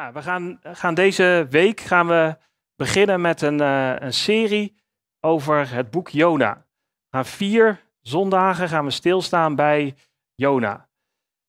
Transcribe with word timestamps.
Ja, 0.00 0.12
we 0.12 0.22
gaan, 0.22 0.60
gaan 0.62 0.94
deze 0.94 1.46
week 1.50 1.80
gaan 1.80 2.06
we 2.06 2.36
beginnen 2.76 3.20
met 3.20 3.42
een, 3.42 3.60
eh, 3.60 3.94
een 3.98 4.12
serie 4.12 4.76
over 5.20 5.70
het 5.70 5.90
boek 5.90 6.08
Jona. 6.08 6.66
Gaan 7.10 7.24
vier 7.24 7.80
zondagen 8.00 8.68
gaan 8.68 8.84
we 8.84 8.90
stilstaan 8.90 9.54
bij 9.54 9.94
Jona, 10.34 10.88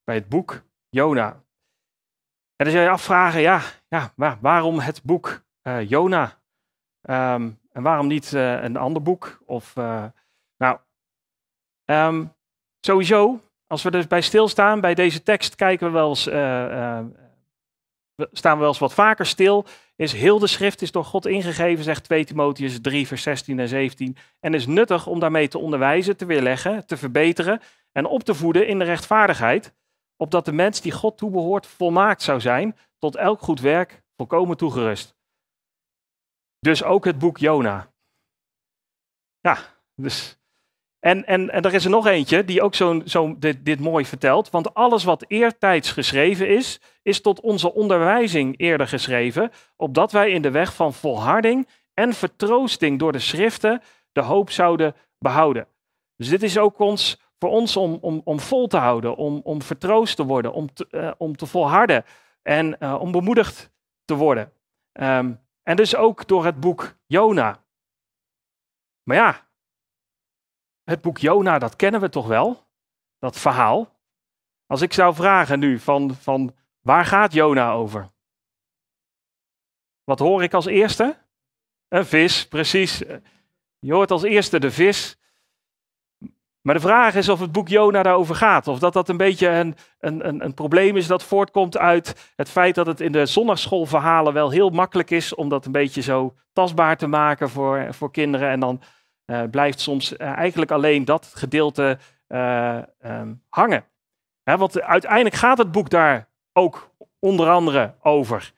bij 0.04 0.16
het 0.16 0.30
boek 0.30 0.64
Jona. 0.90 1.32
En 2.56 2.66
dan 2.66 2.72
zou 2.72 2.84
je 2.84 2.90
afvragen, 2.90 3.42
ja, 3.42 3.62
ja 3.88 4.14
waarom 4.40 4.80
het 4.80 5.04
boek 5.04 5.44
eh, 5.62 5.90
Jona? 5.90 6.40
Ehm, 7.02 7.50
en 7.72 7.84
waarom 7.84 8.08
niet 8.08 8.34
eh, 8.34 8.64
een 8.64 8.78
ander 8.78 9.02
boek? 9.02 9.42
Of, 9.46 9.76
nou, 10.58 10.80
ehm, 11.86 12.26
sowieso, 12.86 13.42
als 13.68 13.84
we 13.84 13.92
dus 13.92 14.08
bij 14.08 14.22
stilstaan, 14.22 14.82
bij 14.82 14.94
deze 14.94 15.24
tekst 15.24 15.56
kijken 15.56 15.88
we 15.88 15.94
wel 15.94 16.10
eens, 16.10 16.28
staan 18.32 18.54
we 18.54 18.60
wel 18.60 18.68
eens 18.68 18.80
wat 18.80 18.94
vaker 18.94 19.26
stil. 19.26 19.66
Is 19.96 20.14
heel 20.14 20.40
de 20.40 20.48
schrift 20.48 20.82
is 20.82 20.92
door 20.92 21.06
God 21.06 21.26
ingegeven, 21.26 21.84
zegt 21.84 22.04
2 22.04 22.26
Timotheus 22.26 22.82
3, 22.82 23.08
vers 23.08 23.24
16 23.24 23.60
en 23.60 23.68
17. 23.68 24.18
En 24.40 24.54
is 24.54 24.66
nuttig 24.66 25.08
om 25.08 25.20
daarmee 25.20 25.48
te 25.48 25.58
onderwijzen, 25.58 26.18
te 26.18 26.26
weerleggen, 26.26 26.86
te 26.86 26.98
verbeteren 26.98 27.62
en 27.92 28.06
op 28.06 28.24
te 28.24 28.34
voeden 28.34 28.68
in 28.68 28.80
de 28.80 28.86
rechtvaardigheid. 28.86 29.74
Opdat 30.18 30.46
de 30.46 30.52
mens 30.52 30.82
die 30.82 30.92
God 30.92 31.18
toebehoort 31.18 31.68
volmaakt 31.68 32.22
zou 32.22 32.40
zijn, 32.40 32.78
tot 32.98 33.16
elk 33.16 33.42
goed 33.42 33.60
werk 33.60 34.04
volkomen 34.16 34.58
toegerust. 34.58 35.16
Dus 36.60 36.84
ook 36.84 37.06
het 37.06 37.20
boek 37.20 37.38
Jona. 37.38 37.94
Ja, 39.40 39.58
dus. 39.96 40.41
En, 41.02 41.26
en, 41.26 41.50
en 41.50 41.62
er 41.62 41.74
is 41.74 41.84
er 41.84 41.90
nog 41.90 42.08
eentje 42.08 42.46
die 42.46 42.62
ook 42.62 42.76
zo'n, 42.76 43.02
zo'n, 43.06 43.36
dit, 43.40 43.66
dit 43.66 43.80
mooi 43.80 44.06
vertelt. 44.06 44.50
Want 44.50 44.74
alles 44.74 45.04
wat 45.04 45.26
eertijds 45.28 45.92
geschreven 45.92 46.48
is, 46.48 46.80
is 47.02 47.22
tot 47.22 47.40
onze 47.40 47.74
onderwijzing 47.74 48.60
eerder 48.60 48.88
geschreven. 48.88 49.52
Opdat 49.76 50.12
wij 50.12 50.32
in 50.32 50.42
de 50.42 50.52
weg 50.52 50.76
van 50.76 50.94
volharding 50.94 51.68
en 51.94 52.14
vertroosting 52.14 53.00
door 53.00 53.12
de 53.12 53.20
schriften 53.20 53.82
de 54.12 54.22
hoop 54.22 54.50
zouden 54.50 54.96
behouden. 55.18 55.68
Dus 56.16 56.30
dit 56.30 56.44
is 56.44 56.58
ook 56.58 56.80
ons, 56.80 57.22
voor 57.40 57.50
ons 57.50 57.78
om, 57.78 57.98
om, 58.02 58.22
om 58.24 58.40
vol 58.40 58.68
te 58.68 58.78
houden, 58.78 59.16
om, 59.16 59.42
om 59.44 59.62
vertroost 59.62 60.16
te 60.16 60.26
worden, 60.26 60.54
om 60.54 60.74
te, 60.74 60.88
eh, 60.90 61.12
om 61.18 61.36
te 61.36 61.46
volharden 61.46 62.06
en 62.42 62.80
eh, 62.80 62.98
om 63.00 63.12
bemoedigd 63.12 63.72
te 64.06 64.16
worden. 64.16 64.52
Ehm, 64.92 65.34
en 65.64 65.76
dus 65.76 65.96
ook 65.96 66.28
door 66.28 66.46
het 66.46 66.60
boek 66.60 66.96
Jona. 67.06 67.64
Maar 69.04 69.18
ja, 69.18 69.50
het 70.84 71.02
boek 71.02 71.18
Jona, 71.18 71.60
dat 71.60 71.76
kennen 71.76 72.02
we 72.02 72.10
toch 72.10 72.28
wel? 72.28 72.68
Dat 73.20 73.38
verhaal. 73.38 74.00
Als 74.66 74.82
ik 74.82 74.94
zou 74.94 75.16
vragen 75.16 75.60
nu 75.60 75.80
van, 75.80 76.16
van 76.16 76.56
waar 76.80 77.06
gaat 77.06 77.34
Jona 77.34 77.72
over? 77.72 78.12
Wat 80.04 80.20
hoor 80.20 80.44
ik 80.44 80.54
als 80.54 80.66
eerste? 80.66 81.18
Een 81.88 82.06
vis, 82.06 82.48
precies. 82.48 83.04
Je 83.80 83.94
hoort 83.94 84.12
als 84.12 84.24
eerste 84.24 84.60
de 84.60 84.72
vis. 84.72 85.20
Maar 86.62 86.76
de 86.76 86.82
vraag 86.82 87.16
is 87.16 87.30
of 87.30 87.40
het 87.40 87.52
boek 87.52 87.68
Jona 87.68 88.04
daarover 88.04 88.36
gaat. 88.36 88.68
Of 88.68 88.80
dat 88.80 88.94
dat 88.94 89.10
een 89.10 89.18
beetje 89.18 89.48
een, 89.48 89.76
een, 90.00 90.44
een, 90.46 90.54
probleem 90.54 90.98
is 90.98 91.08
dat 91.08 91.24
voortkomt 91.24 91.78
uit 91.78 92.32
het 92.36 92.50
feit 92.50 92.76
dat 92.76 92.86
het 92.86 93.00
in 93.00 93.12
de 93.12 93.26
zondagschoolverhalen 93.26 94.34
wel 94.34 94.50
heel 94.50 94.70
makkelijk 94.70 95.10
is 95.12 95.36
om 95.36 95.50
dat 95.50 95.66
een 95.66 95.72
beetje 95.72 96.02
zo 96.02 96.36
tastbaar 96.54 96.98
te 96.98 97.08
maken 97.08 97.50
voor, 97.50 97.94
voor 97.94 98.12
kinderen. 98.12 98.50
En 98.50 98.60
dan 98.60 98.82
blijft 99.52 99.80
soms 99.80 100.18
eh, 100.18 100.28
eigenlijk 100.32 100.72
alleen 100.72 101.06
dat 101.06 101.32
gedeelte 101.36 101.98
eh, 102.28 102.78
ehm, 103.00 103.34
hangen. 103.50 103.86
Want 104.44 104.82
uiteindelijk 104.82 105.36
gaat 105.36 105.58
het 105.58 105.72
boek 105.72 105.90
daar 105.90 106.28
ook 106.54 106.92
onder 107.20 107.50
andere 107.50 107.96
over. 108.02 108.54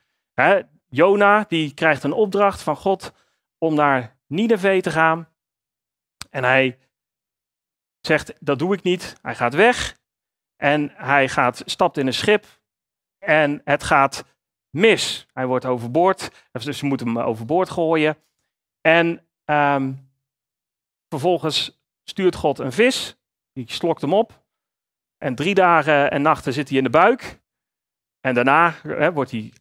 Jona 0.88 1.44
die 1.48 1.74
krijgt 1.74 2.02
een 2.02 2.12
opdracht 2.12 2.62
van 2.62 2.76
God 2.76 3.12
om 3.58 3.74
naar 3.74 4.16
Nineveh 4.26 4.80
te 4.80 4.90
gaan. 4.90 5.28
En 6.30 6.44
hij 6.44 6.78
zegt, 8.00 8.34
dat 8.40 8.58
doe 8.58 8.74
ik 8.74 8.82
niet. 8.82 9.16
Hij 9.22 9.34
gaat 9.34 9.54
weg 9.54 9.98
en 10.56 10.90
hij 10.94 11.28
gaat, 11.28 11.62
stapt 11.64 11.98
in 11.98 12.06
een 12.06 12.14
schip 12.14 12.46
en 13.18 13.60
het 13.64 13.82
gaat 13.82 14.24
mis. 14.70 15.26
Hij 15.32 15.46
wordt 15.46 15.64
overboord, 15.64 16.48
dus 16.52 16.78
ze 16.78 16.86
moeten 16.86 17.06
hem 17.06 17.18
overboord 17.18 17.70
gooien. 17.70 18.16
En 18.80 19.26
ehm, 19.44 19.92
vervolgens 21.18 21.82
stuurt 22.04 22.34
God 22.34 22.58
een 22.58 22.72
vis, 22.72 23.16
die 23.52 23.72
slokt 23.72 24.00
hem 24.00 24.14
op. 24.14 24.42
En 25.18 25.34
drie 25.34 25.54
dagen 25.54 26.10
en 26.10 26.22
nachten 26.22 26.52
zit 26.52 26.68
hij 26.68 26.78
in 26.78 26.84
de 26.84 26.90
buik. 26.90 27.42
En 28.20 28.34
daarna 28.34 28.74
hè, 28.82 29.12
wordt 29.12 29.30
hij 29.30 29.52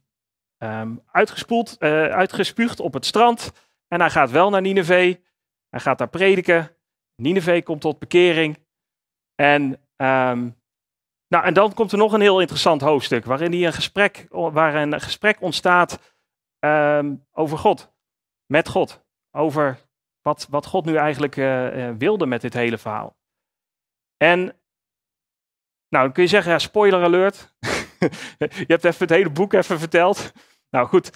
ehm, 0.58 0.96
uitgespoeld, 1.12 1.78
eh, 1.78 2.06
uitgespuugd 2.06 2.80
op 2.80 2.94
het 2.94 3.06
strand. 3.06 3.52
En 3.88 4.00
hij 4.00 4.10
gaat 4.10 4.32
wel 4.32 4.50
naar 4.50 4.62
Nineveh. 4.62 5.16
Hij 5.70 5.80
gaat 5.80 5.98
daar 5.98 6.10
prediken. 6.10 6.76
Nineveh 7.16 7.64
komt 7.64 7.82
tot 7.82 8.00
bekering. 8.00 8.58
En, 9.36 9.82
ehm, 9.96 10.50
nou, 11.28 11.46
en 11.46 11.54
dan 11.54 11.74
komt 11.74 11.92
er 11.92 11.98
nog 11.98 12.14
een 12.14 12.22
heel 12.22 12.40
interessant 12.40 12.82
hoofdstuk, 12.82 13.26
waarin 13.26 13.52
hij 13.52 13.66
een 13.66 13.74
gesprek, 13.74 14.28
waar 14.30 14.76
een 14.76 15.02
gesprek 15.02 15.42
ontstaat 15.42 16.16
ehm, 16.60 17.16
over 17.32 17.58
God. 17.58 17.94
Met 18.46 18.68
God. 18.68 19.06
Over 19.32 19.80
wat, 20.24 20.48
wat 20.50 20.66
God 20.66 20.86
nu 20.86 20.96
eigenlijk 20.96 21.38
eh, 21.38 21.88
eh, 21.88 21.96
wilde 21.98 22.26
met 22.26 22.42
dit 22.42 22.54
hele 22.54 22.78
verhaal. 22.78 23.16
En, 24.18 24.40
nou, 25.90 26.04
dan 26.04 26.12
kun 26.12 26.24
je 26.24 26.30
zeggen, 26.30 26.52
ja, 26.52 26.60
spoiler 26.60 27.04
alert. 27.04 27.54
je 28.38 28.66
hebt 28.68 28.84
even 28.84 29.00
het 29.00 29.10
hele 29.10 29.30
boek 29.30 29.54
even 29.54 29.80
verteld. 29.80 30.32
Nou 30.70 30.88
goed, 30.88 31.12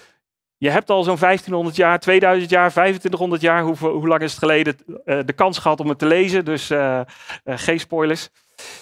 je 0.56 0.70
hebt 0.70 0.90
al 0.90 1.02
zo'n 1.02 1.18
1500 1.18 1.76
jaar, 1.76 1.98
2000 1.98 2.50
jaar, 2.50 2.70
2500 2.70 3.40
jaar, 3.42 3.62
hoe, 3.62 3.76
hoe 3.76 4.08
lang 4.08 4.22
is 4.22 4.30
het 4.30 4.40
geleden, 4.40 4.76
uh, 4.86 5.18
de 5.24 5.32
kans 5.32 5.58
gehad 5.58 5.80
om 5.80 5.88
het 5.88 5.98
te 5.98 6.06
lezen. 6.06 6.44
Dus 6.44 6.72
geen 7.44 7.80
spoilers. 7.80 8.28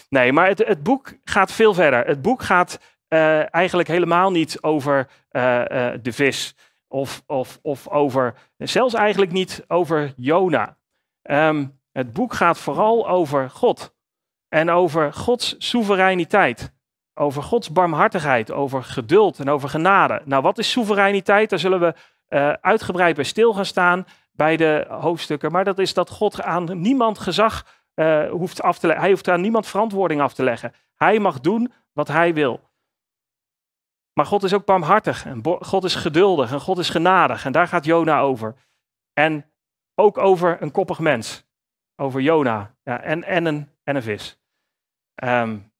Nee, 0.09 0.33
maar 0.33 0.49
het, 0.49 0.59
het, 0.59 0.83
boek 0.83 1.13
gaat 1.25 1.53
veel 1.53 1.75
verder. 1.75 2.07
Het 2.07 2.23
boek 2.23 2.43
gaat 2.43 2.79
eigenlijk 3.51 3.89
helemaal 3.89 4.31
niet 4.31 4.63
over 4.63 5.09
de 6.03 6.13
vis. 6.13 6.55
Of, 6.89 7.23
of, 7.27 7.59
of 7.63 7.89
over, 7.89 8.35
zelfs 8.57 8.95
eigenlijk 8.95 9.33
niet 9.33 9.65
over 9.69 10.13
Jona. 10.17 10.77
Um, 11.23 11.81
het 11.93 12.13
boek 12.13 12.35
gaat 12.35 12.59
vooral 12.59 13.09
over 13.09 13.51
God. 13.51 13.95
En 14.49 14.71
over 14.71 15.13
Gods 15.13 15.55
soevereiniteit 15.59 16.75
over 17.19 17.43
Gods 17.43 17.71
barmhartigheid, 17.71 18.53
over 18.53 18.85
geduld 18.85 19.39
en 19.39 19.49
over 19.49 19.69
genade. 19.69 20.23
Nou, 20.25 20.43
wat 20.43 20.59
is 20.59 20.71
soevereiniteit? 20.71 21.51
Daar 21.51 21.59
zullen 21.59 21.81
we 21.81 21.95
uh, 22.29 22.53
uitgebreid 22.61 23.15
bij 23.15 23.25
stil 23.25 23.53
gaan 23.55 23.65
staan 23.65 24.07
bij 24.33 24.57
de 24.57 24.87
hoofdstukken. 24.89 25.53
Maar 25.53 25.65
dat 25.65 25.79
is 25.79 25.95
dat 25.95 26.11
God 26.11 26.43
aan 26.43 26.81
niemand 26.81 27.19
gezag 27.19 27.67
uh, 27.95 28.31
hoeft 28.31 28.63
af 28.63 28.79
te 28.79 28.87
leggen. 28.87 29.05
Hij 29.05 29.13
hoeft 29.13 29.29
aan 29.29 29.41
niemand 29.41 29.67
verantwoording 29.67 30.21
af 30.21 30.35
te 30.35 30.43
leggen. 30.43 30.73
Hij 30.95 31.19
mag 31.19 31.41
doen 31.41 31.73
wat 31.93 32.09
hij 32.09 32.35
wil. 32.35 32.61
Maar 34.19 34.27
God 34.27 34.43
is 34.43 34.54
ook 34.54 34.65
barmhartig 34.65 35.27
en 35.27 35.43
God 35.60 35.84
is 35.84 35.94
geduldig 35.94 36.53
en 36.53 36.60
God 36.60 36.78
is 36.78 36.91
genadig. 36.91 37.44
En 37.44 37.53
daar 37.53 37.69
gaat 37.69 37.84
Jona 37.84 38.21
over. 38.21 38.54
En 39.12 39.53
ook 39.94 40.19
over 40.19 40.62
een 40.62 40.71
koppig 40.71 40.99
mens. 40.99 41.44
Over 41.97 42.21
Jona 42.21 42.77
ja, 42.82 43.00
en, 43.00 43.25
en, 43.25 43.47
een, 43.47 43.71
en 43.84 43.97
een 43.97 44.03
vis. 44.03 44.38
Um, 45.25 45.72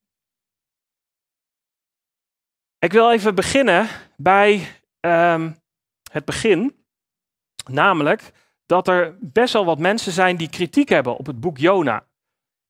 ik 2.79 2.93
wil 2.93 3.11
even 3.13 3.35
beginnen 3.35 3.89
bij 4.17 4.81
um, 5.01 5.61
het 6.11 6.25
begin. 6.25 6.85
Namelijk 7.71 8.33
dat 8.67 8.89
er 8.89 9.17
best 9.21 9.53
wel 9.53 9.65
wat 9.65 9.79
mensen 9.79 10.13
zijn 10.13 10.37
die 10.37 10.51
kritiek 10.51 10.89
hebben 10.89 11.17
op 11.17 11.27
het 11.27 11.41
boek 11.41 11.59
Jona. 11.59 12.07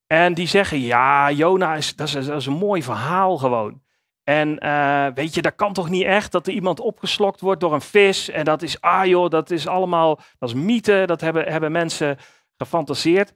En 0.06 0.34
die 0.34 0.46
zeggen, 0.46 0.78
ja, 0.78 1.30
Jona 1.30 1.74
is, 1.74 1.96
dat 1.96 2.06
is, 2.06 2.26
dat 2.26 2.40
is 2.40 2.46
een 2.46 2.52
mooi 2.52 2.82
verhaal 2.82 3.38
gewoon. 3.38 3.84
En 4.28 4.64
uh, 4.64 5.06
weet 5.14 5.34
je, 5.34 5.43
dat 5.43 5.55
kan 5.55 5.73
toch 5.73 5.88
niet 5.88 6.05
echt 6.05 6.32
dat 6.32 6.46
er 6.46 6.52
iemand 6.52 6.81
opgeslokt 6.81 7.40
wordt 7.40 7.61
door 7.61 7.75
een 7.75 7.81
vis. 7.81 8.28
En 8.28 8.44
dat 8.44 8.62
is, 8.62 8.81
ah 8.81 9.06
joh, 9.06 9.31
dat 9.31 9.50
is 9.50 9.67
allemaal, 9.67 10.20
dat 10.38 10.49
is 10.49 10.55
mythe. 10.55 11.06
Dat 11.06 11.20
hebben, 11.20 11.52
hebben 11.52 11.73
mensen 11.73 12.19
gefantaseerd. 12.56 13.32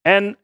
En 0.00 0.38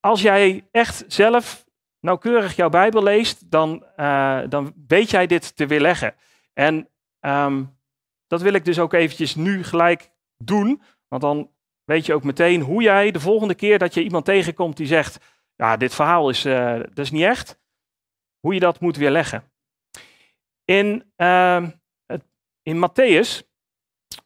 als 0.00 0.22
jij 0.22 0.68
echt 0.70 1.04
zelf 1.08 1.64
nauwkeurig 2.00 2.56
jouw 2.56 2.68
Bijbel 2.68 3.02
leest, 3.02 3.50
dan, 3.50 3.84
uh, 3.96 4.40
dan 4.48 4.72
weet 4.86 5.10
jij 5.10 5.26
dit 5.26 5.56
te 5.56 5.66
weerleggen. 5.66 6.14
En 6.52 6.88
um, 7.20 7.78
dat 8.26 8.42
wil 8.42 8.52
ik 8.52 8.64
dus 8.64 8.78
ook 8.78 8.92
eventjes 8.92 9.34
nu 9.34 9.64
gelijk 9.64 10.10
doen, 10.36 10.82
want 11.08 11.22
dan 11.22 11.50
weet 11.84 12.06
je 12.06 12.14
ook 12.14 12.24
meteen 12.24 12.60
hoe 12.60 12.82
jij 12.82 13.10
de 13.10 13.20
volgende 13.20 13.54
keer 13.54 13.78
dat 13.78 13.94
je 13.94 14.02
iemand 14.02 14.24
tegenkomt 14.24 14.76
die 14.76 14.86
zegt, 14.86 15.18
ja, 15.56 15.76
dit 15.76 15.94
verhaal 15.94 16.30
is, 16.30 16.46
uh, 16.46 16.72
dat 16.72 16.98
is 16.98 17.10
niet 17.10 17.22
echt, 17.22 17.58
hoe 18.40 18.54
je 18.54 18.60
dat 18.60 18.80
moet 18.80 18.96
weerleggen. 18.96 19.52
In, 20.64 21.12
het, 22.06 22.24
in 22.62 22.76
Matthäus, 22.76 23.42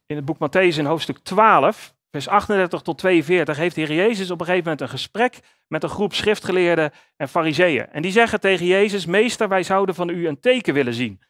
in 0.07 0.17
het 0.17 0.25
boek 0.25 0.37
Matthäus 0.37 0.79
in 0.79 0.85
hoofdstuk 0.85 1.19
12, 1.19 1.95
vers 2.11 2.29
38 2.29 2.83
tot 2.83 2.99
42, 2.99 3.57
heeft 3.57 3.75
de 3.75 3.81
Heer 3.81 3.97
Jezus 3.97 4.31
op 4.31 4.41
een 4.41 4.47
gegeven 4.47 4.65
moment 4.65 4.83
een 4.83 4.99
gesprek 4.99 5.41
met 5.69 5.83
een 5.83 5.89
groep 5.89 6.15
schriftgeleerden 6.15 6.93
en 7.17 7.29
fariseeën. 7.29 7.87
En 7.91 8.03
die 8.03 8.13
zeggen 8.13 8.41
tegen 8.41 8.67
Jezus, 8.67 9.07
meester, 9.07 9.49
wij 9.49 9.63
zouden 9.63 9.95
van 9.95 10.09
u 10.09 10.27
een 10.27 10.41
teken 10.41 10.75
willen 10.75 10.95
zien. 10.95 11.21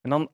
En 0.00 0.10
dan 0.10 0.30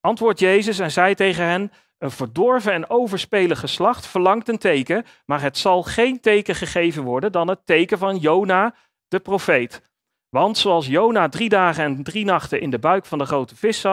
antwoordt 0.00 0.38
Jezus 0.40 0.78
en 0.78 0.90
zei 0.90 1.14
tegen 1.14 1.44
hen, 1.44 1.72
een 1.98 2.10
verdorven 2.10 2.72
en 2.72 2.90
overspelen 2.90 3.56
geslacht 3.56 4.06
verlangt 4.06 4.48
een 4.48 4.58
teken, 4.58 5.04
maar 5.26 5.40
het 5.40 5.58
zal 5.58 5.82
geen 5.82 6.20
teken 6.20 6.54
gegeven 6.54 7.02
worden 7.02 7.32
dan 7.32 7.48
het 7.48 7.66
teken 7.66 7.98
van 7.98 8.16
Jona, 8.16 8.74
de 9.08 9.20
profeet. 9.20 9.93
Want 10.34 10.58
zoals 10.58 10.86
Jona 10.86 11.28
drie 11.28 11.48
dagen 11.48 11.84
en 11.84 12.02
drie 12.02 12.24
nachten 12.24 12.60
in 12.60 12.70
de 12.70 12.78
buik 12.78 13.06
van 13.06 13.18
de 13.18 13.24
grote 13.24 13.56
vis 13.56 13.84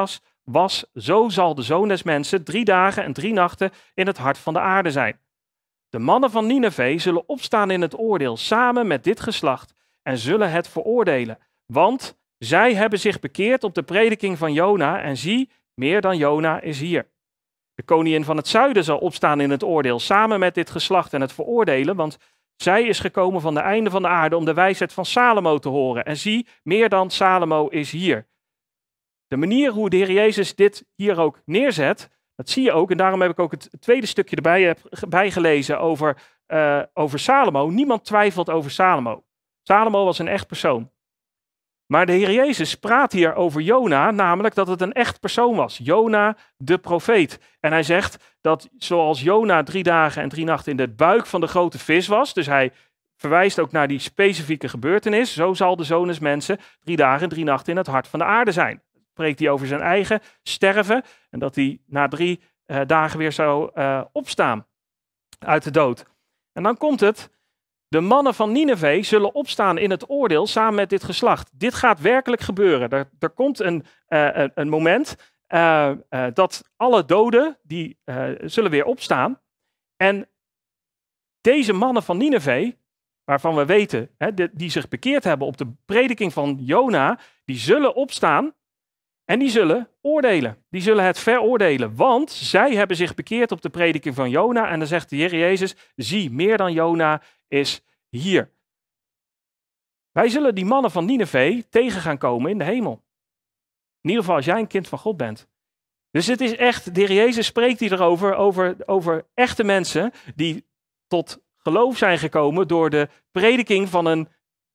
was, 0.43 0.85
zo 0.93 1.29
zal 1.29 1.55
de 1.55 1.61
zoon 1.61 1.87
des 1.87 2.03
mensen 2.03 2.43
drie 2.43 2.65
dagen 2.65 3.03
en 3.03 3.13
drie 3.13 3.33
nachten 3.33 3.71
in 3.93 4.07
het 4.07 4.17
hart 4.17 4.37
van 4.37 4.53
de 4.53 4.59
aarde 4.59 4.91
zijn. 4.91 5.19
De 5.89 5.99
mannen 5.99 6.31
van 6.31 6.45
Nineveh 6.45 6.99
zullen 6.99 7.29
opstaan 7.29 7.71
in 7.71 7.81
het 7.81 7.99
oordeel 7.99 8.37
samen 8.37 8.87
met 8.87 9.03
dit 9.03 9.19
geslacht 9.19 9.73
en 10.03 10.17
zullen 10.17 10.51
het 10.51 10.67
veroordelen. 10.67 11.37
Want 11.65 12.17
zij 12.37 12.73
hebben 12.75 12.99
zich 12.99 13.19
bekeerd 13.19 13.63
op 13.63 13.75
de 13.75 13.83
prediking 13.83 14.37
van 14.37 14.53
Jona 14.53 15.01
en 15.01 15.17
zie, 15.17 15.49
meer 15.73 16.01
dan 16.01 16.17
Jona 16.17 16.61
is 16.61 16.79
hier. 16.79 17.07
De 17.73 17.83
koningin 17.83 18.23
van 18.23 18.37
het 18.37 18.47
zuiden 18.47 18.83
zal 18.83 18.97
opstaan 18.97 19.41
in 19.41 19.49
het 19.49 19.63
oordeel 19.63 19.99
samen 19.99 20.39
met 20.39 20.53
dit 20.53 20.69
geslacht 20.69 21.13
en 21.13 21.21
het 21.21 21.33
veroordelen, 21.33 21.95
want 21.95 22.17
zij 22.61 22.83
is 22.83 22.99
gekomen 22.99 23.41
van 23.41 23.53
de 23.53 23.59
einde 23.59 23.89
van 23.89 24.01
de 24.01 24.07
aarde 24.07 24.35
om 24.35 24.45
de 24.45 24.53
wijsheid 24.53 24.93
van 24.93 25.05
Salomo 25.05 25.57
te 25.57 25.69
horen. 25.69 26.05
En 26.05 26.17
zie, 26.17 26.47
meer 26.63 26.89
dan 26.89 27.09
Salomo 27.09 27.67
is 27.67 27.91
hier. 27.91 28.27
De 29.27 29.37
manier 29.37 29.71
hoe 29.71 29.89
de 29.89 29.97
Heer 29.97 30.11
Jezus 30.11 30.55
dit 30.55 30.85
hier 30.95 31.19
ook 31.19 31.41
neerzet, 31.45 32.09
dat 32.35 32.49
zie 32.49 32.63
je 32.63 32.71
ook. 32.71 32.91
En 32.91 32.97
daarom 32.97 33.21
heb 33.21 33.31
ik 33.31 33.39
ook 33.39 33.51
het 33.51 33.69
tweede 33.79 34.05
stukje 34.05 34.35
erbij 34.35 34.75
bijgelezen 35.07 35.79
over, 35.79 36.17
uh, 36.47 36.81
over 36.93 37.19
Salomo. 37.19 37.69
Niemand 37.69 38.05
twijfelt 38.05 38.49
over 38.49 38.71
Salomo. 38.71 39.23
Salomo 39.61 40.05
was 40.05 40.19
een 40.19 40.27
echt 40.27 40.47
persoon. 40.47 40.91
Maar 41.91 42.05
de 42.05 42.11
Heer 42.11 42.31
Jezus 42.31 42.75
praat 42.75 43.11
hier 43.11 43.35
over 43.35 43.61
Jona, 43.61 44.11
namelijk 44.11 44.55
dat 44.55 44.67
het 44.67 44.81
een 44.81 44.91
echt 44.91 45.19
persoon 45.19 45.55
was. 45.55 45.79
Jona, 45.83 46.37
de 46.57 46.77
profeet. 46.77 47.39
En 47.59 47.71
hij 47.71 47.83
zegt 47.83 48.37
dat 48.41 48.69
zoals 48.77 49.21
Jona 49.21 49.63
drie 49.63 49.83
dagen 49.83 50.21
en 50.21 50.29
drie 50.29 50.45
nachten 50.45 50.71
in 50.71 50.77
de 50.77 50.87
buik 50.87 51.25
van 51.25 51.41
de 51.41 51.47
grote 51.47 51.79
vis 51.79 52.07
was, 52.07 52.33
dus 52.33 52.45
hij 52.45 52.71
verwijst 53.17 53.59
ook 53.59 53.71
naar 53.71 53.87
die 53.87 53.99
specifieke 53.99 54.69
gebeurtenis, 54.69 55.33
zo 55.33 55.53
zal 55.53 55.75
de 55.75 55.83
zoon 55.83 56.07
des 56.07 56.19
mensen 56.19 56.59
drie 56.79 56.95
dagen 56.95 57.23
en 57.23 57.29
drie 57.29 57.43
nachten 57.43 57.71
in 57.71 57.77
het 57.77 57.87
hart 57.87 58.07
van 58.07 58.19
de 58.19 58.25
aarde 58.25 58.51
zijn. 58.51 58.83
Spreekt 59.09 59.39
hij 59.39 59.49
over 59.49 59.67
zijn 59.67 59.81
eigen 59.81 60.19
sterven 60.43 61.03
en 61.29 61.39
dat 61.39 61.55
hij 61.55 61.81
na 61.85 62.07
drie 62.07 62.41
uh, 62.67 62.81
dagen 62.87 63.19
weer 63.19 63.31
zou 63.31 63.71
uh, 63.75 64.01
opstaan 64.11 64.67
uit 65.39 65.63
de 65.63 65.71
dood. 65.71 66.05
En 66.53 66.63
dan 66.63 66.77
komt 66.77 66.99
het, 66.99 67.29
de 67.91 67.99
mannen 67.99 68.33
van 68.33 68.51
Nineveh 68.51 69.03
zullen 69.03 69.35
opstaan 69.35 69.77
in 69.77 69.91
het 69.91 70.09
oordeel 70.09 70.47
samen 70.47 70.75
met 70.75 70.89
dit 70.89 71.03
geslacht. 71.03 71.49
Dit 71.53 71.73
gaat 71.73 71.99
werkelijk 71.99 72.41
gebeuren. 72.41 73.07
Er, 73.19 73.29
komt 73.29 73.59
een, 73.59 73.85
uh, 74.09 74.47
een 74.55 74.69
moment 74.69 75.15
uh, 75.49 75.91
uh, 76.09 76.27
dat 76.33 76.71
alle 76.75 77.05
doden, 77.05 77.57
die 77.63 77.99
zullen 78.41 78.71
weer 78.71 78.85
opstaan. 78.85 79.39
En 79.97 80.29
deze 81.41 81.73
mannen 81.73 82.03
van 82.03 82.17
Nineveh, 82.17 82.71
waarvan 83.23 83.55
we 83.55 83.65
weten, 83.65 84.09
hè, 84.17 84.33
die, 84.33 84.49
die 84.53 84.69
zich 84.69 84.87
bekeerd 84.87 85.23
hebben 85.23 85.47
op 85.47 85.57
de 85.57 85.71
prediking 85.85 86.33
van 86.33 86.57
Jona, 86.59 87.19
die 87.45 87.57
zullen 87.57 87.95
opstaan 87.95 88.53
en 89.31 89.39
die 89.39 89.49
zullen 89.49 89.89
oordelen. 90.01 90.63
Die 90.69 90.81
zullen 90.81 91.05
het 91.05 91.19
veroordelen, 91.19 91.95
want 91.95 92.31
zij 92.31 92.75
hebben 92.75 92.97
zich 92.97 93.13
bekeerd 93.13 93.51
op 93.51 93.61
de 93.61 93.69
prediking 93.69 94.15
van 94.15 94.29
Jona. 94.29 94.69
En 94.69 94.79
dan 94.79 94.87
zegt 94.87 95.09
de 95.09 95.15
Heer 95.15 95.35
Jezus, 95.35 95.75
zie, 95.95 96.31
meer 96.31 96.57
dan 96.57 96.73
Jona 96.73 97.21
is 97.47 97.83
hier. 98.09 98.51
Wij 100.11 100.29
zullen 100.29 100.55
die 100.55 100.65
mannen 100.65 100.91
van 100.91 101.05
Nineveh 101.05 101.61
tegen 101.69 102.01
gaan 102.01 102.17
komen 102.17 102.51
in 102.51 102.57
de 102.57 102.63
hemel. 102.63 103.03
In 104.01 104.09
ieder 104.09 104.19
geval 104.19 104.35
als 104.35 104.45
jij 104.45 104.59
een 104.59 104.67
kind 104.67 104.87
van 104.87 104.99
God 104.99 105.17
bent. 105.17 105.47
Dus 106.09 106.27
het 106.27 106.41
is 106.41 106.55
echt, 106.55 106.95
de 106.95 107.01
Heer 107.01 107.13
Jezus 107.13 107.45
spreekt 107.45 107.79
hier 107.79 108.01
over, 108.01 108.87
over 108.87 109.25
echte 109.33 109.63
mensen 109.63 110.11
die 110.35 110.65
tot 111.07 111.41
geloof 111.57 111.97
zijn 111.97 112.17
gekomen 112.17 112.67
door 112.67 112.89
de 112.89 113.09
prediking 113.31 113.89
van 113.89 114.05
een 114.05 114.27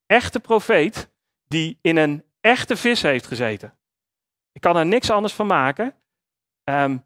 echte 0.07 0.41
profeet 0.41 1.11
die 1.49 1.79
in 1.81 1.97
een 1.97 2.25
echte 2.41 2.77
vis 2.77 3.03
heeft 3.03 3.27
gezeten. 3.27 3.77
Ik 4.57 4.63
kan 4.63 4.77
er 4.77 4.87
niks 4.87 5.11
anders 5.11 5.35
van 5.35 5.47
maken. 5.47 5.95
Um, 6.65 7.05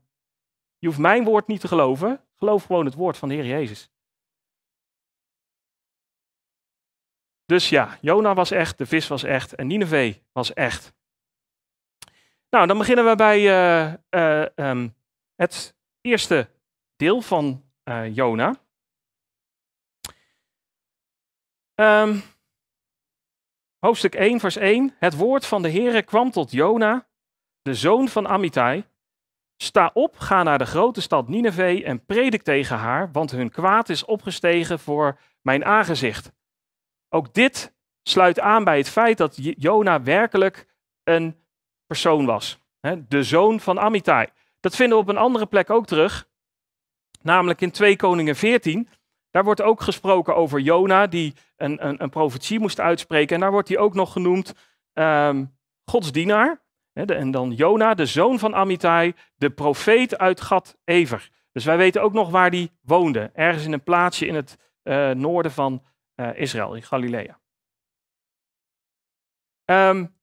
je 0.79 0.87
hoeft 0.87 0.99
mijn 0.99 1.25
woord 1.25 1.47
niet 1.47 1.61
te 1.61 1.69
geloven. 1.69 2.25
Geloof 2.37 2.65
gewoon 2.65 2.85
het 2.85 2.95
woord 2.95 3.17
van 3.17 3.29
de 3.29 3.35
Heer 3.35 3.47
Jezus. 3.47 3.91
Dus 7.45 7.69
ja, 7.69 7.99
Jona 8.01 8.35
was 8.35 8.51
echt, 8.51 8.79
de 8.79 8.87
vis 8.87 9.09
was 9.09 9.23
echt 9.23 9.55
en 9.55 9.67
Nineveh 9.67 10.17
was 10.33 10.53
echt. 10.53 10.95
Nou, 12.51 12.67
dan 12.67 12.79
beginnen 12.79 13.05
we 13.05 13.17
bij 13.17 13.39
uh, 13.39 13.95
uh, 14.11 14.71
um, 14.71 14.95
het 15.35 15.77
eerste 16.01 16.51
deel 16.97 17.21
van 17.21 17.71
uh, 17.85 18.15
Jona. 18.15 18.61
Um, 21.75 22.23
hoofdstuk 23.79 24.15
1, 24.15 24.41
vers 24.41 24.57
1. 24.57 24.97
Het 24.99 25.17
woord 25.17 25.47
van 25.47 25.63
de 25.63 25.71
Heere 25.71 26.03
kwam 26.03 26.31
tot 26.31 26.51
Jona, 26.51 27.09
de 27.63 27.75
zoon 27.75 28.09
van 28.09 28.29
Amittai. 28.29 28.85
Sta 29.57 29.91
op, 29.95 30.19
ga 30.19 30.43
naar 30.43 30.59
de 30.59 30.67
grote 30.67 31.01
stad 31.01 31.29
Nineveh 31.29 31.89
en 31.89 32.05
predik 32.05 32.43
tegen 32.43 32.77
haar, 32.77 33.13
want 33.13 33.31
hun 33.31 33.51
kwaad 33.51 33.89
is 33.89 34.05
opgestegen 34.05 34.79
voor 34.79 35.19
mijn 35.43 35.65
aangezicht. 35.65 36.33
Ook 37.09 37.35
dit 37.35 37.75
sluit 38.03 38.41
aan 38.41 38.65
bij 38.65 38.77
het 38.77 38.89
feit 38.89 39.19
dat 39.19 39.37
Jona 39.39 40.03
werkelijk 40.03 40.67
een 41.05 41.37
persoon 41.87 42.27
was. 42.27 42.59
De 43.09 43.23
zoon 43.23 43.61
van 43.61 43.81
Amittai. 43.81 44.27
Dat 44.61 44.77
vinden 44.77 44.97
we 44.97 45.03
op 45.03 45.09
een 45.09 45.17
andere 45.17 45.47
plek 45.47 45.71
ook 45.71 45.87
terug. 45.87 46.29
Namelijk 47.23 47.61
in 47.61 47.71
2 47.71 47.97
Koningen 47.97 48.37
14. 48.37 48.89
Daar 49.31 49.45
wordt 49.45 49.63
ook 49.63 49.81
gesproken 49.81 50.37
over 50.37 50.61
Jona, 50.61 51.07
die 51.07 51.35
een, 51.57 51.87
een, 51.87 52.03
een 52.03 52.11
profetie 52.11 52.61
moest 52.61 52.81
uitspreken. 52.81 53.35
En 53.35 53.41
daar 53.41 53.51
wordt 53.51 53.69
hij 53.69 53.79
ook 53.79 53.95
nog 53.95 54.13
genoemd 54.13 54.55
um, 54.93 55.59
Gods 55.85 56.13
dienaar. 56.13 56.63
En 57.09 57.31
dan 57.31 57.53
Jona, 57.53 57.95
de 57.95 58.07
zoon 58.07 58.39
van 58.39 58.55
Amittai, 58.55 59.15
de 59.35 59.51
profeet 59.51 60.19
uit 60.19 60.41
Gad 60.41 60.77
Ever. 60.85 61.31
Dus 61.53 61.65
wij 61.65 61.77
weten 61.77 62.03
ook 62.03 62.13
nog 62.13 62.31
waar 62.31 62.51
die 62.51 62.71
woonde. 62.81 63.31
Ergens 63.35 63.65
in 63.65 63.73
een 63.73 63.83
plaatsje 63.83 64.27
in 64.27 64.35
het 64.35 64.59
uh, 64.85 65.11
noorden 65.11 65.53
van 65.53 65.83
uh, 66.17 66.31
Israël, 66.35 66.75
in 66.75 66.83
Galilea. 66.83 67.41
Um, 69.65 70.19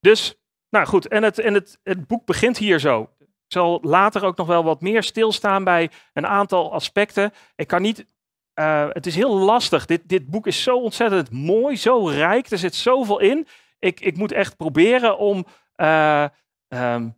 dus, 0.00 0.40
nou 0.70 0.86
goed, 0.86 1.08
en, 1.08 1.22
het, 1.22 1.38
en 1.38 1.54
het, 1.54 1.80
het 1.82 2.06
boek 2.06 2.26
begint 2.26 2.58
hier 2.58 2.78
zo. 2.78 3.10
Ik 3.18 3.52
zal 3.52 3.78
later 3.82 4.24
ook 4.24 4.36
nog 4.36 4.46
wel 4.46 4.64
wat 4.64 4.80
meer 4.80 5.02
stilstaan 5.02 5.64
bij 5.64 5.90
een 6.12 6.26
aantal 6.26 6.72
aspecten. 6.72 7.32
Ik 7.56 7.66
kan 7.66 7.82
niet, 7.82 8.06
uh, 8.54 8.88
het 8.92 9.06
is 9.06 9.14
heel 9.14 9.36
lastig. 9.36 9.86
Dit, 9.86 10.08
dit 10.08 10.30
boek 10.30 10.46
is 10.46 10.62
zo 10.62 10.76
ontzettend 10.76 11.30
mooi, 11.30 11.76
zo 11.76 12.06
rijk, 12.06 12.50
er 12.50 12.58
zit 12.58 12.74
zoveel 12.74 13.20
in. 13.20 13.46
Ik, 13.78 14.00
ik 14.00 14.16
moet 14.16 14.32
echt 14.32 14.56
proberen 14.56 15.18
om 15.18 15.46
um, 15.76 17.16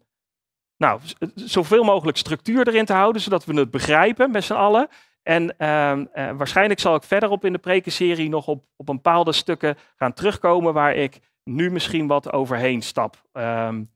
nou, 0.76 1.00
zoveel 1.34 1.84
mogelijk 1.84 2.16
structuur 2.16 2.68
erin 2.68 2.84
te 2.84 2.92
houden, 2.92 3.22
zodat 3.22 3.44
we 3.44 3.54
het 3.54 3.70
begrijpen 3.70 4.30
met 4.30 4.44
z'n 4.44 4.52
allen. 4.52 4.88
En 5.22 5.54
uh, 5.58 5.96
uh, 5.96 6.36
waarschijnlijk 6.36 6.80
zal 6.80 6.94
ik 6.94 7.02
verderop 7.02 7.44
in 7.44 7.52
de 7.52 7.58
prekenserie 7.58 8.28
nog 8.28 8.46
op, 8.46 8.64
op 8.76 8.86
bepaalde 8.86 9.32
stukken 9.32 9.76
gaan 9.96 10.12
terugkomen 10.12 10.72
waar 10.72 10.94
ik 10.94 11.18
nu 11.44 11.70
misschien 11.70 12.06
wat 12.06 12.32
overheen 12.32 12.82
stap. 12.82 13.22
Um, 13.32 13.90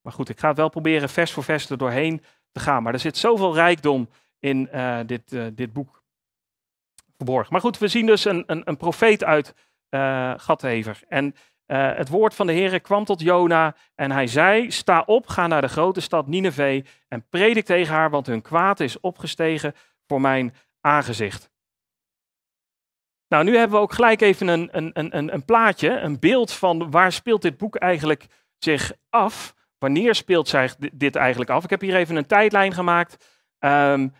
maar 0.00 0.12
goed, 0.12 0.28
ik 0.28 0.38
ga 0.38 0.54
wel 0.54 0.68
proberen 0.68 1.08
vers 1.08 1.32
voor 1.32 1.44
vers 1.44 1.70
er 1.70 1.78
doorheen 1.78 2.22
te 2.52 2.60
gaan. 2.60 2.82
Maar 2.82 2.92
er 2.92 2.98
zit 2.98 3.16
zoveel 3.16 3.54
rijkdom 3.54 4.08
in 4.38 4.68
uh, 4.74 4.98
dit, 5.06 5.56
dit 5.56 5.72
boek 5.72 6.02
verborgen. 7.16 7.52
Maar 7.52 7.60
goed, 7.60 7.78
we 7.78 7.88
zien 7.88 8.06
dus 8.06 8.24
een, 8.24 8.44
een, 8.46 8.62
een 8.64 8.76
profeet 8.76 9.24
uit 9.24 9.54
Gathever. 10.36 11.02
En 11.08 11.34
het 11.66 12.08
woord 12.08 12.34
van 12.34 12.46
de 12.46 12.52
Heer 12.52 12.80
kwam 12.80 13.04
tot 13.04 13.20
Jona 13.20 13.74
en 13.94 14.10
hij 14.10 14.26
zei, 14.26 14.70
sta 14.70 15.02
op, 15.06 15.26
ga 15.26 15.46
naar 15.46 15.60
de 15.60 15.68
grote 15.68 16.00
stad 16.00 16.26
Nineveh 16.26 16.84
en 17.08 17.28
predik 17.28 17.64
tegen 17.64 17.94
haar, 17.94 18.10
want 18.10 18.26
hun 18.26 18.42
kwaad 18.42 18.80
is 18.80 19.00
opgestegen 19.00 19.74
voor 20.06 20.20
mijn 20.20 20.54
aangezicht. 20.80 21.50
Nou, 23.28 23.44
nu 23.44 23.56
hebben 23.56 23.76
we 23.76 23.82
ook 23.82 23.92
gelijk 23.92 24.20
even 24.20 24.48
een, 24.48 24.68
een, 24.72 24.90
een, 24.92 25.34
een 25.34 25.44
plaatje, 25.44 25.90
een 25.90 26.18
beeld 26.18 26.52
van 26.52 26.90
waar 26.90 27.12
speelt 27.12 27.42
dit 27.42 27.56
boek 27.56 27.76
eigenlijk 27.76 28.26
zich 28.58 28.92
af? 29.10 29.54
Wanneer 29.78 30.14
speelt 30.14 30.48
zich 30.48 30.76
dit 30.76 31.16
eigenlijk 31.16 31.50
af? 31.50 31.64
Ik 31.64 31.70
heb 31.70 31.80
hier 31.80 31.96
even 31.96 32.16
een 32.16 32.26
tijdlijn 32.26 32.72
gemaakt. 32.72 33.40
Um, 33.58 34.14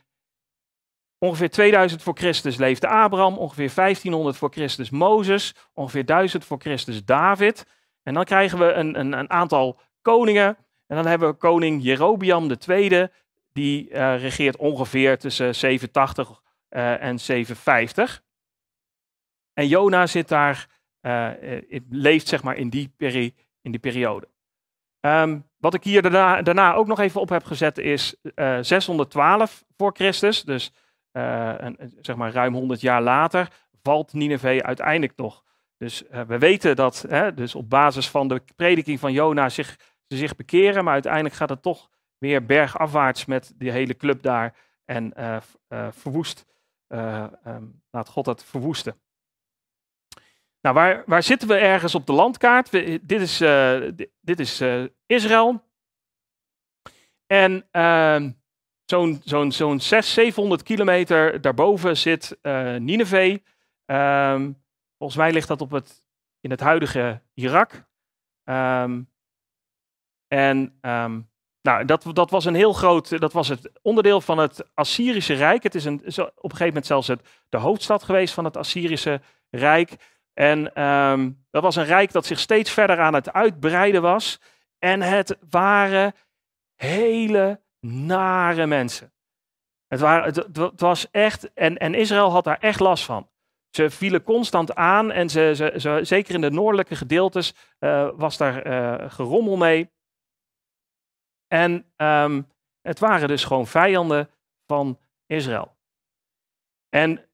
ongeveer 1.23 1.51
2000 1.51 2.03
voor 2.03 2.15
Christus 2.15 2.57
leefde 2.57 2.89
Abraham, 2.89 3.39
ongeveer 3.39 3.73
1500 3.75 4.37
voor 4.37 4.51
Christus 4.51 4.91
Mozes, 4.91 5.55
ongeveer 5.75 6.05
1000 6.05 6.45
voor 6.45 6.61
Christus 6.61 7.05
David. 7.05 7.67
En 8.03 8.15
dan 8.15 8.25
krijgen 8.25 8.59
we 8.59 8.73
een, 8.73 8.99
een, 8.99 9.13
een 9.13 9.31
aantal 9.31 9.81
koningen. 10.01 10.57
En 10.87 10.97
dan 10.97 11.07
hebben 11.07 11.29
we 11.29 11.35
koning 11.35 11.83
Jerobiam 11.83 12.51
II, 12.69 13.09
die 13.53 13.91
uh, 13.91 14.21
regeert 14.21 14.57
ongeveer 14.57 15.19
tussen 15.19 15.55
780 15.55 16.43
uh, 16.71 17.03
en 17.03 17.21
750. 17.21 18.23
En 19.53 19.69
Jona 19.69 20.07
zit 20.07 20.29
daar, 20.29 20.67
uh, 21.03 21.31
leeft 21.91 22.29
zeg 22.29 22.43
maar 22.43 22.57
in 22.57 22.69
die, 22.69 22.95
peri 22.97 23.35
in 23.61 23.71
die 23.71 23.81
periode. 23.81 24.29
Ehm, 25.01 25.39
wat 25.59 25.75
ik 25.75 25.85
hier 25.85 26.03
daarna, 26.03 26.43
daarna, 26.43 26.75
ook 26.75 26.87
nog 26.87 27.01
even 27.01 27.21
op 27.21 27.29
heb 27.29 27.45
gezet 27.45 27.79
is 27.79 28.17
612 28.61 29.65
voor 29.77 29.93
Christus. 29.95 30.43
Dus 30.43 30.73
een, 31.13 31.93
zeg 32.01 32.17
maar 32.17 32.33
ruim 32.33 32.55
100 32.55 32.81
jaar 32.81 33.03
later 33.03 33.49
valt 33.83 34.13
Nineveh 34.13 34.59
uiteindelijk 34.59 35.13
toch. 35.13 35.45
Dus 35.77 36.03
we 36.27 36.39
weten 36.39 36.77
dat 36.77 37.05
hè, 37.09 37.35
dus 37.35 37.55
op 37.55 37.71
basis 37.71 38.09
van 38.09 38.29
de 38.29 38.43
prediking 38.57 39.01
van 39.01 39.13
Jona 39.13 39.49
zich, 39.49 39.77
ze 40.07 40.17
zich 40.17 40.37
bekeren. 40.37 40.85
Maar 40.85 40.93
uiteindelijk 40.93 41.35
gaat 41.35 41.49
het 41.49 41.63
toch 41.63 41.91
weer 42.19 42.47
bergafwaarts 42.47 43.25
met 43.25 43.53
die 43.57 43.71
hele 43.71 43.97
club 43.97 44.23
daar. 44.23 44.57
En 44.85 45.13
verwoest 45.91 46.47
uh, 46.93 47.27
laat 47.91 48.09
God 48.09 48.27
het 48.27 48.45
verwoesten. 48.45 49.01
Nou, 50.61 50.75
waar, 50.75 51.03
waar 51.07 51.23
zitten 51.23 51.49
we 51.49 51.55
ergens 51.55 51.95
op 51.95 52.07
de 52.07 52.13
landkaart? 52.13 52.71
dit 52.71 53.21
is, 53.21 53.39
dit, 54.21 54.41
is 54.41 54.63
Israël. 55.07 55.65
En 57.27 57.69
ehm, 57.71 58.31
zo'n 58.85 59.21
zo'n 59.25 59.53
zo'n 59.53 59.81
600, 59.81 60.05
700 60.05 60.63
kilometer 60.63 61.41
daarboven 61.41 61.97
zit 61.97 62.39
Nineveh. 62.79 63.39
Um, 63.87 64.63
volgens 64.99 65.21
mij 65.21 65.33
ligt 65.33 65.49
dat 65.49 65.61
op 65.61 65.71
het, 65.71 66.05
in 66.41 66.51
het 66.51 66.61
huidige 66.61 67.23
Irak. 67.35 67.73
Um, 68.45 69.11
en 70.29 70.79
nou, 71.63 71.85
dat, 71.85 72.07
dat 72.13 72.31
was 72.31 72.45
een 72.45 72.55
heel 72.55 72.73
groot, 72.73 73.21
dat 73.21 73.33
was 73.33 73.49
het 73.49 73.71
onderdeel 73.83 74.21
van 74.21 74.39
het 74.39 74.65
Assyrische 74.75 75.35
Rijk. 75.35 75.63
Het 75.63 75.75
is 75.75 75.85
een, 75.85 75.95
op 75.95 76.07
een 76.07 76.51
gegeven 76.51 76.67
moment 76.67 76.87
zelfs 76.87 77.09
het, 77.09 77.29
de 77.49 77.57
hoofdstad 77.57 78.03
geweest 78.03 78.35
van 78.35 78.45
het 78.45 78.57
Assyrische 78.57 79.21
Rijk. 79.51 79.97
En 80.35 80.63
dat 81.51 81.63
was 81.63 81.77
een 81.77 81.85
rijk 81.85 82.13
dat 82.13 82.27
zich 82.27 82.39
steeds 82.39 82.71
verder 82.71 83.01
aan 83.01 83.15
het 83.15 83.33
uitbreiden 83.33 84.03
was. 84.03 84.41
En 84.79 85.03
het 85.03 85.37
waren 85.51 86.15
hele 86.75 87.62
nare 87.87 88.67
mensen. 88.67 89.13
Het, 89.87 90.01
waren, 90.01 90.25
het, 90.53 90.81
was 90.81 91.11
echt, 91.11 91.53
en, 91.53 91.79
en 91.79 91.95
Israël 91.95 92.31
had 92.31 92.45
daar 92.45 92.59
echt 92.59 92.81
last 92.81 93.05
van. 93.05 93.31
Ze 93.71 93.91
vielen 93.91 94.23
constant 94.23 94.75
aan 94.75 95.13
en 95.13 95.31
ze, 95.31 95.53
ze, 95.57 95.73
ze 95.77 96.01
zeker 96.03 96.35
in 96.35 96.41
de 96.41 96.51
noordelijke 96.51 96.97
gedeeltes 96.97 97.55
uh, 97.81 98.11
was 98.15 98.37
daar 98.37 98.67
uh, 98.67 99.11
gerommel 99.11 99.57
mee. 99.57 99.91
En 101.47 101.93
um, 101.97 102.49
het 102.81 102.99
waren 102.99 103.29
dus 103.29 103.45
gewoon 103.45 103.67
vijanden 103.67 104.31
van 104.67 104.99
Israël. 105.27 105.77
En 106.89 107.29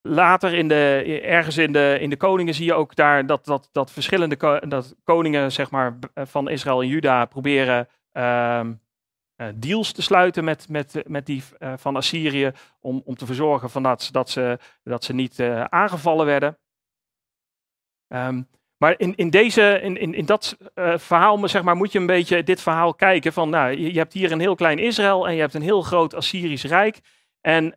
later 0.00 0.54
in 0.54 0.68
de, 0.68 1.20
ergens 1.22 1.56
in 1.56 1.72
de, 1.72 1.96
in 2.00 2.10
de 2.10 2.16
koningen 2.16 2.54
zie 2.54 2.64
je 2.64 2.74
ook 2.74 2.94
daar 2.94 3.26
dat, 3.26 3.44
dat, 3.44 3.68
dat 3.72 3.90
verschillende 3.90 4.60
dat 4.68 4.96
koningen 5.04 5.52
zeg 5.52 5.70
maar, 5.70 5.98
van 6.14 6.48
Israël 6.48 6.82
en 6.82 6.88
Juda 6.88 7.24
proberen 7.24 7.88
uh, 8.12 8.60
deals 9.54 9.92
te 9.92 10.02
sluiten 10.02 10.44
met, 10.44 10.68
met, 10.68 11.02
met 11.06 11.26
die 11.26 11.42
uh, 11.58 11.72
van 11.76 11.96
Assyrië 11.96 12.52
om, 12.80 13.02
om 13.04 13.16
te 13.16 13.26
verzorgen 13.26 13.70
van 13.70 13.82
dat, 13.82 14.08
dat, 14.12 14.30
ze, 14.30 14.58
dat 14.82 15.04
ze 15.04 15.14
niet 15.14 15.40
aangevallen 15.68 16.26
werden. 16.26 16.58
Um, 18.14 18.48
maar 18.76 18.94
in, 18.98 19.14
in, 19.14 19.30
deze, 19.30 19.80
in, 19.82 19.96
in, 19.96 20.14
in 20.14 20.24
dat 20.24 20.56
uh, 20.74 20.98
verhaal 20.98 21.48
zeg 21.48 21.62
maar, 21.62 21.76
moet 21.76 21.92
je 21.92 21.98
een 21.98 22.06
beetje 22.06 22.42
dit 22.42 22.60
verhaal 22.60 22.94
kijken. 22.94 23.32
Van, 23.32 23.50
nou, 23.50 23.70
je, 23.70 23.92
je, 23.92 23.98
hebt 23.98 24.12
hier 24.12 24.32
een 24.32 24.40
heel 24.40 24.54
klein 24.54 24.78
Israël 24.78 25.28
en 25.28 25.34
je 25.34 25.40
hebt 25.40 25.54
een 25.54 25.62
heel 25.62 25.82
groot 25.82 26.14
Assyrisch 26.14 26.64
Rijk. 26.64 27.00
En, 27.40 27.76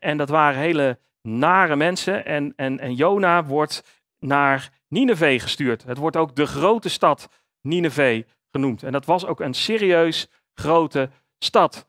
en 0.00 0.16
dat 0.16 0.28
waren 0.28 0.60
hele 0.60 0.98
nare 1.22 1.76
mensen. 1.76 2.24
En, 2.24 2.52
en, 2.56 2.78
en 2.78 2.94
Jona 2.94 3.44
wordt 3.44 4.02
naar 4.18 4.70
Nineveh 4.88 5.40
gestuurd. 5.40 5.84
Het 5.84 5.98
wordt 5.98 6.16
ook 6.16 6.36
de 6.36 6.46
grote 6.46 6.88
stad 6.88 7.28
Nineveh 7.60 8.22
genoemd. 8.50 8.82
En 8.82 8.92
dat 8.92 9.04
was 9.04 9.26
ook 9.26 9.40
een 9.40 9.54
serieus 9.54 10.28
grote 10.54 11.10
stad. 11.38 11.86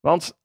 Want 0.00 0.38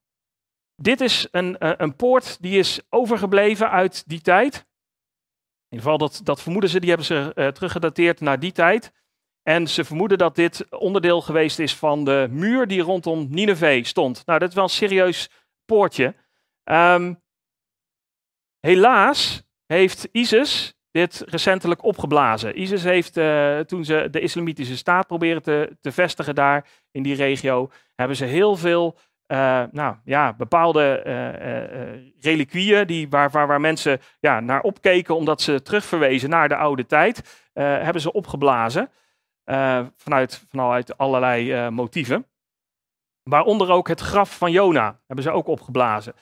dit 0.76 1.00
is 1.00 1.28
een, 1.30 1.82
een 1.82 1.96
poort 1.96 2.42
die 2.42 2.58
is 2.58 2.80
overgebleven 2.88 3.70
uit 3.70 4.08
die 4.08 4.20
tijd. 4.20 4.54
In 4.54 5.76
ieder 5.76 5.90
geval, 5.90 5.98
dat, 5.98 6.20
dat 6.24 6.42
vermoeden 6.42 6.70
ze, 6.70 6.80
die 6.80 6.88
hebben 6.88 7.06
ze 7.06 7.32
uh, 7.34 7.48
teruggedateerd 7.48 8.20
naar 8.20 8.38
die 8.38 8.52
tijd. 8.52 8.92
En 9.42 9.68
ze 9.68 9.84
vermoeden 9.84 10.18
dat 10.18 10.34
dit 10.34 10.70
onderdeel 10.70 11.20
geweest 11.20 11.58
is 11.58 11.76
van 11.76 12.04
de 12.04 12.26
muur 12.30 12.66
die 12.66 12.80
rondom 12.80 13.26
Nineveh 13.30 13.84
stond. 13.84 14.26
Nou, 14.26 14.38
dat 14.38 14.48
is 14.48 14.54
wel 14.54 14.64
een 14.64 14.70
serieus 14.70 15.30
poortje. 15.64 16.14
Um, 16.64 17.22
helaas 18.60 19.42
heeft 19.66 20.08
ISIS 20.12 20.75
dit 20.96 21.24
recentelijk 21.26 21.84
opgeblazen. 21.84 22.60
ISIS 22.60 22.82
heeft, 22.82 23.16
uh, 23.16 23.58
toen 23.58 23.84
ze 23.84 24.08
de 24.10 24.20
islamitische 24.20 24.76
staat 24.76 25.06
proberen 25.06 25.42
te, 25.42 25.76
te 25.80 25.92
vestigen 25.92 26.34
daar 26.34 26.66
in 26.90 27.02
die 27.02 27.14
regio, 27.14 27.70
hebben 27.94 28.16
ze 28.16 28.24
heel 28.24 28.56
veel 28.56 28.98
uh, 29.32 29.62
nou, 29.70 29.96
ja, 30.04 30.32
bepaalde 30.32 31.02
uh, 31.06 32.12
reliquieën 32.20 32.86
die, 32.86 33.08
waar, 33.08 33.30
waar, 33.30 33.46
waar 33.46 33.60
mensen 33.60 34.00
ja, 34.20 34.40
naar 34.40 34.60
opkeken 34.60 35.16
omdat 35.16 35.40
ze 35.40 35.62
terugverwezen 35.62 36.30
naar 36.30 36.48
de 36.48 36.56
oude 36.56 36.86
tijd, 36.86 37.44
hebben 37.52 38.02
ze 38.02 38.12
opgeblazen 38.12 38.90
vanuit, 39.96 40.44
vanuit 40.48 40.98
allerlei 40.98 41.70
motieven. 41.70 42.26
Waaronder 43.22 43.70
ook 43.70 43.88
het 43.88 44.00
graf 44.00 44.38
van 44.38 44.50
Jona 44.50 45.00
hebben 45.06 45.24
ze 45.24 45.30
ook 45.30 45.46
opgeblazen. 45.46 46.14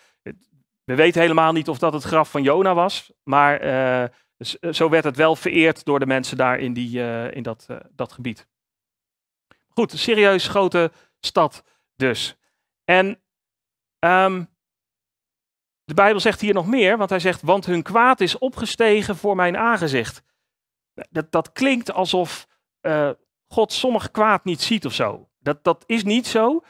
We 0.84 0.94
weten 0.94 1.20
helemaal 1.20 1.52
niet 1.52 1.68
of 1.68 1.78
dat 1.78 1.92
het 1.92 2.02
graf 2.02 2.30
van 2.30 2.42
Jona 2.42 2.74
was, 2.74 3.12
maar 3.24 3.60
zo 4.70 4.88
werd 4.88 5.04
het 5.04 5.16
wel 5.16 5.36
vereerd 5.36 5.84
door 5.84 5.98
de 5.98 6.06
mensen 6.06 6.36
daar 6.36 6.58
in, 6.58 6.72
die, 6.72 7.00
in 7.30 7.42
dat, 7.42 7.66
dat 7.90 8.12
gebied. 8.12 8.46
Goed, 9.68 9.92
een 9.92 9.98
serieus 9.98 10.48
grote 10.48 10.92
stad 11.20 11.64
dus. 11.96 12.36
En 12.84 13.06
um, 13.98 14.48
de 15.84 15.94
Bijbel 15.94 16.20
zegt 16.20 16.40
hier 16.40 16.54
nog 16.54 16.66
meer, 16.66 16.96
want 16.96 17.10
hij 17.10 17.18
zegt, 17.18 17.42
want 17.42 17.66
hun 17.66 17.82
kwaad 17.82 18.20
is 18.20 18.38
opgestegen 18.38 19.16
voor 19.16 19.36
mijn 19.36 19.56
aangezicht. 19.56 20.22
Dat, 21.10 21.32
dat 21.32 21.52
klinkt 21.52 21.92
alsof 21.92 22.46
God 23.48 23.72
sommig 23.72 24.10
kwaad 24.10 24.44
niet 24.44 24.62
ziet 24.62 24.86
of 24.86 24.92
zo. 24.92 25.28
Dat, 25.38 25.64
dat 25.64 25.84
is 25.86 26.04
niet 26.04 26.26
zo. 26.26 26.64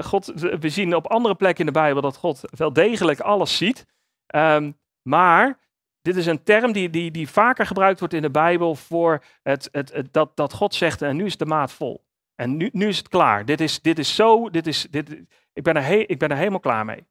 God, 0.00 0.26
we 0.34 0.68
zien 0.68 0.94
op 0.94 1.06
andere 1.06 1.34
plekken 1.34 1.66
in 1.66 1.72
de 1.72 1.78
Bijbel 1.78 2.02
dat 2.02 2.16
God 2.16 2.40
wel 2.50 2.72
degelijk 2.72 3.20
alles 3.20 3.56
ziet. 3.56 3.86
Um, 4.34 4.78
maar 5.02 5.58
dit 6.08 6.16
is 6.16 6.26
een 6.26 6.42
term 6.42 6.72
die, 6.72 6.90
die, 6.90 7.10
die 7.10 7.28
vaker 7.28 7.66
gebruikt 7.66 7.98
wordt 7.98 8.14
in 8.14 8.22
de 8.22 8.30
Bijbel 8.30 8.74
voor 8.74 9.24
het, 9.42 9.68
het, 9.72 9.92
het, 9.92 10.12
dat, 10.12 10.36
dat 10.36 10.52
God 10.52 10.74
zegt, 10.74 11.02
en 11.02 11.16
nu 11.16 11.24
is 11.24 11.36
de 11.36 11.46
maat 11.46 11.72
vol. 11.72 12.04
En 12.34 12.56
nu, 12.56 12.70
nu 12.72 12.88
is 12.88 12.98
het 12.98 13.08
klaar. 13.08 13.44
Dit 13.44 13.60
is, 13.60 13.82
dit 13.82 13.98
is 13.98 14.14
zo, 14.14 14.50
dit 14.50 14.66
is, 14.66 14.86
dit, 14.90 15.22
ik 15.52 15.62
ben 15.62 15.76
er, 15.76 16.10
ik 16.10 16.18
ben 16.18 16.28
er 16.28 16.36
helemaal 16.36 16.60
klaar 16.60 16.84
mee. 16.84 17.06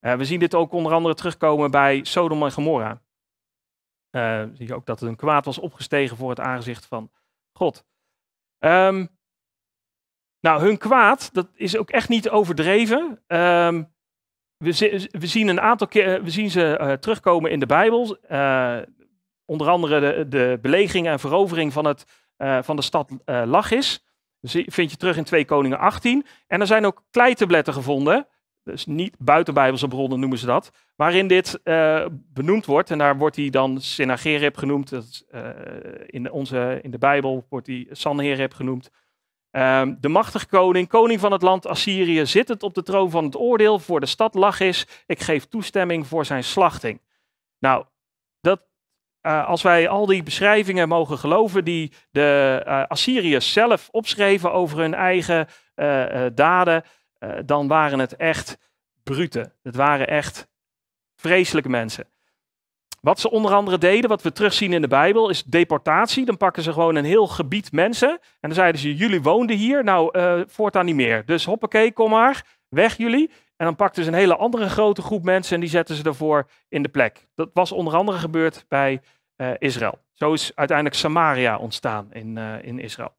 Uh, 0.00 0.14
we 0.14 0.24
zien 0.24 0.38
dit 0.38 0.54
ook 0.54 0.72
onder 0.72 0.92
andere 0.92 1.14
terugkomen 1.14 1.70
bij 1.70 2.04
Sodom 2.04 2.42
en 2.42 2.52
Gomorra. 2.52 3.02
Uh, 4.10 4.44
zie 4.52 4.66
je 4.66 4.74
ook 4.74 4.86
dat 4.86 5.00
er 5.00 5.08
een 5.08 5.16
kwaad 5.16 5.44
was 5.44 5.58
opgestegen 5.58 6.16
voor 6.16 6.30
het 6.30 6.40
aangezicht 6.40 6.86
van 6.86 7.10
God. 7.52 7.84
Um, 8.58 9.08
nou, 10.40 10.62
hun 10.62 10.78
kwaad, 10.78 11.34
dat 11.34 11.48
is 11.54 11.76
ook 11.76 11.90
echt 11.90 12.08
niet 12.08 12.30
overdreven. 12.30 13.22
Um, 13.26 13.93
we, 14.64 15.08
we, 15.10 15.26
zien 15.26 15.48
een 15.48 15.60
aantal 15.60 15.86
keer, 15.86 16.22
we 16.22 16.30
zien 16.30 16.50
ze 16.50 16.78
uh, 16.80 16.92
terugkomen 16.92 17.50
in 17.50 17.60
de 17.60 17.66
Bijbel. 17.66 18.16
onder 19.44 19.68
andere 19.68 20.00
de, 20.00 20.28
de 20.28 20.58
belegering 20.62 21.06
en 21.06 21.20
verovering 21.20 21.72
van, 21.72 21.86
het, 21.86 22.04
van 22.60 22.76
de 22.76 22.82
stad 22.82 23.10
Lachis. 23.24 24.04
Vind 24.66 24.90
je 24.90 24.96
terug 24.96 25.16
in 25.16 25.24
2 25.24 25.44
Koningen 25.44 25.78
18. 25.78 26.26
En 26.46 26.60
er 26.60 26.66
zijn 26.66 26.86
ook 26.86 27.04
kleitabletten 27.10 27.72
gevonden. 27.72 28.26
Dus 28.62 28.86
niet 28.86 29.16
buitenbijbelse 29.18 29.88
bronnen 29.88 30.20
noemen 30.20 30.38
ze 30.38 30.46
dat. 30.46 30.70
Waarin 30.96 31.26
dit 31.26 31.60
benoemd 32.12 32.66
wordt. 32.66 32.90
En 32.90 32.98
daar 32.98 33.16
wordt 33.16 33.36
hij 33.36 33.50
dan 33.50 33.80
Sennacherib 33.80 34.56
genoemd. 34.56 34.90
Dat, 34.90 35.24
in, 36.06 36.30
onze, 36.30 36.78
in 36.82 36.90
de 36.90 36.98
Bijbel 36.98 37.46
wordt 37.48 37.66
hij 37.66 37.86
Sanherib 37.90 38.54
genoemd. 38.54 38.90
Um, 39.56 39.96
de 40.00 40.08
machtige 40.08 40.46
koning, 40.46 40.88
koning 40.88 41.20
van 41.20 41.32
het 41.32 41.42
land 41.42 41.66
Assyrië, 41.66 42.26
zittend 42.26 42.62
op 42.62 42.74
de 42.74 42.82
troon 42.82 43.10
van 43.10 43.24
het 43.24 43.36
oordeel 43.36 43.78
voor 43.78 44.00
de 44.00 44.06
stad 44.06 44.34
Lachis. 44.34 44.86
Ik 45.06 45.20
geef 45.20 45.44
toestemming 45.44 46.06
voor 46.06 46.24
zijn 46.24 46.44
slachting. 46.44 47.00
Nou, 47.58 47.84
dat 48.40 48.60
uh, 49.22 49.48
als 49.48 49.62
wij 49.62 49.88
al 49.88 50.06
die 50.06 50.22
beschrijvingen 50.22 50.88
mogen 50.88 51.18
geloven 51.18 51.64
die 51.64 51.92
de 52.10 52.62
uh, 52.66 52.84
Assyriërs 52.86 53.52
zelf 53.52 53.88
opschreven 53.90 54.52
over 54.52 54.78
hun 54.78 54.94
eigen 54.94 55.48
uh, 55.76 56.26
daden, 56.34 56.84
dan 57.44 57.68
waren 57.68 57.98
het 57.98 58.16
echt 58.16 58.58
brute. 59.02 59.54
Het 59.62 59.76
waren 59.76 60.08
echt 60.08 60.48
vreselijke 61.16 61.68
mensen. 61.68 62.13
Wat 63.04 63.20
ze 63.20 63.30
onder 63.30 63.52
andere 63.52 63.78
deden, 63.78 64.10
wat 64.10 64.22
we 64.22 64.32
terugzien 64.32 64.72
in 64.72 64.80
de 64.80 64.88
Bijbel, 64.88 65.30
is 65.30 65.44
deportatie. 65.44 66.24
Dan 66.24 66.36
pakken 66.36 66.62
ze 66.62 66.72
gewoon 66.72 66.94
een 66.94 67.04
heel 67.04 67.26
gebied 67.26 67.72
mensen 67.72 68.10
en 68.10 68.18
dan 68.40 68.52
zeiden 68.52 68.80
ze, 68.80 68.94
jullie 68.94 69.22
woonden 69.22 69.56
hier, 69.56 69.84
nou 69.84 70.18
voortaan 70.48 70.84
niet 70.84 70.94
meer. 70.94 71.24
Dus 71.24 71.44
hoppakee, 71.44 71.92
kom 71.92 72.10
maar, 72.10 72.44
weg 72.68 72.96
jullie. 72.96 73.30
En 73.56 73.66
dan 73.66 73.76
pakten 73.76 74.02
ze 74.02 74.08
een 74.10 74.16
hele 74.16 74.36
andere 74.36 74.68
grote 74.68 75.02
groep 75.02 75.24
mensen 75.24 75.54
en 75.54 75.60
die 75.60 75.70
zetten 75.70 75.96
ze 75.96 76.02
ervoor 76.02 76.50
in 76.68 76.82
de 76.82 76.88
plek. 76.88 77.26
Dat 77.34 77.50
was 77.52 77.72
onder 77.72 77.94
andere 77.94 78.18
gebeurd 78.18 78.64
bij 78.68 79.00
uh, 79.36 79.50
Israël. 79.58 79.98
Zo 80.12 80.32
is 80.32 80.52
uiteindelijk 80.54 80.96
Samaria 80.96 81.58
ontstaan 81.58 82.12
in, 82.12 82.36
uh, 82.36 82.62
in 82.62 82.78
Israël. 82.78 83.14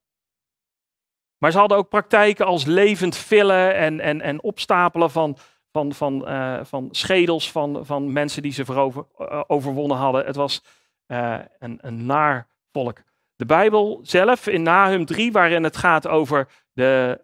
Maar 1.37 1.51
ze 1.51 1.57
hadden 1.57 1.77
ook 1.77 1.89
praktijken 1.89 2.45
als 2.45 2.65
levend 2.65 3.17
villen 3.17 3.75
en, 3.75 3.99
en, 3.99 4.21
en 4.21 4.43
opstapelen 4.43 5.11
van, 5.11 5.37
van, 5.75 5.94
van, 5.94 6.32
uh, 6.32 6.60
van 6.63 6.88
schedels 6.91 7.51
van, 7.51 7.86
van 7.86 8.13
mensen 8.13 8.41
die 8.41 8.51
ze 8.51 8.65
verover, 8.65 9.05
uh, 9.20 9.41
overwonnen 9.48 9.98
hadden. 9.98 10.25
Het 10.25 10.36
was 10.36 10.63
uh, 11.08 11.39
een, 11.60 11.77
een 11.82 12.05
naar 12.05 12.48
volk. 12.72 13.01
De 13.36 13.46
Bijbel 13.46 14.00
zelf 14.03 14.48
in 14.48 14.62
Nahum 14.62 15.05
3, 15.05 15.32
waarin 15.32 15.63
het 15.63 15.77
gaat 15.77 16.08
over 16.08 16.48
de, 16.74 17.22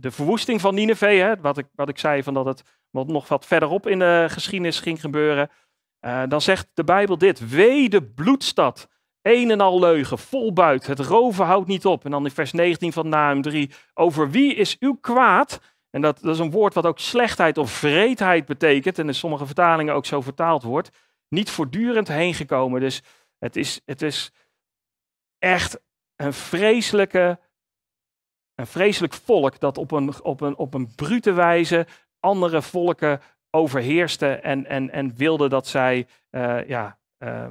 de 0.00 0.10
verwoesting 0.10 0.60
van 0.60 0.74
Nineveh, 0.74 1.20
hè, 1.20 1.40
wat, 1.40 1.58
ik, 1.58 1.66
wat 1.74 1.88
ik 1.88 1.98
zei 1.98 2.22
van 2.22 2.34
dat 2.34 2.44
het 2.44 2.62
wat 2.90 3.06
nog 3.06 3.28
wat 3.28 3.46
verderop 3.46 3.86
in 3.86 3.98
de 3.98 4.26
geschiedenis 4.28 4.80
ging 4.80 5.00
gebeuren. 5.00 5.50
dan 6.28 6.40
zegt 6.40 6.68
de 6.74 6.84
Bijbel 6.84 7.18
dit: 7.18 7.50
Wee 7.50 7.88
de 7.88 8.02
bloedstad, 8.02 8.88
een 9.22 9.50
en 9.50 9.60
al 9.60 9.78
leugen, 9.78 10.18
vol 10.18 10.52
buit, 10.52 10.86
het 10.86 11.00
roven 11.00 11.44
houdt 11.44 11.68
niet 11.68 11.86
op. 11.86 12.04
En 12.04 12.10
dan 12.10 12.24
in 12.24 12.30
vers 12.30 12.52
19 12.52 12.92
van 12.92 13.08
Nahum 13.08 13.42
3, 13.42 13.70
over 13.94 14.30
wie 14.30 14.54
is 14.54 14.76
uw 14.78 14.94
kwaad? 15.00 15.60
En 15.94 16.00
dat, 16.00 16.20
dat 16.20 16.34
is 16.34 16.40
een 16.40 16.50
woord 16.50 16.74
wat 16.74 16.86
ook 16.86 16.98
slechtheid 16.98 17.58
of 17.58 17.70
vreedheid 17.70 18.46
betekent. 18.46 18.98
En 18.98 19.06
in 19.06 19.14
sommige 19.14 19.46
vertalingen 19.46 19.94
ook 19.94 20.06
zo 20.06 20.20
vertaald 20.20 20.62
wordt. 20.62 20.90
Niet 21.28 21.50
voortdurend 21.50 22.08
heen 22.08 22.34
gekomen. 22.34 22.80
Dus 22.80 23.02
het 23.38 23.56
is, 23.56 23.80
het 23.84 24.02
is 24.02 24.32
echt 25.38 25.80
een 26.16 26.32
vreselijke, 26.32 27.40
een 28.54 28.66
vreselijk 28.66 29.12
volk 29.12 29.60
dat 29.60 29.78
op 29.78 29.90
een, 29.90 30.22
op 30.22 30.40
een, 30.40 30.56
op 30.56 30.74
een 30.74 30.94
brute 30.94 31.32
wijze 31.32 31.86
andere 32.20 32.62
volken 32.62 33.20
overheerste 33.50 34.34
en, 34.34 34.66
en, 34.66 34.90
en 34.90 35.16
wilde 35.16 35.48
dat 35.48 35.66
zij 35.66 36.06
uh, 36.30 36.68
ja, 36.68 36.98
uh, 37.18 37.46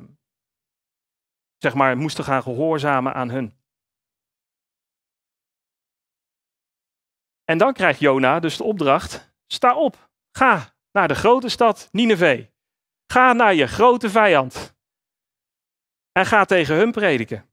zeg 1.58 1.74
maar, 1.74 1.98
moesten 1.98 2.24
gaan 2.24 2.44
gehoorzamen 2.44 3.14
aan 3.14 3.30
hun. 3.30 3.61
En 7.52 7.58
dan 7.58 7.74
krijgt 7.74 8.00
Jona 8.00 8.40
dus 8.40 8.58
de 8.58 8.64
opdracht: 8.64 9.34
sta 9.48 9.76
op, 9.76 10.10
ga 10.32 10.74
naar 10.92 11.08
de 11.08 11.16
grote 11.16 11.50
stad 11.50 11.90
Nineveh. 11.92 12.46
Ga 13.08 13.34
naar 13.34 13.54
je 13.54 13.68
grote 13.68 14.10
vijand. 14.10 14.76
En 16.12 16.26
ga 16.26 16.46
tegen 16.46 16.76
hun 16.76 16.92
prediken. 16.92 17.50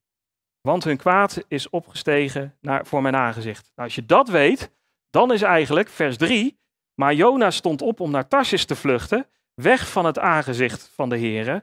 Want 0.60 0.84
hun 0.84 0.96
kwaad 0.96 1.44
is 1.48 1.70
opgestegen 1.70 2.56
naar, 2.60 2.86
voor 2.86 3.02
mijn 3.02 3.16
aangezicht. 3.16 3.72
Nou, 3.74 3.88
als 3.88 3.94
je 3.94 4.06
dat 4.06 4.28
weet, 4.28 4.70
dan 5.10 5.32
is 5.32 5.42
eigenlijk 5.42 5.88
vers 5.88 6.16
3. 6.16 6.60
Maar 6.94 7.14
Jona 7.14 7.50
stond 7.50 7.82
op 7.82 8.00
om 8.00 8.10
naar 8.10 8.28
Tarsis 8.28 8.64
te 8.64 8.76
vluchten, 8.76 9.26
weg 9.54 9.90
van 9.90 10.04
het 10.04 10.18
aangezicht 10.18 10.90
van 10.94 11.08
de 11.08 11.18
Heere. 11.18 11.62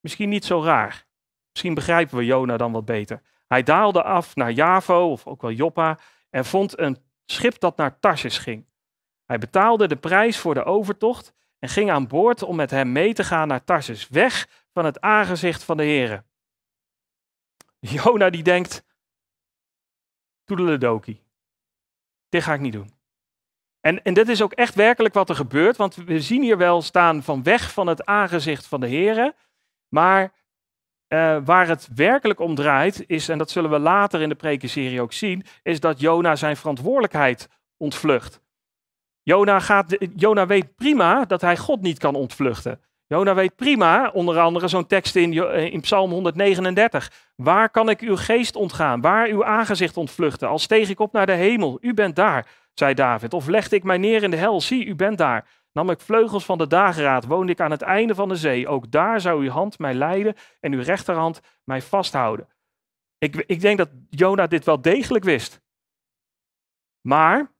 Misschien 0.00 0.28
niet 0.28 0.44
zo 0.44 0.62
raar. 0.62 1.06
Misschien 1.52 1.74
begrijpen 1.74 2.16
we 2.16 2.24
Jona 2.24 2.56
dan 2.56 2.72
wat 2.72 2.84
beter. 2.84 3.22
Hij 3.46 3.62
daalde 3.62 4.02
af 4.02 4.34
naar 4.34 4.52
Javo, 4.52 5.10
of 5.10 5.26
ook 5.26 5.42
wel 5.42 5.52
Joppa, 5.52 5.98
en 6.30 6.44
vond 6.44 6.78
een 6.78 7.10
schip 7.32 7.60
dat 7.60 7.76
naar 7.76 7.98
Tarsis 7.98 8.38
ging. 8.38 8.66
Hij 9.24 9.38
betaalde 9.38 9.88
de 9.88 9.96
prijs 9.96 10.38
voor 10.38 10.54
de 10.54 10.64
overtocht 10.64 11.34
en 11.58 11.68
ging 11.68 11.90
aan 11.90 12.06
boord 12.06 12.42
om 12.42 12.56
met 12.56 12.70
hem 12.70 12.92
mee 12.92 13.14
te 13.14 13.24
gaan 13.24 13.48
naar 13.48 13.64
Tarsis, 13.64 14.08
weg 14.08 14.64
van 14.72 14.84
het 14.84 15.00
aangezicht 15.00 15.64
van 15.64 15.76
de 15.76 15.82
Heere. 15.82 16.24
Jona 17.78 18.30
die 18.30 18.42
denkt, 18.42 18.84
toedeledokie, 20.44 21.22
dit 22.28 22.42
ga 22.42 22.54
ik 22.54 22.60
niet 22.60 22.72
doen. 22.72 23.00
En, 23.80 24.02
en 24.02 24.14
dit 24.14 24.28
is 24.28 24.42
ook 24.42 24.52
echt 24.52 24.74
werkelijk 24.74 25.14
wat 25.14 25.28
er 25.28 25.34
gebeurt, 25.34 25.76
want 25.76 25.94
we 25.94 26.20
zien 26.20 26.42
hier 26.42 26.58
wel 26.58 26.82
staan 26.82 27.22
van 27.22 27.42
weg 27.42 27.72
van 27.72 27.86
het 27.86 28.04
aangezicht 28.04 28.66
van 28.66 28.80
de 28.80 28.88
Heere, 28.88 29.34
maar 29.88 30.32
uh, 31.12 31.36
waar 31.44 31.68
het 31.68 31.88
werkelijk 31.94 32.40
om 32.40 32.54
draait, 32.54 33.04
is, 33.06 33.28
en 33.28 33.38
dat 33.38 33.50
zullen 33.50 33.70
we 33.70 33.78
later 33.78 34.20
in 34.20 34.28
de 34.28 34.34
prekenserie 34.34 35.00
ook 35.00 35.12
zien, 35.12 35.44
is 35.62 35.80
dat 35.80 36.00
Jona 36.00 36.36
zijn 36.36 36.56
verantwoordelijkheid 36.56 37.48
ontvlucht. 37.76 38.40
Jona, 39.22 39.60
gaat, 39.60 39.96
weet 40.46 40.74
prima 40.76 41.24
dat 41.24 41.40
hij 41.40 41.56
God 41.56 41.80
niet 41.80 41.98
kan 41.98 42.14
ontvluchten. 42.14 42.80
Jona 43.06 43.34
weet 43.34 43.56
prima, 43.56 44.10
onder 44.12 44.38
andere 44.38 44.68
zo'n 44.68 44.86
tekst 44.86 45.16
in, 45.16 45.32
in 45.72 45.80
Psalm 45.80 46.10
139. 46.10 47.10
Waar 47.36 47.70
kan 47.70 47.88
ik 47.88 48.00
uw 48.00 48.16
geest 48.16 48.56
ontgaan? 48.56 49.00
Waar 49.00 49.28
uw 49.28 49.44
aangezicht 49.44 49.96
ontvluchten? 49.96 50.48
Al 50.48 50.58
steeg 50.58 50.88
ik 50.88 51.00
op 51.00 51.12
naar 51.12 51.26
de 51.26 51.32
hemel, 51.32 51.78
u 51.80 51.94
bent 51.94 52.16
daar, 52.16 52.46
zei 52.74 52.94
David. 52.94 53.34
Of 53.34 53.46
legde 53.46 53.76
ik 53.76 53.84
mij 53.84 53.98
neer 53.98 54.22
in 54.22 54.30
de 54.30 54.36
hel, 54.36 54.60
zie, 54.60 54.86
u 54.86 54.94
bent 54.94 55.18
daar. 55.18 55.46
Nam 55.72 55.90
ik 55.90 56.00
vleugels 56.00 56.44
van 56.44 56.58
de 56.58 56.66
dageraad, 56.66 57.24
woonde 57.24 57.52
ik 57.52 57.60
aan 57.60 57.70
het 57.70 57.82
einde 57.82 58.14
van 58.14 58.28
de 58.28 58.36
zee. 58.36 58.68
Ook 58.68 58.90
daar 58.90 59.20
zou 59.20 59.44
uw 59.44 59.50
hand 59.50 59.78
mij 59.78 59.94
leiden 59.94 60.34
en 60.60 60.72
uw 60.72 60.82
rechterhand 60.82 61.40
mij 61.64 61.82
vasthouden. 61.82 62.48
Ik, 63.18 63.36
ik 63.36 63.60
denk 63.60 63.78
dat 63.78 63.90
Jona 64.10 64.46
dit 64.46 64.64
wel 64.64 64.80
degelijk 64.82 65.24
wist. 65.24 65.60
Maar 67.00 67.52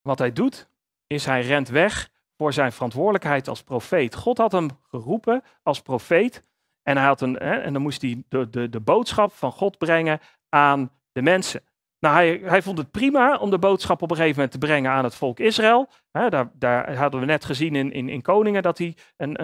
wat 0.00 0.18
hij 0.18 0.32
doet, 0.32 0.70
is 1.06 1.24
hij 1.24 1.42
rent 1.42 1.68
weg 1.68 2.10
voor 2.36 2.52
zijn 2.52 2.72
verantwoordelijkheid 2.72 3.48
als 3.48 3.62
profeet. 3.62 4.14
God 4.14 4.38
had 4.38 4.52
hem 4.52 4.68
geroepen 4.82 5.42
als 5.62 5.82
profeet. 5.82 6.44
En, 6.82 6.96
hij 6.96 7.06
had 7.06 7.20
een, 7.20 7.34
hè, 7.34 7.54
en 7.54 7.72
dan 7.72 7.82
moest 7.82 8.02
hij 8.02 8.24
de, 8.28 8.50
de, 8.50 8.68
de 8.68 8.80
boodschap 8.80 9.32
van 9.32 9.52
God 9.52 9.78
brengen 9.78 10.20
aan 10.48 10.92
de 11.12 11.22
mensen. 11.22 11.67
Nou, 12.00 12.14
hij, 12.14 12.40
hij, 12.42 12.62
vond 12.62 12.78
het 12.78 12.90
prima 12.90 13.36
om 13.36 13.50
de 13.50 13.58
boodschap 13.58 14.02
op 14.02 14.10
een 14.10 14.16
gegeven 14.16 14.36
moment 14.36 14.52
te 14.52 14.66
brengen 14.66 14.90
aan 14.90 15.04
het 15.04 15.14
volk 15.14 15.38
Israël. 15.38 15.88
daar, 16.10 16.50
daar, 16.54 16.96
hadden 16.96 17.20
we 17.20 17.26
net 17.26 17.44
gezien 17.44 17.74
in, 17.74 17.92
in, 17.92 18.08
in 18.08 18.22
Koningen 18.22 18.62
dat 18.62 18.78
hij, 18.78 18.96
een, 19.16 19.36